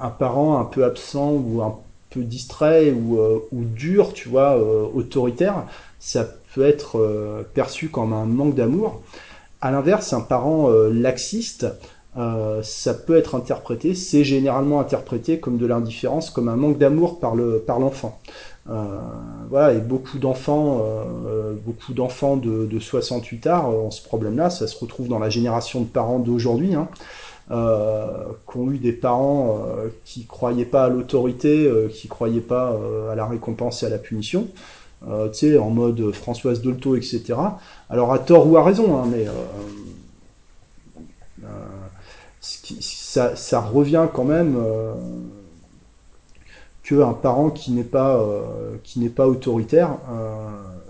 un 0.00 0.08
parent 0.08 0.58
un 0.58 0.64
peu 0.64 0.84
absent 0.84 1.32
ou 1.32 1.62
un 1.62 1.76
peu 2.10 2.22
distrait 2.22 2.90
ou, 2.90 3.18
euh, 3.20 3.38
ou 3.52 3.64
dur, 3.64 4.12
tu 4.12 4.28
vois, 4.28 4.56
autoritaire, 4.94 5.64
ça 6.00 6.26
peut 6.54 6.64
être 6.64 7.44
perçu 7.54 7.88
comme 7.88 8.12
un 8.12 8.24
manque 8.24 8.54
d'amour. 8.54 9.02
À 9.60 9.70
l'inverse, 9.70 10.12
un 10.12 10.20
parent 10.20 10.68
laxiste, 10.90 11.66
ça 12.62 12.94
peut 12.94 13.16
être 13.16 13.34
interprété, 13.34 13.94
c'est 13.94 14.24
généralement 14.24 14.80
interprété 14.80 15.38
comme 15.38 15.58
de 15.58 15.66
l'indifférence, 15.66 16.30
comme 16.30 16.48
un 16.48 16.56
manque 16.56 16.78
d'amour 16.78 17.20
par 17.20 17.34
le 17.34 17.58
par 17.58 17.78
l'enfant. 17.78 18.18
Euh, 18.68 18.98
voilà, 19.48 19.74
et 19.74 19.80
beaucoup 19.80 20.18
d'enfants, 20.18 20.82
euh, 20.82 21.54
beaucoup 21.64 21.92
d'enfants 21.92 22.36
de, 22.36 22.66
de 22.66 22.78
68 22.80 23.46
arts 23.46 23.68
ont 23.68 23.90
ce 23.90 24.02
problème-là. 24.02 24.50
Ça 24.50 24.66
se 24.66 24.78
retrouve 24.78 25.08
dans 25.08 25.18
la 25.18 25.30
génération 25.30 25.80
de 25.80 25.86
parents 25.86 26.18
d'aujourd'hui, 26.18 26.74
hein, 26.74 26.88
euh, 27.52 28.06
qui 28.50 28.58
ont 28.58 28.72
eu 28.72 28.78
des 28.78 28.92
parents 28.92 29.60
euh, 29.68 29.88
qui 30.04 30.26
croyaient 30.26 30.64
pas 30.64 30.84
à 30.84 30.88
l'autorité, 30.88 31.66
euh, 31.66 31.88
qui 31.88 32.08
croyaient 32.08 32.40
pas 32.40 32.76
à 33.10 33.14
la 33.14 33.26
récompense 33.26 33.82
et 33.82 33.86
à 33.86 33.88
la 33.88 33.98
punition. 33.98 34.48
tu 35.04 35.08
sais, 35.32 35.58
en 35.58 35.70
mode 35.70 36.10
Françoise 36.12 36.60
Dolto, 36.60 36.96
etc. 36.96 37.34
Alors 37.88 38.12
à 38.12 38.18
tort 38.18 38.48
ou 38.50 38.56
à 38.56 38.64
raison, 38.64 38.96
hein, 38.96 39.04
mais 39.08 39.26
ça, 42.80 43.60
revient 43.60 44.06
quand 44.12 44.24
même 44.24 44.56
qu'un 46.86 47.12
parent 47.12 47.50
qui 47.50 47.72
n'est 47.72 47.82
pas, 47.82 48.16
euh, 48.16 48.76
qui 48.84 49.00
n'est 49.00 49.08
pas 49.08 49.26
autoritaire, 49.26 49.98
euh, 50.10 50.34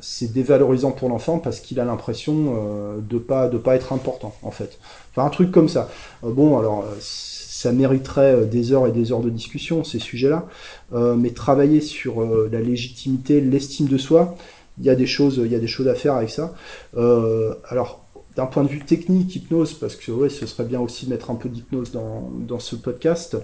c'est 0.01 0.33
dévalorisant 0.33 0.91
pour 0.91 1.09
l'enfant 1.09 1.39
parce 1.39 1.61
qu'il 1.61 1.81
a 1.81 1.85
l'impression 1.85 2.55
euh, 2.55 2.99
de 3.01 3.19
pas 3.19 3.49
de 3.49 3.57
pas 3.57 3.77
être 3.77 3.93
important 3.95 4.35
en 4.43 4.51
fait. 4.51 4.79
Enfin 5.11 5.27
un 5.27 5.31
truc 5.31 5.51
comme 5.51 5.69
ça. 5.69 5.89
bon 6.23 6.59
alors 6.59 6.85
ça 7.01 7.73
mériterait 7.73 8.45
des 8.45 8.73
heures 8.73 8.87
et 8.87 8.93
des 8.93 9.11
heures 9.11 9.23
de 9.23 9.31
discussion 9.31 9.85
ces 9.85 9.99
sujets-là, 9.99 10.45
mais 10.93 11.31
travailler 11.31 11.81
sur 11.81 12.21
la 12.21 12.61
légitimité, 12.61 13.41
l'estime 13.41 13.87
de 13.87 13.97
soi, 13.97 14.37
il 14.79 14.85
y 14.85 14.91
a 14.91 14.95
des 14.95 15.07
choses, 15.07 15.41
il 15.43 15.51
y 15.51 15.55
a 15.55 15.59
des 15.59 15.67
choses 15.67 15.89
à 15.89 15.95
faire 15.95 16.15
avec 16.15 16.29
ça. 16.29 16.53
alors 16.95 18.06
d'un 18.37 18.47
point 18.47 18.63
de 18.63 18.69
vue 18.69 18.81
technique, 18.81 19.35
hypnose, 19.35 19.73
parce 19.75 19.97
que 19.97 20.13
ouais, 20.13 20.29
ce 20.29 20.47
serait 20.47 20.65
bien 20.65 20.81
aussi 20.81 21.07
de 21.07 21.11
mettre 21.11 21.31
un 21.31 21.35
peu 21.37 21.49
d'hypnose 21.49 21.93
dans, 21.93 22.59
ce 22.59 22.77
podcast. 22.77 23.37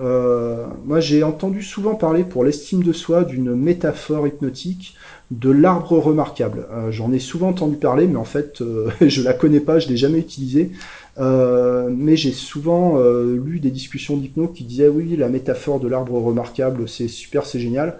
Euh, 0.00 0.66
moi, 0.84 1.00
j'ai 1.00 1.22
entendu 1.22 1.62
souvent 1.62 1.94
parler 1.94 2.24
pour 2.24 2.44
l'estime 2.44 2.82
de 2.82 2.92
soi 2.92 3.24
d'une 3.24 3.54
métaphore 3.54 4.26
hypnotique 4.26 4.96
de 5.30 5.50
l'arbre 5.50 5.98
remarquable. 5.98 6.66
Euh, 6.72 6.90
J'en 6.90 7.12
ai 7.12 7.18
souvent 7.18 7.48
entendu 7.48 7.76
parler, 7.76 8.06
mais 8.06 8.16
en 8.16 8.24
fait, 8.24 8.60
euh, 8.60 8.90
je 9.00 9.22
la 9.22 9.32
connais 9.32 9.60
pas, 9.60 9.78
je 9.78 9.88
l'ai 9.88 9.96
jamais 9.96 10.18
utilisée. 10.18 10.70
Euh, 11.18 11.90
mais 11.92 12.16
j'ai 12.16 12.32
souvent 12.32 12.98
lu 13.00 13.58
des 13.58 13.70
discussions 13.70 14.16
d'hypno 14.16 14.46
qui 14.46 14.64
disaient 14.64 14.88
oui, 14.88 15.16
la 15.16 15.28
métaphore 15.28 15.80
de 15.80 15.88
l'arbre 15.88 16.14
remarquable, 16.14 16.88
c'est 16.88 17.08
super, 17.08 17.44
c'est 17.44 17.58
génial. 17.58 17.98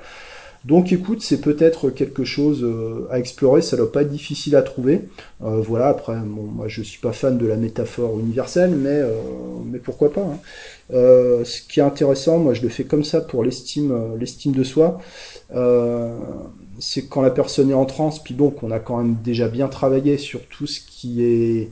Donc 0.66 0.92
écoute, 0.92 1.22
c'est 1.22 1.40
peut-être 1.40 1.88
quelque 1.88 2.24
chose 2.24 2.62
euh, 2.62 3.08
à 3.10 3.18
explorer, 3.18 3.62
ça 3.62 3.78
doit 3.78 3.90
pas 3.90 4.02
être 4.02 4.10
difficile 4.10 4.56
à 4.56 4.62
trouver. 4.62 5.08
Euh, 5.42 5.62
voilà, 5.62 5.88
après, 5.88 6.16
bon, 6.16 6.42
moi 6.42 6.68
je 6.68 6.82
suis 6.82 7.00
pas 7.00 7.12
fan 7.12 7.38
de 7.38 7.46
la 7.46 7.56
métaphore 7.56 8.20
universelle, 8.20 8.72
mais, 8.72 8.90
euh, 8.90 9.14
mais 9.64 9.78
pourquoi 9.78 10.12
pas. 10.12 10.20
Hein. 10.20 10.38
ce 10.90 11.62
qui 11.66 11.80
est 11.80 11.82
intéressant, 11.82 12.38
moi 12.38 12.52
je 12.52 12.60
le 12.60 12.68
fais 12.68 12.84
comme 12.84 13.04
ça 13.04 13.22
pour 13.22 13.42
l'estime, 13.42 14.16
l'estime 14.18 14.52
de 14.52 14.64
soi. 14.64 15.00
c'est 16.78 17.06
quand 17.08 17.22
la 17.22 17.30
personne 17.30 17.70
est 17.70 17.74
en 17.74 17.86
transe, 17.86 18.22
puis 18.22 18.34
bon, 18.34 18.50
qu'on 18.50 18.70
a 18.70 18.80
quand 18.80 18.98
même 18.98 19.16
déjà 19.24 19.48
bien 19.48 19.68
travaillé 19.68 20.18
sur 20.18 20.46
tout 20.46 20.66
ce 20.66 20.80
qui 20.80 21.22
est 21.24 21.70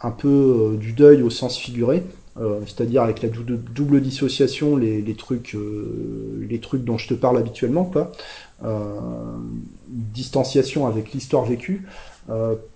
un 0.00 0.12
peu 0.12 0.76
du 0.78 0.92
deuil 0.92 1.22
au 1.22 1.30
sens 1.30 1.58
figuré. 1.58 2.04
Euh, 2.40 2.60
c'est-à-dire 2.66 3.02
avec 3.02 3.22
la 3.22 3.28
double 3.28 4.00
dissociation, 4.00 4.76
les, 4.76 5.14
trucs, 5.14 5.54
euh, 5.54 6.46
les 6.48 6.60
trucs 6.60 6.82
dont 6.82 6.96
je 6.96 7.08
te 7.08 7.14
parle 7.14 7.36
habituellement. 7.36 7.90
Euh, 8.64 8.94
distanciation 9.88 10.86
avec 10.86 11.12
l'histoire 11.12 11.44
vécue. 11.44 11.86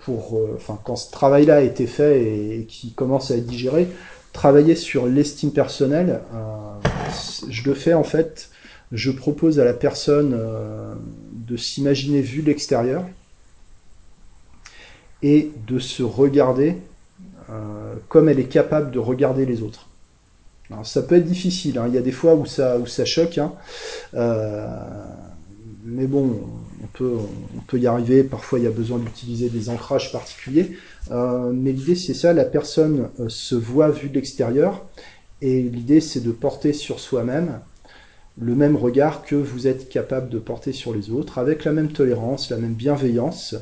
pour, 0.01 0.41
quand 0.85 0.97
ce 0.97 1.11
travail-là 1.11 1.57
a 1.57 1.61
été 1.61 1.87
fait 1.87 2.23
et, 2.23 2.67
qui 2.69 2.93
commence 2.93 3.31
à 3.31 3.37
être 3.37 3.47
digéré, 3.47 3.89
travailler 4.33 4.75
sur 4.75 5.07
l'estime 5.07 5.53
personnelle, 5.53 6.21
je 7.49 7.63
le 7.65 7.75
fais 7.75 7.95
en 7.95 8.05
fait. 8.05 8.51
Je 8.93 9.11
propose 9.11 9.59
à 9.59 9.65
la 9.65 9.73
personne 9.73 10.39
de 11.33 11.57
s'imaginer 11.57 12.21
vu 12.21 12.43
l'extérieur 12.43 13.05
et 15.23 15.51
de 15.67 15.79
se 15.79 16.03
regarder 16.03 16.77
comme 18.09 18.29
elle 18.29 18.41
est 18.41 18.49
capable 18.49 18.91
de 18.91 18.99
regarder 18.99 19.47
les 19.47 19.63
autres. 19.63 19.87
Ça 20.83 21.03
peut 21.03 21.15
être 21.15 21.25
difficile, 21.25 21.79
hein. 21.79 21.85
il 21.89 21.95
y 21.95 21.99
a 21.99 22.03
des 22.03 22.13
fois 22.13 22.35
où 22.35 22.45
ça, 22.45 22.79
où 22.79 22.87
ça 22.87 23.05
choque, 23.05 23.39
hein. 23.39 23.53
euh, 24.15 24.67
mais 25.85 26.09
bon, 26.09 26.41
on 26.83 26.87
peut, 26.89 27.17
on 27.57 27.61
peut 27.61 27.79
y 27.79 27.87
arriver, 27.87 28.25
parfois 28.25 28.59
il 28.59 28.65
y 28.65 28.69
a 28.69 28.73
besoin 28.73 28.99
d'utiliser 28.99 29.49
des 29.49 29.71
ancrages 29.71 30.11
particuliers, 30.11 30.77
euh, 31.13 31.53
mais 31.55 31.71
l'idée 31.71 31.95
c'est 31.95 32.15
ça, 32.15 32.33
la 32.33 32.45
personne 32.45 33.11
euh, 33.21 33.29
se 33.29 33.55
voit 33.55 33.91
vue 33.91 34.09
de 34.09 34.15
l'extérieur, 34.15 34.85
et 35.41 35.63
l'idée 35.63 36.01
c'est 36.01 36.21
de 36.21 36.33
porter 36.33 36.73
sur 36.73 36.99
soi-même 36.99 37.61
le 38.39 38.55
même 38.55 38.77
regard 38.77 39.25
que 39.25 39.37
vous 39.37 39.67
êtes 39.67 39.89
capable 39.89 40.29
de 40.29 40.39
porter 40.39 40.73
sur 40.73 40.93
les 40.93 41.11
autres, 41.11 41.39
avec 41.39 41.65
la 41.65 41.73
même 41.73 41.93
tolérance, 41.93 42.51
la 42.51 42.59
même 42.59 42.75
bienveillance, 42.75 43.55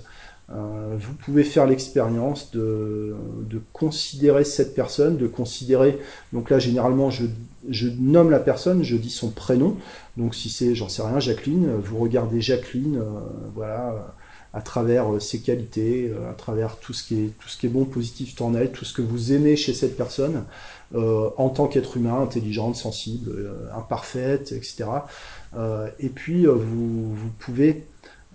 euh, 0.50 0.96
vous 1.00 1.14
pouvez 1.14 1.42
faire 1.42 1.66
l'expérience 1.66 2.50
de, 2.50 3.14
de, 3.48 3.62
considérer 3.72 4.44
cette 4.44 4.74
personne, 4.74 5.16
de 5.16 5.26
considérer, 5.26 5.98
donc 6.34 6.50
là 6.50 6.58
généralement 6.58 7.08
je, 7.08 7.24
je, 7.70 7.88
nomme 7.88 8.30
la 8.30 8.40
personne, 8.40 8.82
je 8.82 8.96
dis 8.96 9.08
son 9.08 9.30
prénom, 9.30 9.78
donc 10.18 10.34
si 10.34 10.50
c'est, 10.50 10.74
j'en 10.74 10.90
sais 10.90 11.00
rien, 11.00 11.18
Jacqueline, 11.18 11.70
vous 11.82 11.96
regardez 11.98 12.42
Jacqueline, 12.42 12.98
euh, 12.98 13.20
voilà, 13.54 14.14
à 14.52 14.60
travers 14.60 15.14
euh, 15.14 15.18
ses 15.18 15.40
qualités, 15.40 16.12
à 16.30 16.34
travers 16.34 16.76
tout 16.76 16.92
ce 16.92 17.04
qui 17.04 17.24
est, 17.24 17.30
tout 17.38 17.48
ce 17.48 17.56
qui 17.56 17.64
est 17.64 17.70
bon, 17.70 17.86
positif 17.86 18.38
en 18.42 18.54
elle, 18.54 18.70
tout 18.70 18.84
ce 18.84 18.92
que 18.92 19.02
vous 19.02 19.32
aimez 19.32 19.56
chez 19.56 19.72
cette 19.72 19.96
personne, 19.96 20.44
en 20.94 21.48
tant 21.48 21.66
qu'être 21.66 21.96
humain, 21.96 22.20
intelligente, 22.22 22.76
sensible, 22.76 23.50
imparfaite, 23.74 24.52
etc. 24.52 24.84
et 25.98 26.08
puis 26.08 26.46
vous, 26.46 27.12
vous 27.12 27.30
pouvez 27.40 27.84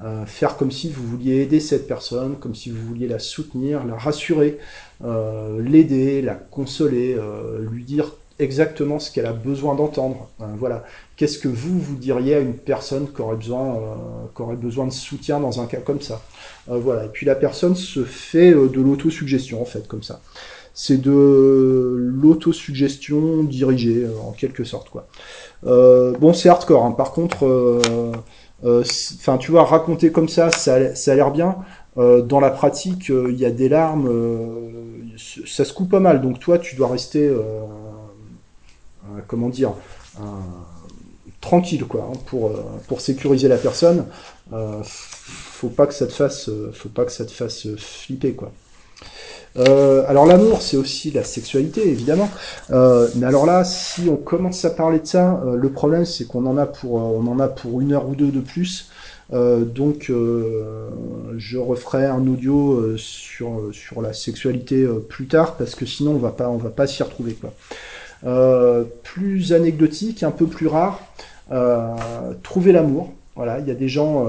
euh, 0.01 0.25
faire 0.25 0.55
comme 0.55 0.71
si 0.71 0.89
vous 0.89 1.05
vouliez 1.05 1.41
aider 1.41 1.59
cette 1.59 1.85
personne, 1.85 2.37
comme 2.39 2.55
si 2.55 2.69
vous 2.69 2.81
vouliez 2.87 3.07
la 3.07 3.19
soutenir, 3.19 3.85
la 3.85 3.97
rassurer, 3.97 4.57
euh, 5.03 5.61
l'aider, 5.61 6.21
la 6.21 6.35
consoler, 6.35 7.17
euh, 7.19 7.59
lui 7.69 7.83
dire 7.83 8.13
exactement 8.39 8.99
ce 8.99 9.11
qu'elle 9.11 9.25
a 9.25 9.33
besoin 9.33 9.75
d'entendre. 9.75 10.29
voilà. 10.57 10.85
Qu'est-ce 11.17 11.37
que 11.37 11.49
vous 11.49 11.77
vous 11.77 11.97
diriez 11.97 12.35
à 12.35 12.39
une 12.39 12.53
personne 12.53 13.11
qui 13.13 13.21
aurait 13.21 13.35
besoin, 13.35 13.77
qui 14.33 14.41
aurait 14.41 14.55
besoin 14.55 14.87
de 14.87 14.93
soutien 14.93 15.41
dans 15.41 15.59
un 15.59 15.65
cas 15.65 15.81
comme 15.81 15.99
ça? 15.99 16.21
Voilà. 16.67 17.03
Et 17.03 17.09
puis 17.09 17.25
la 17.25 17.35
personne 17.35 17.75
se 17.75 18.05
fait 18.05 18.51
de 18.51 18.79
l'autosuggestion 18.79 19.61
en 19.61 19.65
fait 19.65 19.85
comme 19.89 20.03
ça. 20.03 20.21
C'est 20.73 21.01
de 21.01 21.97
l'autosuggestion 21.97 23.43
dirigée 23.43 24.07
en 24.25 24.31
quelque 24.31 24.63
sorte 24.63 24.89
quoi. 24.89 25.09
bon, 25.63 26.31
c'est 26.31 26.47
hardcore. 26.47 26.85
Hein. 26.85 26.91
Par 26.91 27.11
contre 27.11 27.45
euh, 27.45 28.13
enfin, 28.63 29.37
tu 29.37 29.51
vois, 29.51 29.63
raconter 29.65 30.11
comme 30.11 30.29
ça, 30.29 30.51
ça, 30.51 30.75
a 30.75 31.15
l'air 31.15 31.31
bien. 31.31 31.57
Euh, 31.97 32.21
dans 32.21 32.39
la 32.39 32.49
pratique, 32.49 33.09
euh, 33.09 33.29
il 33.31 33.39
y 33.39 33.45
a 33.45 33.51
des 33.51 33.67
larmes, 33.67 34.09
ça 35.17 35.65
se 35.65 35.73
coupe 35.73 35.89
pas 35.89 35.99
mal. 35.99 36.21
Donc 36.21 36.39
toi, 36.39 36.59
tu 36.59 36.75
dois 36.75 36.87
rester, 36.89 37.31
comment 39.27 39.49
dire, 39.49 39.73
tranquille, 41.41 41.85
quoi, 41.85 42.09
hein, 42.11 42.17
pour 42.27 42.51
pour 42.87 43.01
sécuriser 43.01 43.47
la 43.47 43.57
personne. 43.57 44.05
faut 44.51 45.69
pas 45.69 45.87
que 45.87 45.93
ça 45.93 46.07
te 46.07 46.13
fasse, 46.13 46.49
faut 46.73 46.89
pas 46.89 47.05
que 47.05 47.11
ça 47.11 47.25
te 47.25 47.31
fasse 47.31 47.67
flipper, 47.77 48.33
quoi. 48.33 48.51
Euh, 49.57 50.03
alors 50.07 50.25
l'amour, 50.25 50.61
c'est 50.61 50.77
aussi 50.77 51.11
la 51.11 51.23
sexualité, 51.23 51.87
évidemment. 51.87 52.29
Euh, 52.71 53.07
mais 53.15 53.25
alors 53.25 53.45
là, 53.45 53.63
si 53.63 54.09
on 54.09 54.15
commence 54.15 54.63
à 54.65 54.69
parler 54.69 54.99
de 54.99 55.07
ça, 55.07 55.41
euh, 55.45 55.55
le 55.55 55.69
problème, 55.69 56.05
c'est 56.05 56.25
qu'on 56.25 56.45
en 56.45 56.57
a 56.57 56.65
pour, 56.65 56.95
on 56.95 57.25
en 57.27 57.39
a 57.39 57.47
pour 57.47 57.81
une 57.81 57.93
heure 57.93 58.07
ou 58.07 58.15
deux 58.15 58.31
de 58.31 58.39
plus. 58.39 58.89
donc, 59.31 60.11
je 61.37 61.57
referai 61.57 62.05
un 62.05 62.25
audio 62.27 62.97
sur 62.97 63.69
sur 63.71 64.01
la 64.01 64.13
sexualité 64.13 64.87
plus 65.07 65.27
tard, 65.27 65.55
parce 65.55 65.75
que 65.75 65.85
sinon, 65.85 66.11
on 66.13 66.17
va 66.17 66.31
pas, 66.31 66.49
on 66.49 66.57
va 66.57 66.71
pas 66.71 66.87
s'y 66.87 67.03
retrouver, 67.03 67.35
quoi. 67.35 67.53
plus 69.03 69.53
anecdotique, 69.53 70.23
un 70.23 70.31
peu 70.31 70.47
plus 70.47 70.67
rare, 70.67 70.99
trouver 72.43 72.71
l'amour. 72.71 73.13
Voilà, 73.35 73.59
il 73.59 73.67
y 73.67 73.71
a 73.71 73.75
des 73.75 73.87
gens, 73.87 74.25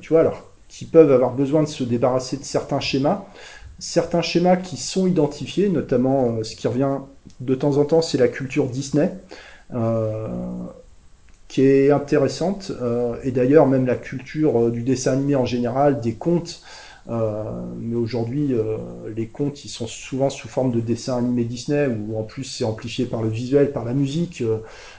tu 0.00 0.10
vois, 0.10 0.20
alors 0.20 0.44
qui 0.68 0.86
peuvent 0.86 1.12
avoir 1.12 1.32
besoin 1.34 1.62
de 1.62 1.68
se 1.68 1.84
débarrasser 1.84 2.36
de 2.36 2.42
certains 2.42 2.80
schémas 2.80 3.24
certains 3.78 4.22
schémas 4.22 4.56
qui 4.56 4.76
sont 4.76 5.06
identifiés, 5.06 5.68
notamment 5.68 6.36
euh, 6.36 6.44
ce 6.44 6.56
qui 6.56 6.68
revient 6.68 6.98
de 7.40 7.54
temps 7.54 7.76
en 7.78 7.84
temps, 7.84 8.02
c'est 8.02 8.18
la 8.18 8.28
culture 8.28 8.66
Disney, 8.66 9.12
euh, 9.74 10.28
qui 11.48 11.62
est 11.62 11.90
intéressante, 11.90 12.72
euh, 12.80 13.16
et 13.22 13.30
d'ailleurs 13.30 13.66
même 13.66 13.86
la 13.86 13.96
culture 13.96 14.70
du 14.70 14.82
dessin 14.82 15.12
animé 15.12 15.36
en 15.36 15.44
général, 15.44 16.00
des 16.00 16.14
contes, 16.14 16.62
mais 17.06 17.96
aujourd'hui 17.96 18.54
les 19.14 19.26
contes 19.26 19.64
ils 19.64 19.68
sont 19.68 19.86
souvent 19.86 20.30
sous 20.30 20.48
forme 20.48 20.72
de 20.72 20.80
dessin 20.80 21.18
animé 21.18 21.44
Disney, 21.44 21.86
où 21.86 22.18
en 22.18 22.22
plus 22.22 22.44
c'est 22.44 22.64
amplifié 22.64 23.04
par 23.04 23.22
le 23.22 23.28
visuel, 23.28 23.72
par 23.72 23.84
la 23.84 23.92
musique, 23.92 24.42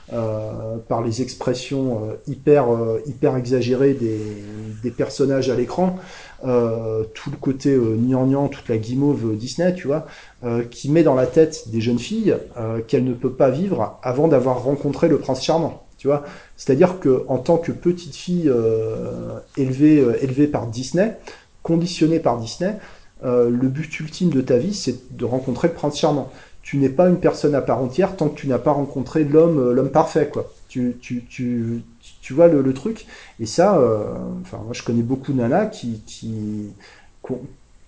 par 0.09 1.01
les 1.03 1.21
expressions 1.21 2.01
hyper, 2.27 2.67
hyper 3.07 3.35
exagérées 3.37 3.95
des, 3.95 4.19
des 4.83 4.91
personnages 4.91 5.49
à 5.49 5.55
l'écran. 5.55 5.97
Euh, 6.45 7.03
tout 7.13 7.31
le 7.31 7.37
côté 7.37 7.71
euh, 7.71 7.95
gnangnan, 7.95 8.49
toute 8.49 8.67
la 8.69 8.77
guimauve 8.77 9.35
Disney, 9.35 9.73
tu 9.73 9.87
vois, 9.87 10.05
euh, 10.43 10.63
qui 10.63 10.91
met 10.91 11.01
dans 11.01 11.15
la 11.15 11.25
tête 11.25 11.69
des 11.69 11.81
jeunes 11.81 11.97
filles 11.97 12.35
qu'elles 12.87 13.03
ne 13.05 13.13
peuvent 13.13 13.31
pas 13.31 13.49
vivre 13.49 13.97
avant 14.03 14.27
d'avoir 14.27 14.63
rencontré 14.63 15.07
le 15.07 15.17
prince 15.17 15.43
charmant. 15.43 15.83
Tu 15.97 16.07
vois, 16.07 16.23
c'est-à-dire 16.55 16.99
que 16.99 17.23
en 17.29 17.37
tant 17.37 17.57
que 17.57 17.71
petite 17.71 18.15
fille 18.15 18.51
élevée, 19.57 20.05
élevée 20.21 20.47
par 20.47 20.67
Disney, 20.67 21.17
conditionnée 21.65 22.19
par 22.19 22.37
Disney, 22.37 22.75
le 23.23 23.67
but 23.67 23.99
ultime 23.99 24.29
de 24.29 24.41
ta 24.41 24.57
vie, 24.57 24.75
c'est 24.75 25.17
de 25.17 25.25
rencontrer 25.25 25.67
le 25.69 25.73
prince 25.73 25.97
charmant. 25.97 26.31
Tu 26.61 26.77
n'es 26.77 26.89
pas 26.89 27.09
une 27.09 27.19
personne 27.19 27.55
à 27.55 27.61
part 27.61 27.81
entière 27.81 28.15
tant 28.15 28.29
que 28.29 28.39
tu 28.39 28.47
n'as 28.47 28.59
pas 28.59 28.71
rencontré 28.71 29.23
l'homme, 29.23 29.71
l'homme 29.71 29.89
parfait, 29.89 30.29
quoi. 30.31 30.51
Tu, 30.69 30.97
tu, 31.01 31.23
tu, 31.25 31.81
tu 32.21 32.33
vois 32.33 32.47
le, 32.47 32.73
truc 32.73 33.05
Et 33.39 33.45
ça, 33.45 33.77
euh, 33.77 34.15
enfin, 34.41 34.57
moi 34.57 34.73
je 34.73 34.83
connais 34.83 35.03
beaucoup 35.03 35.31
de 35.31 35.37
nanas 35.37 35.67
qui, 35.67 36.01
qui, 36.05 36.71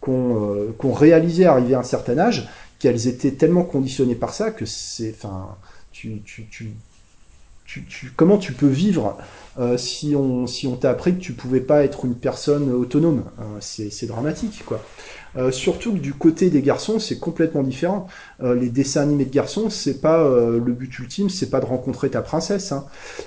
euh, 0.07 0.71
ont 0.83 0.93
réalisé 0.93 1.45
arriver 1.45 1.75
à 1.75 1.79
un 1.79 1.83
certain 1.83 2.17
âge 2.17 2.47
qu'elles 2.79 3.07
étaient 3.07 3.31
tellement 3.31 3.63
conditionnées 3.63 4.15
par 4.15 4.33
ça 4.33 4.51
que 4.51 4.65
c'est, 4.65 5.13
enfin, 5.17 5.55
tu, 5.91 6.21
tu, 6.23 6.45
tu, 6.45 6.71
tu, 7.65 8.13
comment 8.15 8.37
tu 8.37 8.53
peux 8.53 8.67
vivre 8.67 9.17
euh, 9.59 9.77
si 9.77 10.15
on 10.15 10.47
si 10.47 10.67
on 10.67 10.75
t'a 10.75 10.91
appris 10.91 11.15
que 11.15 11.19
tu 11.19 11.33
pouvais 11.33 11.61
pas 11.61 11.83
être 11.83 12.05
une 12.05 12.15
personne 12.15 12.71
autonome 12.71 13.23
C'est 13.59 14.07
dramatique, 14.07 14.63
quoi. 14.65 14.81
Euh, 15.37 15.51
surtout 15.51 15.93
que 15.93 15.99
du 15.99 16.13
côté 16.13 16.49
des 16.49 16.61
garçons, 16.61 16.99
c'est 16.99 17.19
complètement 17.19 17.61
différent. 17.61 18.07
Euh, 18.41 18.55
les 18.55 18.69
dessins 18.69 19.01
animés 19.01 19.25
de 19.25 19.33
garçons, 19.33 19.69
c'est 19.69 20.01
pas 20.01 20.23
euh, 20.23 20.59
le 20.63 20.73
but 20.73 20.97
ultime, 20.99 21.29
c'est 21.29 21.49
pas 21.49 21.59
de 21.59 21.65
rencontrer 21.65 22.09
ta 22.09 22.21
princesse. 22.21 22.71
Hein. 22.71 22.85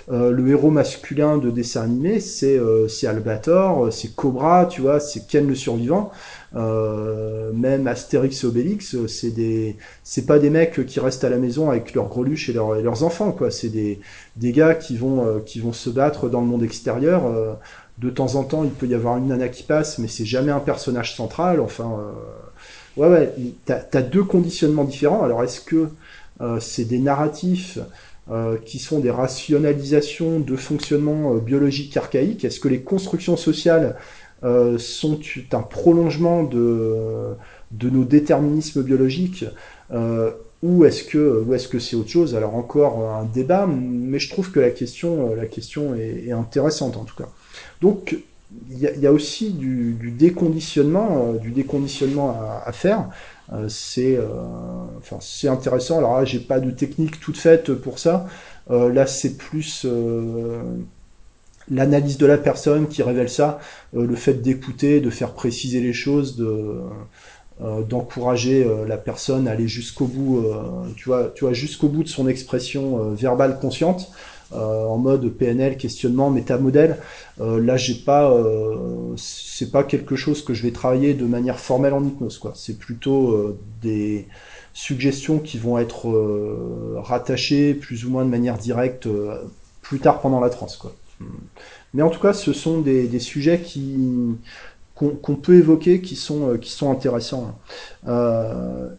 le 0.09 0.49
héros 0.49 0.71
masculin 0.71 1.39
de 1.39 1.51
dessin 1.51 1.83
animé, 1.83 2.21
c'est 2.21 2.61
c'est 2.89 3.07
Albator, 3.07 3.93
c'est 3.93 4.15
Cobra, 4.15 4.67
tu 4.67 4.81
vois, 4.81 5.01
c'est 5.01 5.27
Ken 5.27 5.47
le 5.47 5.55
survivant. 5.55 6.11
Même 6.55 7.87
Astérix 7.87 8.43
et 8.43 8.47
Obélix, 8.47 8.97
c'est 9.07 9.31
des, 9.31 9.77
c'est 10.03 10.27
pas 10.27 10.39
des 10.39 10.51
mecs 10.51 10.85
qui 10.87 11.01
restent 11.01 11.25
à 11.25 11.31
la 11.31 11.39
maison 11.39 11.71
avec 11.71 11.95
leurs 11.95 12.09
greluches 12.09 12.49
et, 12.49 12.53
et 12.53 12.83
leurs 12.83 13.03
enfants, 13.05 13.33
quoi. 13.33 13.51
C'est 13.51 13.69
des, 13.69 14.01
des 14.37 14.53
gars 14.53 14.75
qui 14.75 14.97
vont, 14.97 15.41
qui 15.47 15.61
vont 15.61 15.73
se 15.73 15.91
battre 15.91 16.29
dans 16.29 16.41
le 16.41 16.47
monde 16.47 16.63
extérieur 16.63 17.59
de 18.01 18.11
temps 18.11 18.35
en 18.37 18.45
temps, 18.45 18.65
il 18.65 18.71
peut 18.71 18.87
y 18.87 18.95
avoir 18.95 19.19
une 19.19 19.27
nana 19.27 19.49
qui 19.49 19.63
passe, 19.63 19.99
mais 19.99 20.09
c'est 20.09 20.25
jamais 20.25 20.53
un 20.53 20.61
personnage 20.61 21.15
central. 21.15 21.61
Enfin, 21.61 21.99
euh, 22.97 23.01
ouais, 23.01 23.09
ouais, 23.09 23.35
t'as 23.67 23.83
as 23.93 24.03
deux 24.03 24.25
conditionnements 24.25 24.85
différents. 24.85 25.23
Alors, 25.23 25.43
est-ce 25.45 25.61
que 25.61 25.89
euh, 26.41 26.59
c'est 26.61 26.85
des 26.85 26.99
narratifs 26.99 27.79
euh, 28.31 28.57
qui 28.65 28.79
sont 28.79 29.01
des 29.01 29.11
rationalisations 29.11 30.41
de 30.41 30.57
fonctionnement 30.57 31.35
biologique 31.35 31.97
archaïque? 31.97 32.45
Est-ce 32.45 32.61
que 32.61 32.69
les 32.69 32.81
constructions 32.81 33.37
sociales 33.37 33.97
sont 34.43 35.21
un 35.53 35.63
prolongement 35.63 36.43
de, 36.43 37.35
de 37.73 37.91
nos 37.91 38.05
déterminismes 38.05 38.83
biologiques 38.83 39.45
ou 40.63 40.85
est-ce 40.85 41.05
que 41.05 41.43
ou 41.47 41.55
est-ce 41.55 41.69
que 41.69 41.79
c'est 41.79 41.97
autre 41.97 42.11
chose? 42.11 42.35
Alors 42.35 42.55
encore 42.55 43.11
un 43.11 43.25
débat, 43.25 43.67
mais 43.67 44.19
je 44.19 44.31
trouve 44.31 44.51
que 44.51 44.61
la 44.61 44.71
question 44.71 45.35
la 45.35 45.47
question 45.47 45.95
est 45.95 46.33
intéressante 46.33 46.97
en 46.97 47.05
tout 47.05 47.17
cas. 47.17 47.29
Donc, 47.81 48.17
il 48.71 48.79
y, 48.79 49.07
a 49.07 49.13
aussi 49.13 49.51
du, 49.53 50.11
déconditionnement, 50.11 51.35
euh, 51.35 51.39
du 51.39 51.51
déconditionnement 51.51 52.37
à, 52.65 52.73
faire. 52.73 53.09
Euh, 53.53 53.69
c'est, 53.69 54.17
euh, 54.17 54.27
enfin, 54.99 55.19
intéressant. 55.49 55.99
Alors 55.99 56.19
là, 56.19 56.25
j'ai 56.25 56.41
pas 56.41 56.61
de 56.61 56.71
technique 56.71 57.21
toute 57.21 57.37
faite 57.37 57.73
pour 57.75 57.99
ça. 57.99 58.27
là, 58.69 59.07
c'est 59.07 59.37
plus 59.37 59.87
l'analyse 61.71 62.19
de 62.19 62.27
la 62.27 62.39
personne 62.39 62.89
qui 62.89 63.03
révèle 63.03 63.29
ça, 63.29 63.61
le 63.93 64.15
fait 64.17 64.35
d'écouter, 64.35 65.01
de 65.01 65.11
faire 65.11 65.33
préciser 65.33 65.81
les 65.81 65.93
choses, 65.93 66.37
de 66.37 66.81
d'encourager 67.91 68.67
la 68.89 68.97
personne 68.97 69.47
à 69.47 69.51
aller 69.51 69.69
jusqu'au 69.69 70.07
bout, 70.07 70.43
tu 70.97 71.11
vois, 71.11 71.31
tu 71.35 71.45
vois, 71.45 71.53
jusqu'au 71.53 71.89
bout 71.89 72.03
de 72.03 72.09
son 72.09 72.27
expression 72.27 73.13
verbale 73.13 73.59
consciente. 73.61 74.11
Euh, 74.53 74.85
en 74.85 74.99
mode 74.99 75.29
PNL, 75.29 75.77
questionnement, 75.77 76.29
métamodèle. 76.29 76.99
Euh, 77.41 77.61
là, 77.61 77.77
j'ai 77.77 77.95
pas, 77.95 78.33
euh, 78.33 79.15
c'est 79.17 79.71
pas 79.71 79.85
quelque 79.85 80.17
chose 80.17 80.43
que 80.45 80.55
je 80.55 80.65
vais 80.65 80.73
travailler 80.73 81.15
de 81.15 81.25
manière 81.25 81.61
formelle 81.61 81.93
en 81.93 82.05
hypnose. 82.05 82.39
Quoi. 82.39 82.53
C'est 82.57 82.77
plutôt 82.77 83.57
des 83.81 84.27
suggestions 84.75 85.39
qui 85.39 85.59
vont 85.59 85.79
être 85.79 86.09
rattachées 86.97 87.75
plus 87.75 88.05
ou 88.05 88.11
moins 88.11 88.25
de 88.25 88.31
manière 88.31 88.59
directe 88.59 89.09
plus 89.83 90.01
tard 90.01 90.21
pendant 90.21 90.41
la 90.41 90.51
transe. 90.51 90.77
Quoi. 90.77 90.93
Mais 91.95 92.03
en 92.03 92.11
tout 92.11 92.21
cas, 92.21 92.33
ce 92.33 92.53
sont 92.53 92.81
des, 92.81 93.19
sujets 93.19 93.61
qui 93.61 93.97
qu'on 94.95 95.35
peut 95.35 95.55
évoquer 95.55 96.03
qui 96.03 96.15
sont 96.15 96.59
qui 96.59 96.71
sont 96.71 96.91
intéressants 96.91 97.59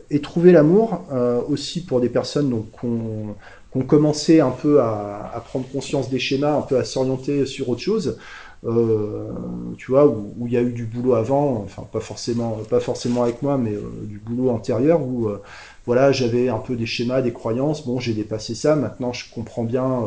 et 0.10 0.20
trouver 0.22 0.52
l'amour 0.52 1.04
aussi 1.48 1.84
pour 1.84 2.02
des 2.02 2.10
personnes 2.10 2.50
donc 2.50 2.72
qu'on 2.72 3.36
qu'on 3.72 3.82
commençait 3.82 4.42
un 4.42 4.52
peu 4.52 4.82
à, 4.82 5.44
prendre 5.46 5.66
conscience 5.70 6.10
des 6.10 6.20
schémas, 6.20 6.58
un 6.58 6.62
peu 6.62 6.78
à 6.78 6.84
s'orienter 6.84 7.46
sur 7.46 7.70
autre 7.70 7.82
chose. 7.82 8.18
Euh, 8.64 9.32
tu 9.78 9.92
vois, 9.92 10.06
où, 10.06 10.46
il 10.46 10.54
y 10.54 10.58
a 10.58 10.62
eu 10.62 10.72
du 10.72 10.86
boulot 10.86 11.16
avant, 11.16 11.64
enfin 11.64 11.84
pas 11.92 12.00
forcément, 12.00 12.60
pas 12.70 12.80
forcément 12.80 13.24
avec 13.24 13.42
moi, 13.42 13.58
mais 13.58 13.74
euh, 13.74 13.82
du 14.04 14.20
boulot 14.20 14.52
antérieur 14.52 15.02
où 15.02 15.28
euh, 15.30 15.42
voilà, 15.88 16.12
j'avais 16.12 16.48
un 16.50 16.60
peu 16.60 16.76
des 16.76 16.86
schémas, 16.86 17.22
des 17.22 17.34
croyances. 17.34 17.86
Bon, 17.88 18.00
j'ai 18.00 18.14
dépassé 18.14 18.54
ça. 18.54 18.76
Maintenant, 18.76 19.14
je 19.14 19.26
comprends 19.34 19.64
bien. 19.64 20.04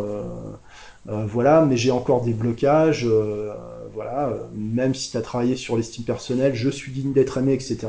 Voilà, 1.06 1.64
mais 1.64 1.76
j'ai 1.76 1.90
encore 1.90 2.22
des 2.22 2.32
blocages. 2.32 3.06
voilà, 3.94 4.30
même 4.54 4.94
si 4.94 5.10
tu 5.10 5.20
travaillé 5.22 5.56
sur 5.56 5.76
l'estime 5.76 6.04
personnelle, 6.04 6.54
je 6.54 6.68
suis 6.68 6.92
digne 6.92 7.12
d'être 7.12 7.38
aimé, 7.38 7.52
etc. 7.52 7.86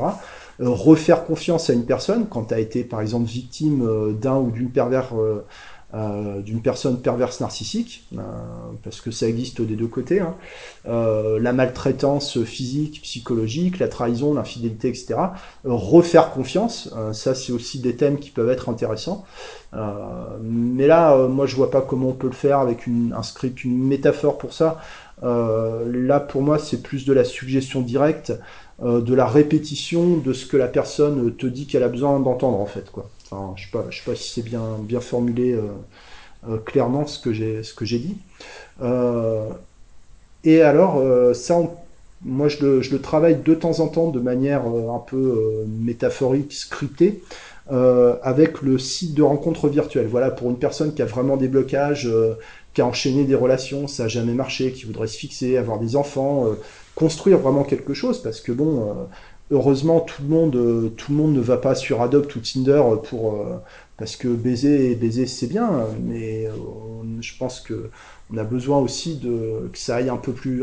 refaire 0.58 1.24
confiance 1.24 1.70
à 1.70 1.72
une 1.72 1.84
personne 1.84 2.26
quand 2.28 2.46
tu 2.46 2.54
as 2.54 2.60
été, 2.60 2.84
par 2.84 3.00
exemple, 3.00 3.26
victime 3.26 4.16
d'un 4.20 4.36
ou 4.36 4.50
d'une 4.50 4.70
pervers 4.70 5.10
euh, 5.96 6.42
d'une 6.42 6.60
personne 6.60 7.00
perverse 7.00 7.40
narcissique, 7.40 8.06
euh, 8.12 8.20
parce 8.84 9.00
que 9.00 9.10
ça 9.10 9.26
existe 9.26 9.62
des 9.62 9.76
deux 9.76 9.86
côtés, 9.86 10.20
hein. 10.20 10.34
euh, 10.86 11.38
la 11.40 11.54
maltraitance 11.54 12.42
physique, 12.42 13.00
psychologique, 13.02 13.78
la 13.78 13.88
trahison, 13.88 14.34
l'infidélité, 14.34 14.88
etc. 14.88 15.14
refaire 15.64 16.32
confiance, 16.32 16.92
ça 17.12 17.34
c'est 17.34 17.52
aussi 17.52 17.78
des 17.78 17.96
thèmes 17.96 18.18
qui 18.18 18.30
peuvent 18.30 18.50
être 18.50 18.68
intéressants. 18.68 19.24
mais 20.42 20.86
là, 20.86 21.16
moi 21.28 21.46
je 21.46 21.56
vois 21.56 21.70
pas 21.70 21.80
comment 21.80 22.08
on 22.08 22.14
peut 22.14 22.26
le 22.26 22.34
faire 22.34 22.58
avec 22.58 22.86
une, 22.86 23.14
un 23.16 23.22
script, 23.22 23.64
une 23.64 23.78
métaphore 23.78 24.36
pour 24.38 24.52
ça. 24.52 24.80
là 25.22 26.20
pour 26.20 26.42
moi 26.42 26.58
c'est 26.58 26.82
plus 26.82 27.06
de 27.06 27.12
la 27.12 27.24
suggestion 27.24 27.80
directe, 27.80 28.32
de 28.82 29.14
la 29.14 29.26
répétition 29.26 30.18
de 30.18 30.32
ce 30.32 30.46
que 30.46 30.56
la 30.56 30.68
personne 30.68 31.34
te 31.36 31.46
dit 31.46 31.66
qu'elle 31.66 31.84
a 31.84 31.88
besoin 31.88 32.20
d'entendre 32.20 32.60
en 32.60 32.66
fait 32.66 32.90
quoi 32.90 33.08
je 33.56 33.70
pas, 33.70 33.86
sais 33.90 34.02
pas 34.04 34.14
si 34.14 34.30
c'est 34.30 34.42
bien, 34.42 35.00
formulé 35.00 35.52
euh, 35.52 35.62
euh, 36.48 36.58
clairement 36.58 37.06
ce 37.06 37.18
que 37.18 37.32
j'ai, 37.32 37.62
ce 37.62 37.74
que 37.74 37.84
j'ai 37.84 37.98
dit. 37.98 38.16
Euh, 38.82 39.48
et 40.44 40.62
alors, 40.62 41.02
ça, 41.34 41.58
moi, 42.22 42.48
je 42.48 42.64
le, 42.64 42.98
travaille 43.00 43.36
de 43.42 43.54
temps 43.54 43.80
en 43.80 43.88
temps 43.88 44.10
de 44.10 44.20
manière 44.20 44.64
un 44.64 45.02
peu 45.04 45.64
métaphorique, 45.66 46.52
scriptée. 46.52 47.20
avec 47.68 48.62
le 48.62 48.78
site 48.78 49.14
de 49.14 49.22
rencontre 49.22 49.68
virtuelle. 49.68 50.06
Voilà, 50.06 50.30
pour 50.30 50.48
une 50.50 50.58
personne 50.58 50.94
qui 50.94 51.02
a 51.02 51.06
vraiment 51.06 51.36
des 51.36 51.48
blocages, 51.48 52.08
qui 52.74 52.80
a 52.80 52.86
enchaîné 52.86 53.24
des 53.24 53.34
relations, 53.34 53.88
ça 53.88 54.04
n'a 54.04 54.08
jamais 54.08 54.34
marché, 54.34 54.70
qui 54.70 54.84
voudrait 54.84 55.08
se 55.08 55.18
fixer, 55.18 55.56
avoir 55.56 55.80
des 55.80 55.96
enfants, 55.96 56.46
construire 56.94 57.38
vraiment 57.38 57.64
quelque 57.64 57.92
chose, 57.92 58.22
parce 58.22 58.40
que 58.40 58.52
bon, 58.52 58.94
heureusement, 59.50 60.00
tout 60.00 60.22
le 60.22 60.28
monde, 60.28 60.92
tout 60.96 61.12
le 61.12 61.18
monde 61.18 61.34
ne 61.34 61.40
va 61.40 61.56
pas 61.56 61.74
sur 61.74 62.02
Adopt 62.02 62.34
ou 62.36 62.40
Tinder 62.40 62.82
pour 63.08 63.44
parce 63.96 64.16
que 64.16 64.28
baiser, 64.28 64.94
baiser, 64.94 65.26
c'est 65.26 65.46
bien, 65.46 65.86
mais 66.02 66.48
je 67.20 67.32
pense 67.38 67.60
que 67.60 67.90
on 68.32 68.36
a 68.38 68.44
besoin 68.44 68.78
aussi 68.78 69.16
de 69.16 69.70
que 69.72 69.78
ça 69.78 69.96
aille 69.96 70.08
un 70.08 70.16
peu 70.16 70.32
plus, 70.32 70.58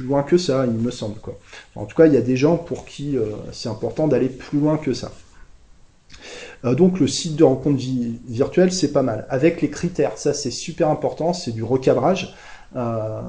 loin 0.00 0.22
que 0.22 0.36
ça, 0.36 0.66
il 0.66 0.72
me 0.72 0.90
semble. 0.90 1.16
En 1.76 1.84
tout 1.84 1.96
cas, 1.96 2.06
il 2.06 2.14
y 2.14 2.16
a 2.16 2.22
des 2.22 2.36
gens 2.36 2.56
pour 2.56 2.84
qui 2.84 3.16
c'est 3.52 3.68
important 3.68 4.08
d'aller 4.08 4.28
plus 4.28 4.58
loin 4.58 4.76
que 4.76 4.92
ça. 4.92 5.12
Euh, 6.64 6.74
donc 6.74 7.00
le 7.00 7.06
site 7.06 7.36
de 7.36 7.44
rencontre 7.44 7.82
virtuelle, 8.26 8.72
c'est 8.72 8.92
pas 8.92 9.02
mal. 9.02 9.26
Avec 9.28 9.62
les 9.62 9.70
critères, 9.70 10.18
ça 10.18 10.34
c'est 10.34 10.50
super 10.50 10.88
important, 10.88 11.32
c'est 11.32 11.52
du 11.52 11.62
recadrage. 11.62 12.34
Euh, 12.76 13.20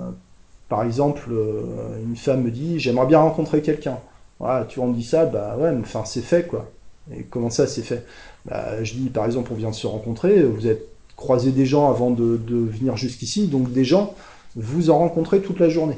par 0.70 0.84
exemple, 0.84 1.30
euh, 1.32 2.00
une 2.04 2.16
femme 2.16 2.44
me 2.44 2.52
dit 2.52 2.80
j'aimerais 2.80 3.08
bien 3.08 3.20
rencontrer 3.20 3.62
quelqu'un. 3.62 4.00
Voilà, 4.40 4.66
tu 4.66 4.80
vois, 4.80 4.88
on 4.88 4.92
me 4.92 4.96
dit 4.96 5.04
ça, 5.04 5.26
bah 5.26 5.56
ouais, 5.58 5.72
mais 5.72 5.84
c'est 6.06 6.22
fait 6.22 6.48
quoi. 6.48 6.70
Et 7.14 7.24
comment 7.24 7.50
ça 7.50 7.68
c'est 7.68 7.84
fait? 7.84 8.06
Bah, 8.46 8.84
Je 8.84 8.94
dis 8.94 9.10
par 9.10 9.26
exemple 9.26 9.52
on 9.54 9.56
vient 9.56 9.70
de 9.70 9.76
se 9.76 9.88
rencontrer, 9.88 10.44
vous 10.44 10.68
êtes 10.68 10.86
croisé 11.16 11.52
des 11.52 11.66
gens 11.66 11.90
avant 11.90 12.12
de, 12.12 12.40
venir 12.50 12.98
jusqu'ici, 12.98 13.48
donc 13.48 13.72
des 13.72 13.86
gens, 13.86 14.14
vous 14.56 14.90
en 14.90 14.98
rencontrez 15.00 15.42
toute 15.42 15.60
la 15.60 15.70
journée. 15.70 15.98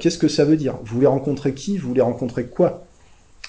Qu'est-ce 0.00 0.18
que 0.18 0.28
ça 0.28 0.44
veut 0.44 0.56
dire? 0.56 0.76
Vous 0.84 0.94
voulez 0.94 1.06
rencontrer 1.06 1.52
qui? 1.54 1.76
Vous 1.78 1.88
voulez 1.88 2.00
rencontrer 2.00 2.46
quoi? 2.46 2.84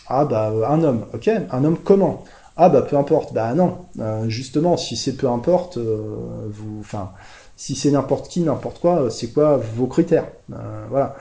Ah 0.08 0.26
bah 0.26 0.54
un 0.70 0.84
homme, 0.84 1.06
ok, 1.14 1.30
un 1.52 1.64
homme 1.64 1.78
comment 1.84 2.26
ah 2.58 2.70
bah 2.70 2.82
peu 2.82 2.98
importe. 2.98 3.34
Bah 3.34 3.54
non. 3.54 3.78
Euh, 4.00 4.28
justement, 4.30 4.78
si 4.78 4.98
c'est 4.98 5.16
peu 5.16 5.30
importe, 5.30 5.78
euh, 5.78 6.48
vous, 6.50 6.80
enfin, 6.80 7.12
si 7.56 7.76
c'est 7.76 7.92
n'importe 7.92 8.30
qui, 8.30 8.42
n'importe 8.42 8.80
quoi, 8.80 9.10
c'est 9.12 9.28
quoi 9.32 9.58
vos 9.76 9.86
critères? 9.88 10.28
Euh, 10.52 10.86
Voilà. 10.90 11.16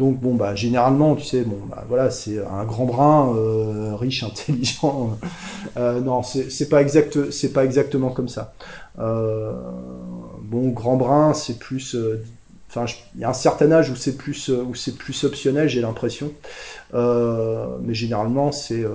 Donc 0.00 0.18
bon 0.18 0.34
bah 0.34 0.54
généralement 0.54 1.14
tu 1.14 1.24
sais 1.24 1.42
bon 1.42 1.58
bah 1.68 1.84
voilà 1.86 2.10
c'est 2.10 2.38
un 2.38 2.64
grand 2.64 2.86
brun 2.86 3.96
riche 3.96 4.22
intelligent 4.30 5.18
non 5.76 6.22
c'est 6.22 6.68
pas 6.70 6.82
pas 6.82 7.64
exactement 7.64 8.08
comme 8.08 8.28
ça 8.28 8.54
bon 8.96 10.68
grand 10.70 10.96
brun 10.96 11.34
c'est 11.34 11.58
plus 11.58 11.94
Enfin, 12.70 12.84
il 13.16 13.20
y 13.20 13.24
a 13.24 13.30
un 13.30 13.32
certain 13.32 13.72
âge 13.72 13.90
où 13.90 13.96
c'est 13.96 14.16
plus 14.16 14.48
où 14.48 14.76
c'est 14.76 14.94
plus 14.96 15.24
optionnel, 15.24 15.68
j'ai 15.68 15.80
l'impression. 15.80 16.32
Euh, 16.94 17.66
mais 17.82 17.94
généralement, 17.94 18.52
c'est 18.52 18.84
euh, 18.84 18.92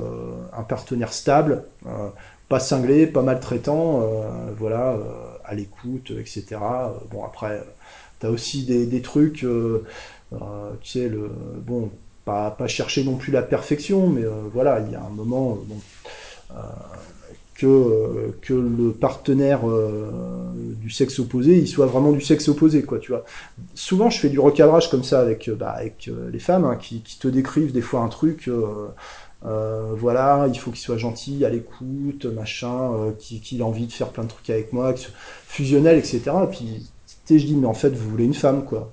un 0.54 0.64
partenaire 0.64 1.12
stable, 1.12 1.64
euh, 1.86 2.08
pas 2.48 2.60
cinglé, 2.60 3.06
pas 3.06 3.22
maltraitant, 3.22 4.02
voilà, 4.58 4.98
à 5.48 5.54
l'écoute, 5.56 6.12
etc. 6.12 6.58
bon 7.12 7.24
après, 7.24 7.64
t'as 8.20 8.30
aussi 8.30 8.64
des, 8.64 9.02
trucs, 9.02 9.46
tu 9.46 9.48
sais 10.84 11.10
le 11.10 11.30
bon, 11.66 11.92
pas, 12.26 12.56
chercher 12.68 13.04
non 13.04 13.16
plus 13.16 13.32
la 13.32 13.42
perfection, 13.42 14.08
mais 14.08 14.24
voilà, 14.54 14.80
il 14.80 14.92
y 14.92 14.96
a 14.96 15.04
un 15.04 15.10
moment, 15.10 15.60
que, 17.56 18.54
le 18.54 18.92
partenaire 18.92 19.70
euh, 19.70 20.10
du 20.56 20.90
sexe 20.90 21.20
opposé, 21.20 21.58
il 21.58 21.68
soit 21.68 21.86
vraiment 21.86 22.12
du 22.12 22.22
sexe 22.22 22.48
opposé, 22.50 22.84
quoi, 22.84 23.00
tu 23.00 23.12
vois. 23.12 23.24
Souvent, 23.74 24.10
je 24.10 24.20
fais 24.20 24.30
du 24.30 24.40
recadrage 24.40 24.90
comme 24.90 25.04
ça 25.04 25.22
avec, 25.22 25.48
euh, 25.48 25.56
bah, 25.56 25.72
avec 25.72 26.08
euh, 26.08 26.30
les 26.32 26.40
femmes 26.40 26.66
hein, 26.66 26.76
qui, 26.76 27.02
te 27.02 27.28
décrivent 27.28 27.72
des 27.72 27.82
fois 27.82 28.02
un 28.02 28.10
truc, 28.10 28.50
euh, 29.46 29.94
voilà, 29.96 30.48
il 30.52 30.58
faut 30.58 30.72
qu'il 30.72 30.80
soit 30.80 30.98
gentil, 30.98 31.46
à 31.46 31.50
l'écoute, 31.50 32.26
machin, 32.26 32.92
qu'il 33.20 33.60
ait 33.60 33.64
envie 33.64 33.88
de 33.88 33.92
faire 33.92 34.10
plein 34.10 34.24
de 34.24 34.30
trucs 34.30 34.50
avec 34.50 34.74
moi, 34.74 34.94
fusionnel, 35.48 35.98
etc. 35.98 36.22
Et 36.44 36.48
puis, 36.48 36.90
je 37.30 37.46
dis, 37.46 37.56
mais 37.56 37.68
en 37.68 37.74
fait, 37.74 37.90
vous 37.90 38.10
voulez 38.10 38.26
une 38.26 38.34
femme, 38.34 38.66
quoi. 38.66 38.92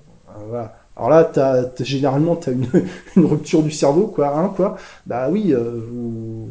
voilà. 0.49 0.77
Alors 0.97 1.09
là, 1.09 1.25
t'as, 1.25 1.63
as, 1.63 1.85
généralement, 1.85 2.37
tu 2.37 2.51
as 2.51 2.53
une, 2.53 2.69
une, 3.17 3.25
rupture 3.25 3.63
du 3.63 3.71
cerveau, 3.71 4.09
quoi, 4.09 4.39
hein, 4.39 4.53
quoi. 4.55 4.77
Bah 5.07 5.29
oui, 5.31 5.55
vous, 5.55 6.49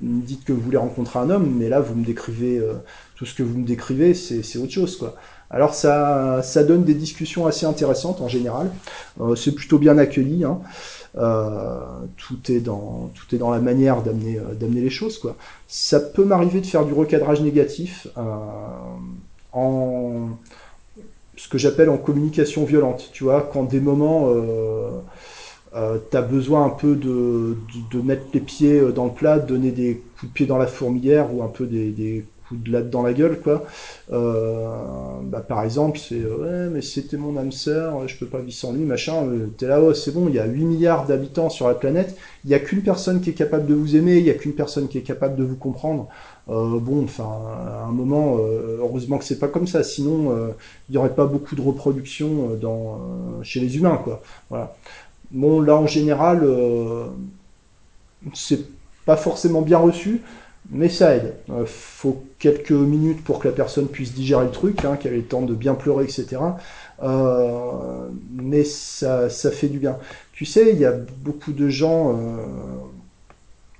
vous 0.00 0.08
me 0.08 0.22
dites 0.22 0.44
que 0.44 0.52
vous 0.52 0.60
voulez 0.60 0.76
rencontrer 0.76 1.18
un 1.18 1.30
homme, 1.30 1.54
mais 1.58 1.68
là, 1.68 1.80
vous 1.80 1.94
me 1.94 2.04
décrivez, 2.04 2.58
euh, 2.58 2.74
tout 3.16 3.26
ce 3.26 3.34
que 3.34 3.42
vous 3.42 3.58
me 3.58 3.66
décrivez, 3.66 4.14
c'est 4.14 4.58
autre 4.58 4.72
chose, 4.72 4.96
quoi. 4.96 5.16
Alors 5.50 5.74
ça, 5.74 6.42
ça 6.42 6.62
donne 6.62 6.84
des 6.84 6.94
discussions 6.94 7.46
assez 7.46 7.64
intéressantes 7.64 8.20
en 8.20 8.28
général. 8.28 8.70
Euh, 9.20 9.34
c'est 9.34 9.52
plutôt 9.52 9.78
bien 9.78 9.96
accueilli. 9.96 10.44
Hein. 10.44 10.60
Euh, 11.16 11.80
tout 12.16 12.52
est 12.52 12.60
dans 12.60 13.10
tout 13.14 13.34
est 13.34 13.38
dans 13.38 13.50
la 13.50 13.60
manière 13.60 14.02
d'amener 14.02 14.38
d'amener 14.60 14.82
les 14.82 14.90
choses 14.90 15.18
quoi. 15.18 15.36
Ça 15.66 16.00
peut 16.00 16.24
m'arriver 16.24 16.60
de 16.60 16.66
faire 16.66 16.84
du 16.84 16.92
recadrage 16.92 17.40
négatif 17.40 18.08
en 19.52 20.28
ce 21.36 21.48
que 21.48 21.56
j'appelle 21.56 21.88
en 21.88 21.96
communication 21.96 22.64
violente. 22.64 23.10
Tu 23.12 23.24
vois, 23.24 23.48
quand 23.52 23.62
des 23.62 23.80
moments 23.80 24.28
euh, 25.74 25.98
besoin 26.22 26.64
un 26.64 26.70
peu 26.70 26.94
de, 26.94 27.56
de, 27.90 28.00
mettre 28.00 28.24
les 28.32 28.40
pieds 28.40 28.80
euh, 28.80 28.90
dans 28.90 29.04
le 29.04 29.12
plat, 29.12 29.38
donner 29.38 29.70
des 29.70 30.02
coups 30.18 30.30
de 30.30 30.34
pied 30.34 30.46
dans 30.46 30.58
la 30.58 30.66
fourmilière 30.66 31.32
ou 31.34 31.42
un 31.42 31.48
peu 31.48 31.66
des 31.66 32.24
de 32.52 32.72
latte 32.72 32.90
dans 32.90 33.02
la 33.02 33.12
gueule, 33.12 33.40
quoi. 33.40 33.64
Euh, 34.12 34.66
bah, 35.22 35.40
par 35.40 35.62
exemple, 35.64 35.98
c'est 35.98 36.24
ouais, 36.24 36.68
mais 36.70 36.80
c'était 36.82 37.16
mon 37.16 37.36
âme 37.36 37.52
sœur, 37.52 38.06
je 38.08 38.16
peux 38.16 38.26
pas 38.26 38.38
vivre 38.38 38.52
sans 38.56 38.72
lui, 38.72 38.84
machin. 38.84 39.26
Euh, 39.26 39.46
T'es 39.56 39.66
là, 39.66 39.80
oh, 39.80 39.94
c'est 39.94 40.12
bon, 40.12 40.28
il 40.28 40.34
y 40.34 40.38
a 40.38 40.46
8 40.46 40.64
milliards 40.64 41.06
d'habitants 41.06 41.50
sur 41.50 41.68
la 41.68 41.74
planète, 41.74 42.16
il 42.44 42.50
y 42.50 42.54
a 42.54 42.58
qu'une 42.58 42.82
personne 42.82 43.20
qui 43.20 43.30
est 43.30 43.34
capable 43.34 43.66
de 43.66 43.74
vous 43.74 43.96
aimer, 43.96 44.18
il 44.18 44.24
y 44.24 44.30
a 44.30 44.34
qu'une 44.34 44.54
personne 44.54 44.88
qui 44.88 44.98
est 44.98 45.02
capable 45.02 45.36
de 45.36 45.44
vous 45.44 45.56
comprendre. 45.56 46.08
Euh, 46.48 46.78
bon, 46.80 47.04
enfin, 47.04 47.28
à 47.66 47.84
un 47.88 47.92
moment, 47.92 48.38
euh, 48.38 48.78
heureusement 48.80 49.18
que 49.18 49.24
c'est 49.24 49.38
pas 49.38 49.48
comme 49.48 49.66
ça, 49.66 49.82
sinon 49.82 50.34
il 50.88 50.94
y 50.94 50.98
aurait 50.98 51.14
pas 51.14 51.26
beaucoup 51.26 51.56
de 51.56 51.60
reproduction 51.60 52.56
dans 52.60 53.00
chez 53.42 53.60
les 53.60 53.76
humains, 53.76 54.00
quoi. 54.02 54.22
Voilà. 54.50 54.74
Bon, 55.30 55.60
là, 55.60 55.76
en 55.76 55.86
général, 55.86 56.42
euh, 56.42 57.06
c'est 58.34 58.66
pas 59.04 59.16
forcément 59.16 59.62
bien 59.62 59.78
reçu, 59.78 60.22
mais 60.70 60.88
ça 60.88 61.16
aide. 61.16 61.34
Euh, 61.50 61.64
faut 61.66 62.24
quelques 62.38 62.70
minutes 62.70 63.24
pour 63.24 63.38
que 63.38 63.48
la 63.48 63.54
personne 63.54 63.88
puisse 63.88 64.14
digérer 64.14 64.44
le 64.44 64.50
truc, 64.50 64.84
hein, 64.84 64.96
qu'elle 64.96 65.14
ait 65.14 65.18
le 65.18 65.24
temps 65.24 65.42
de 65.42 65.54
bien 65.54 65.74
pleurer, 65.74 66.04
etc. 66.04 66.36
Euh, 67.02 68.08
mais 68.32 68.64
ça, 68.64 69.30
ça 69.30 69.50
fait 69.50 69.68
du 69.68 69.78
bien. 69.78 69.96
Tu 70.32 70.44
sais, 70.44 70.72
il 70.72 70.78
y 70.78 70.84
a 70.84 70.92
beaucoup 70.92 71.52
de 71.52 71.68
gens, 71.68 72.16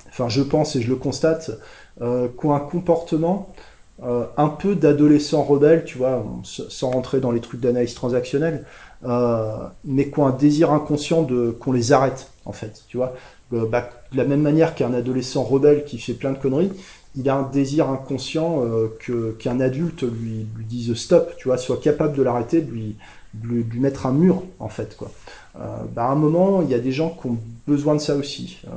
enfin 0.09 0.29
je 0.29 0.43
pense 0.43 0.75
et 0.75 0.83
je 0.83 0.89
le 0.89 0.97
constate, 0.97 1.53
qui 2.01 2.47
ont 2.47 2.55
un 2.55 2.61
comportement 2.61 3.55
un 4.03 4.49
peu 4.49 4.75
d'adolescent 4.75 5.43
rebelle, 5.45 5.85
tu 5.85 5.99
vois, 5.99 6.25
sans 6.43 6.91
rentrer 6.91 7.21
dans 7.21 7.31
les 7.31 7.41
trucs 7.41 7.61
d'analyse 7.61 7.95
transactionnelle, 7.95 8.65
euh, 9.05 9.69
mais 9.85 10.11
qui 10.11 10.19
ont 10.19 10.27
un 10.27 10.33
désir 10.33 10.73
inconscient 10.73 11.23
de 11.23 11.51
qu'on 11.51 11.73
les 11.73 11.93
arrête, 11.93 12.31
en 12.45 12.53
fait. 12.53 12.83
Tu 12.89 12.97
vois, 12.97 13.15
euh, 13.15 13.17
bah, 13.53 13.91
de 14.13 14.17
la 14.17 14.25
même 14.25 14.43
manière 14.43 14.75
qu'un 14.75 14.93
adolescent 14.95 15.43
rebelle 15.43 15.85
qui 15.85 15.99
fait 15.99 16.15
plein 16.15 16.33
de 16.33 16.39
conneries, 16.39 16.73
il 17.17 17.29
a 17.29 17.37
un 17.37 17.43
désir 17.43 17.89
inconscient 17.89 18.65
euh, 18.65 18.89
que 19.01 19.33
qu'un 19.33 19.61
adulte 19.61 20.03
lui, 20.03 20.47
lui 20.57 20.65
dise 20.65 20.95
stop, 20.95 21.35
tu 21.37 21.49
vois, 21.49 21.59
soit 21.59 21.81
capable 21.81 22.17
de 22.17 22.23
l'arrêter, 22.23 22.61
de 22.61 22.71
lui, 22.71 22.97
lui, 23.43 23.81
mettre 23.81 24.07
un 24.07 24.13
mur, 24.13 24.43
en 24.61 24.69
fait, 24.69 24.97
quoi. 24.97 25.11
Euh, 25.59 25.67
bah, 25.95 26.05
à 26.05 26.11
un 26.11 26.15
moment, 26.15 26.63
il 26.63 26.71
y 26.71 26.75
a 26.75 26.79
des 26.79 26.93
gens 26.93 27.11
qui 27.11 27.27
ont 27.29 27.39
besoin 27.67 27.95
de 27.95 28.01
ça 28.01 28.15
aussi. 28.15 28.59
Euh, 28.67 28.71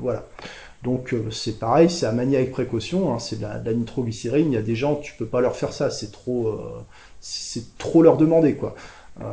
voilà. 0.00 0.26
Donc 0.82 1.14
c'est 1.30 1.58
pareil, 1.58 1.90
c'est 1.90 2.06
à 2.06 2.12
manier 2.12 2.38
avec 2.38 2.52
précaution, 2.52 3.12
hein, 3.12 3.18
c'est 3.18 3.36
de 3.36 3.42
la, 3.42 3.58
de 3.58 3.70
nitroglycérine, 3.70 4.46
il 4.50 4.54
y 4.54 4.56
a 4.56 4.62
des 4.62 4.74
gens, 4.74 4.94
tu 4.94 5.12
peux 5.12 5.26
pas 5.26 5.42
leur 5.42 5.54
faire 5.54 5.74
ça, 5.74 5.90
c'est 5.90 6.10
trop, 6.10 6.58
c'est 7.20 7.76
trop 7.76 8.02
leur 8.02 8.16
demander, 8.16 8.54
quoi. 8.54 8.74
Euh, 9.20 9.24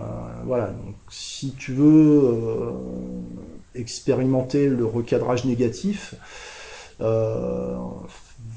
voilà, 0.46 0.68
donc 0.68 0.96
si 1.10 1.52
tu 1.52 1.72
veux 1.72 2.22
euh, 2.26 2.72
expérimenter 3.78 4.68
le 4.68 4.86
recadrage 4.86 5.46
négatif, 5.46 6.16
euh, 7.02 7.76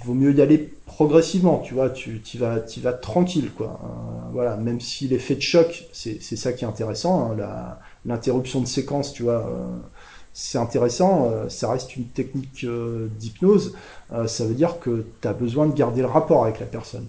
vaut 0.04 0.14
mieux 0.14 0.34
y 0.34 0.40
aller 0.40 0.58
progressivement, 0.86 1.58
tu 1.58 1.74
vois, 1.74 1.90
tu 1.90 2.20
vas, 2.38 2.58
vas 2.82 2.92
tranquille, 2.92 3.50
quoi. 3.56 3.80
voilà, 4.32 4.56
même 4.56 4.80
si 4.80 5.08
l'effet 5.08 5.34
de 5.34 5.40
choc, 5.40 5.84
c'est 5.92 6.20
ça 6.20 6.52
qui 6.52 6.64
est 6.64 6.68
intéressant, 6.68 7.32
hein, 7.32 7.76
l'interruption 8.04 8.60
de 8.60 8.66
séquence, 8.66 9.12
tu 9.12 9.22
vois, 9.22 9.50
c'est 10.32 10.58
intéressant, 10.58 11.30
ça 11.48 11.70
reste 11.70 11.96
une 11.96 12.06
technique 12.06 12.66
d'hypnose, 13.18 13.74
ça 14.26 14.44
veut 14.44 14.54
dire 14.54 14.78
que 14.80 15.06
tu 15.22 15.28
as 15.28 15.32
besoin 15.32 15.66
de 15.66 15.74
garder 15.74 16.00
le 16.02 16.06
rapport 16.06 16.44
avec 16.44 16.60
la 16.60 16.66
personne. 16.66 17.06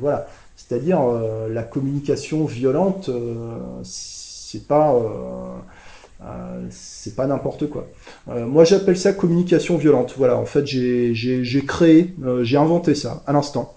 voilà, 0.00 0.26
c'est-à-dire 0.58 1.00
euh, 1.00 1.48
la 1.48 1.62
communication 1.62 2.44
violente, 2.44 3.08
euh, 3.08 3.58
c'est 3.84 4.66
pas 4.66 4.92
euh, 6.20 6.66
c'est 6.70 7.14
pas 7.14 7.26
n'importe 7.26 7.68
quoi. 7.68 7.86
moi 8.26 8.64
j'appelle 8.64 8.96
ça 8.96 9.12
communication 9.12 9.76
violente. 9.76 10.14
Voilà, 10.16 10.36
en 10.36 10.46
fait 10.46 10.66
j'ai 10.66 11.64
créé, 11.66 12.14
j'ai 12.42 12.56
inventé 12.56 12.94
ça 12.94 13.22
à 13.26 13.32
l'instant. 13.32 13.74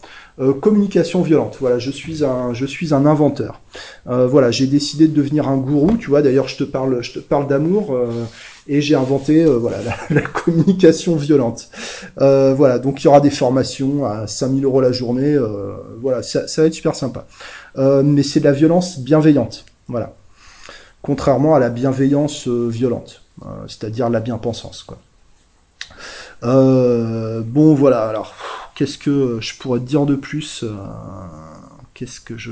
communication 0.62 1.22
violente. 1.22 1.58
Voilà, 1.60 1.78
je 1.78 1.92
suis 1.92 2.24
un, 2.24 2.54
je 2.54 2.66
suis 2.66 2.94
un 2.94 3.06
inventeur. 3.06 3.62
voilà, 4.06 4.52
j'ai 4.52 4.68
décidé 4.68 5.08
de 5.08 5.14
devenir 5.14 5.48
un 5.48 5.58
gourou. 5.58 5.98
Tu 5.98 6.10
vois, 6.10 6.22
d'ailleurs, 6.22 6.48
je 6.48 6.58
te 6.58 6.64
parle, 6.64 7.02
je 7.04 7.14
te 7.14 7.20
parle 7.20 7.48
d'amour 7.48 7.96
et 8.68 8.82
j'ai 8.82 8.96
inventé 8.96 9.44
euh, 9.44 9.58
voilà 9.58 9.78
la, 10.10 10.22
communication 10.22 11.16
violente. 11.16 11.70
Euh, 12.20 12.54
voilà, 12.54 12.80
donc 12.80 13.02
il 13.02 13.06
y 13.06 13.08
aura 13.08 13.22
des 13.22 13.30
formations 13.30 14.06
à 14.06 14.28
5000 14.28 14.66
euros 14.66 14.82
la 14.82 14.92
journée. 14.92 15.34
Euh, 15.34 15.74
voilà, 16.00 16.24
ça, 16.24 16.48
ça, 16.48 16.62
va 16.62 16.68
être 16.68 16.74
super 16.74 16.96
sympa. 16.96 17.26
mais 17.76 18.24
c'est 18.24 18.40
de 18.40 18.46
la 18.46 18.54
violence 18.54 19.00
bienveillante. 19.00 19.66
Voilà. 19.88 20.14
Contrairement 21.02 21.56
à 21.56 21.60
la 21.60 21.70
bienveillance 21.70 22.48
violente. 22.48 23.24
c'est-à-dire 23.68 24.10
la 24.10 24.20
bien-pensance, 24.20 24.84
quoi. 24.84 25.00
bon, 26.42 27.74
voilà, 27.74 28.08
alors, 28.08 28.36
qu'est-ce 28.76 28.98
que 28.98 29.40
je 29.42 29.58
pourrais 29.58 29.80
te 29.80 29.86
dire 29.86 30.06
de 30.06 30.16
plus 30.16 30.64
Qu'est-ce 31.94 32.20
que 32.20 32.38
je 32.38 32.52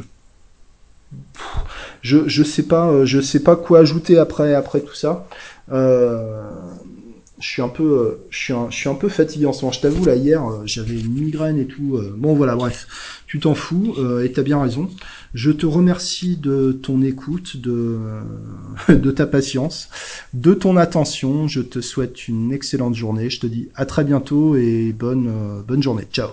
je 2.02 2.28
je 2.28 2.44
sais 2.44 2.68
pas 2.68 3.04
je 3.04 3.20
sais 3.20 3.42
pas 3.42 3.56
quoi 3.56 3.80
ajouter 3.80 4.20
après 4.20 4.82
tout 4.82 4.94
ça 4.94 5.26
euh, 5.72 6.50
je 7.40 7.48
suis 7.48 7.62
un 7.62 7.70
peu, 7.70 7.84
euh, 7.84 8.28
je 8.30 8.90
un, 8.90 8.96
peu 8.96 9.08
fatigué 9.08 9.46
en 9.46 9.54
ce 9.54 9.62
moment. 9.62 9.72
Je 9.72 9.80
t'avoue, 9.80 10.04
là 10.04 10.16
hier, 10.16 10.46
euh, 10.46 10.62
j'avais 10.66 11.00
une 11.00 11.14
migraine 11.14 11.58
et 11.58 11.66
tout. 11.66 12.00
Bon 12.18 12.34
voilà, 12.34 12.56
bref, 12.56 13.24
tu 13.28 13.40
t'en 13.40 13.56
fous 13.56 13.96
et 14.24 14.32
t'as 14.32 14.44
bien 14.44 14.62
raison. 14.62 14.90
Je 15.34 15.52
te 15.52 15.66
remercie 15.66 16.38
de 16.38 16.72
ton 16.72 17.02
écoute, 17.02 17.58
de, 17.58 18.00
de 18.90 19.12
ta 19.12 19.28
patience, 19.28 19.90
de 20.34 20.54
ton 20.54 20.78
attention. 20.78 21.48
Je 21.48 21.62
te 21.62 21.82
souhaite 21.82 22.28
une 22.28 22.52
excellente 22.52 22.96
journée. 22.96 23.30
Je 23.30 23.40
te 23.40 23.48
dis 23.48 23.70
à 23.76 23.86
très 23.86 24.04
bientôt 24.04 24.56
et 24.56 24.94
bonne, 24.94 25.64
bonne 25.68 25.84
journée. 25.84 26.08
Ciao. 26.12 26.30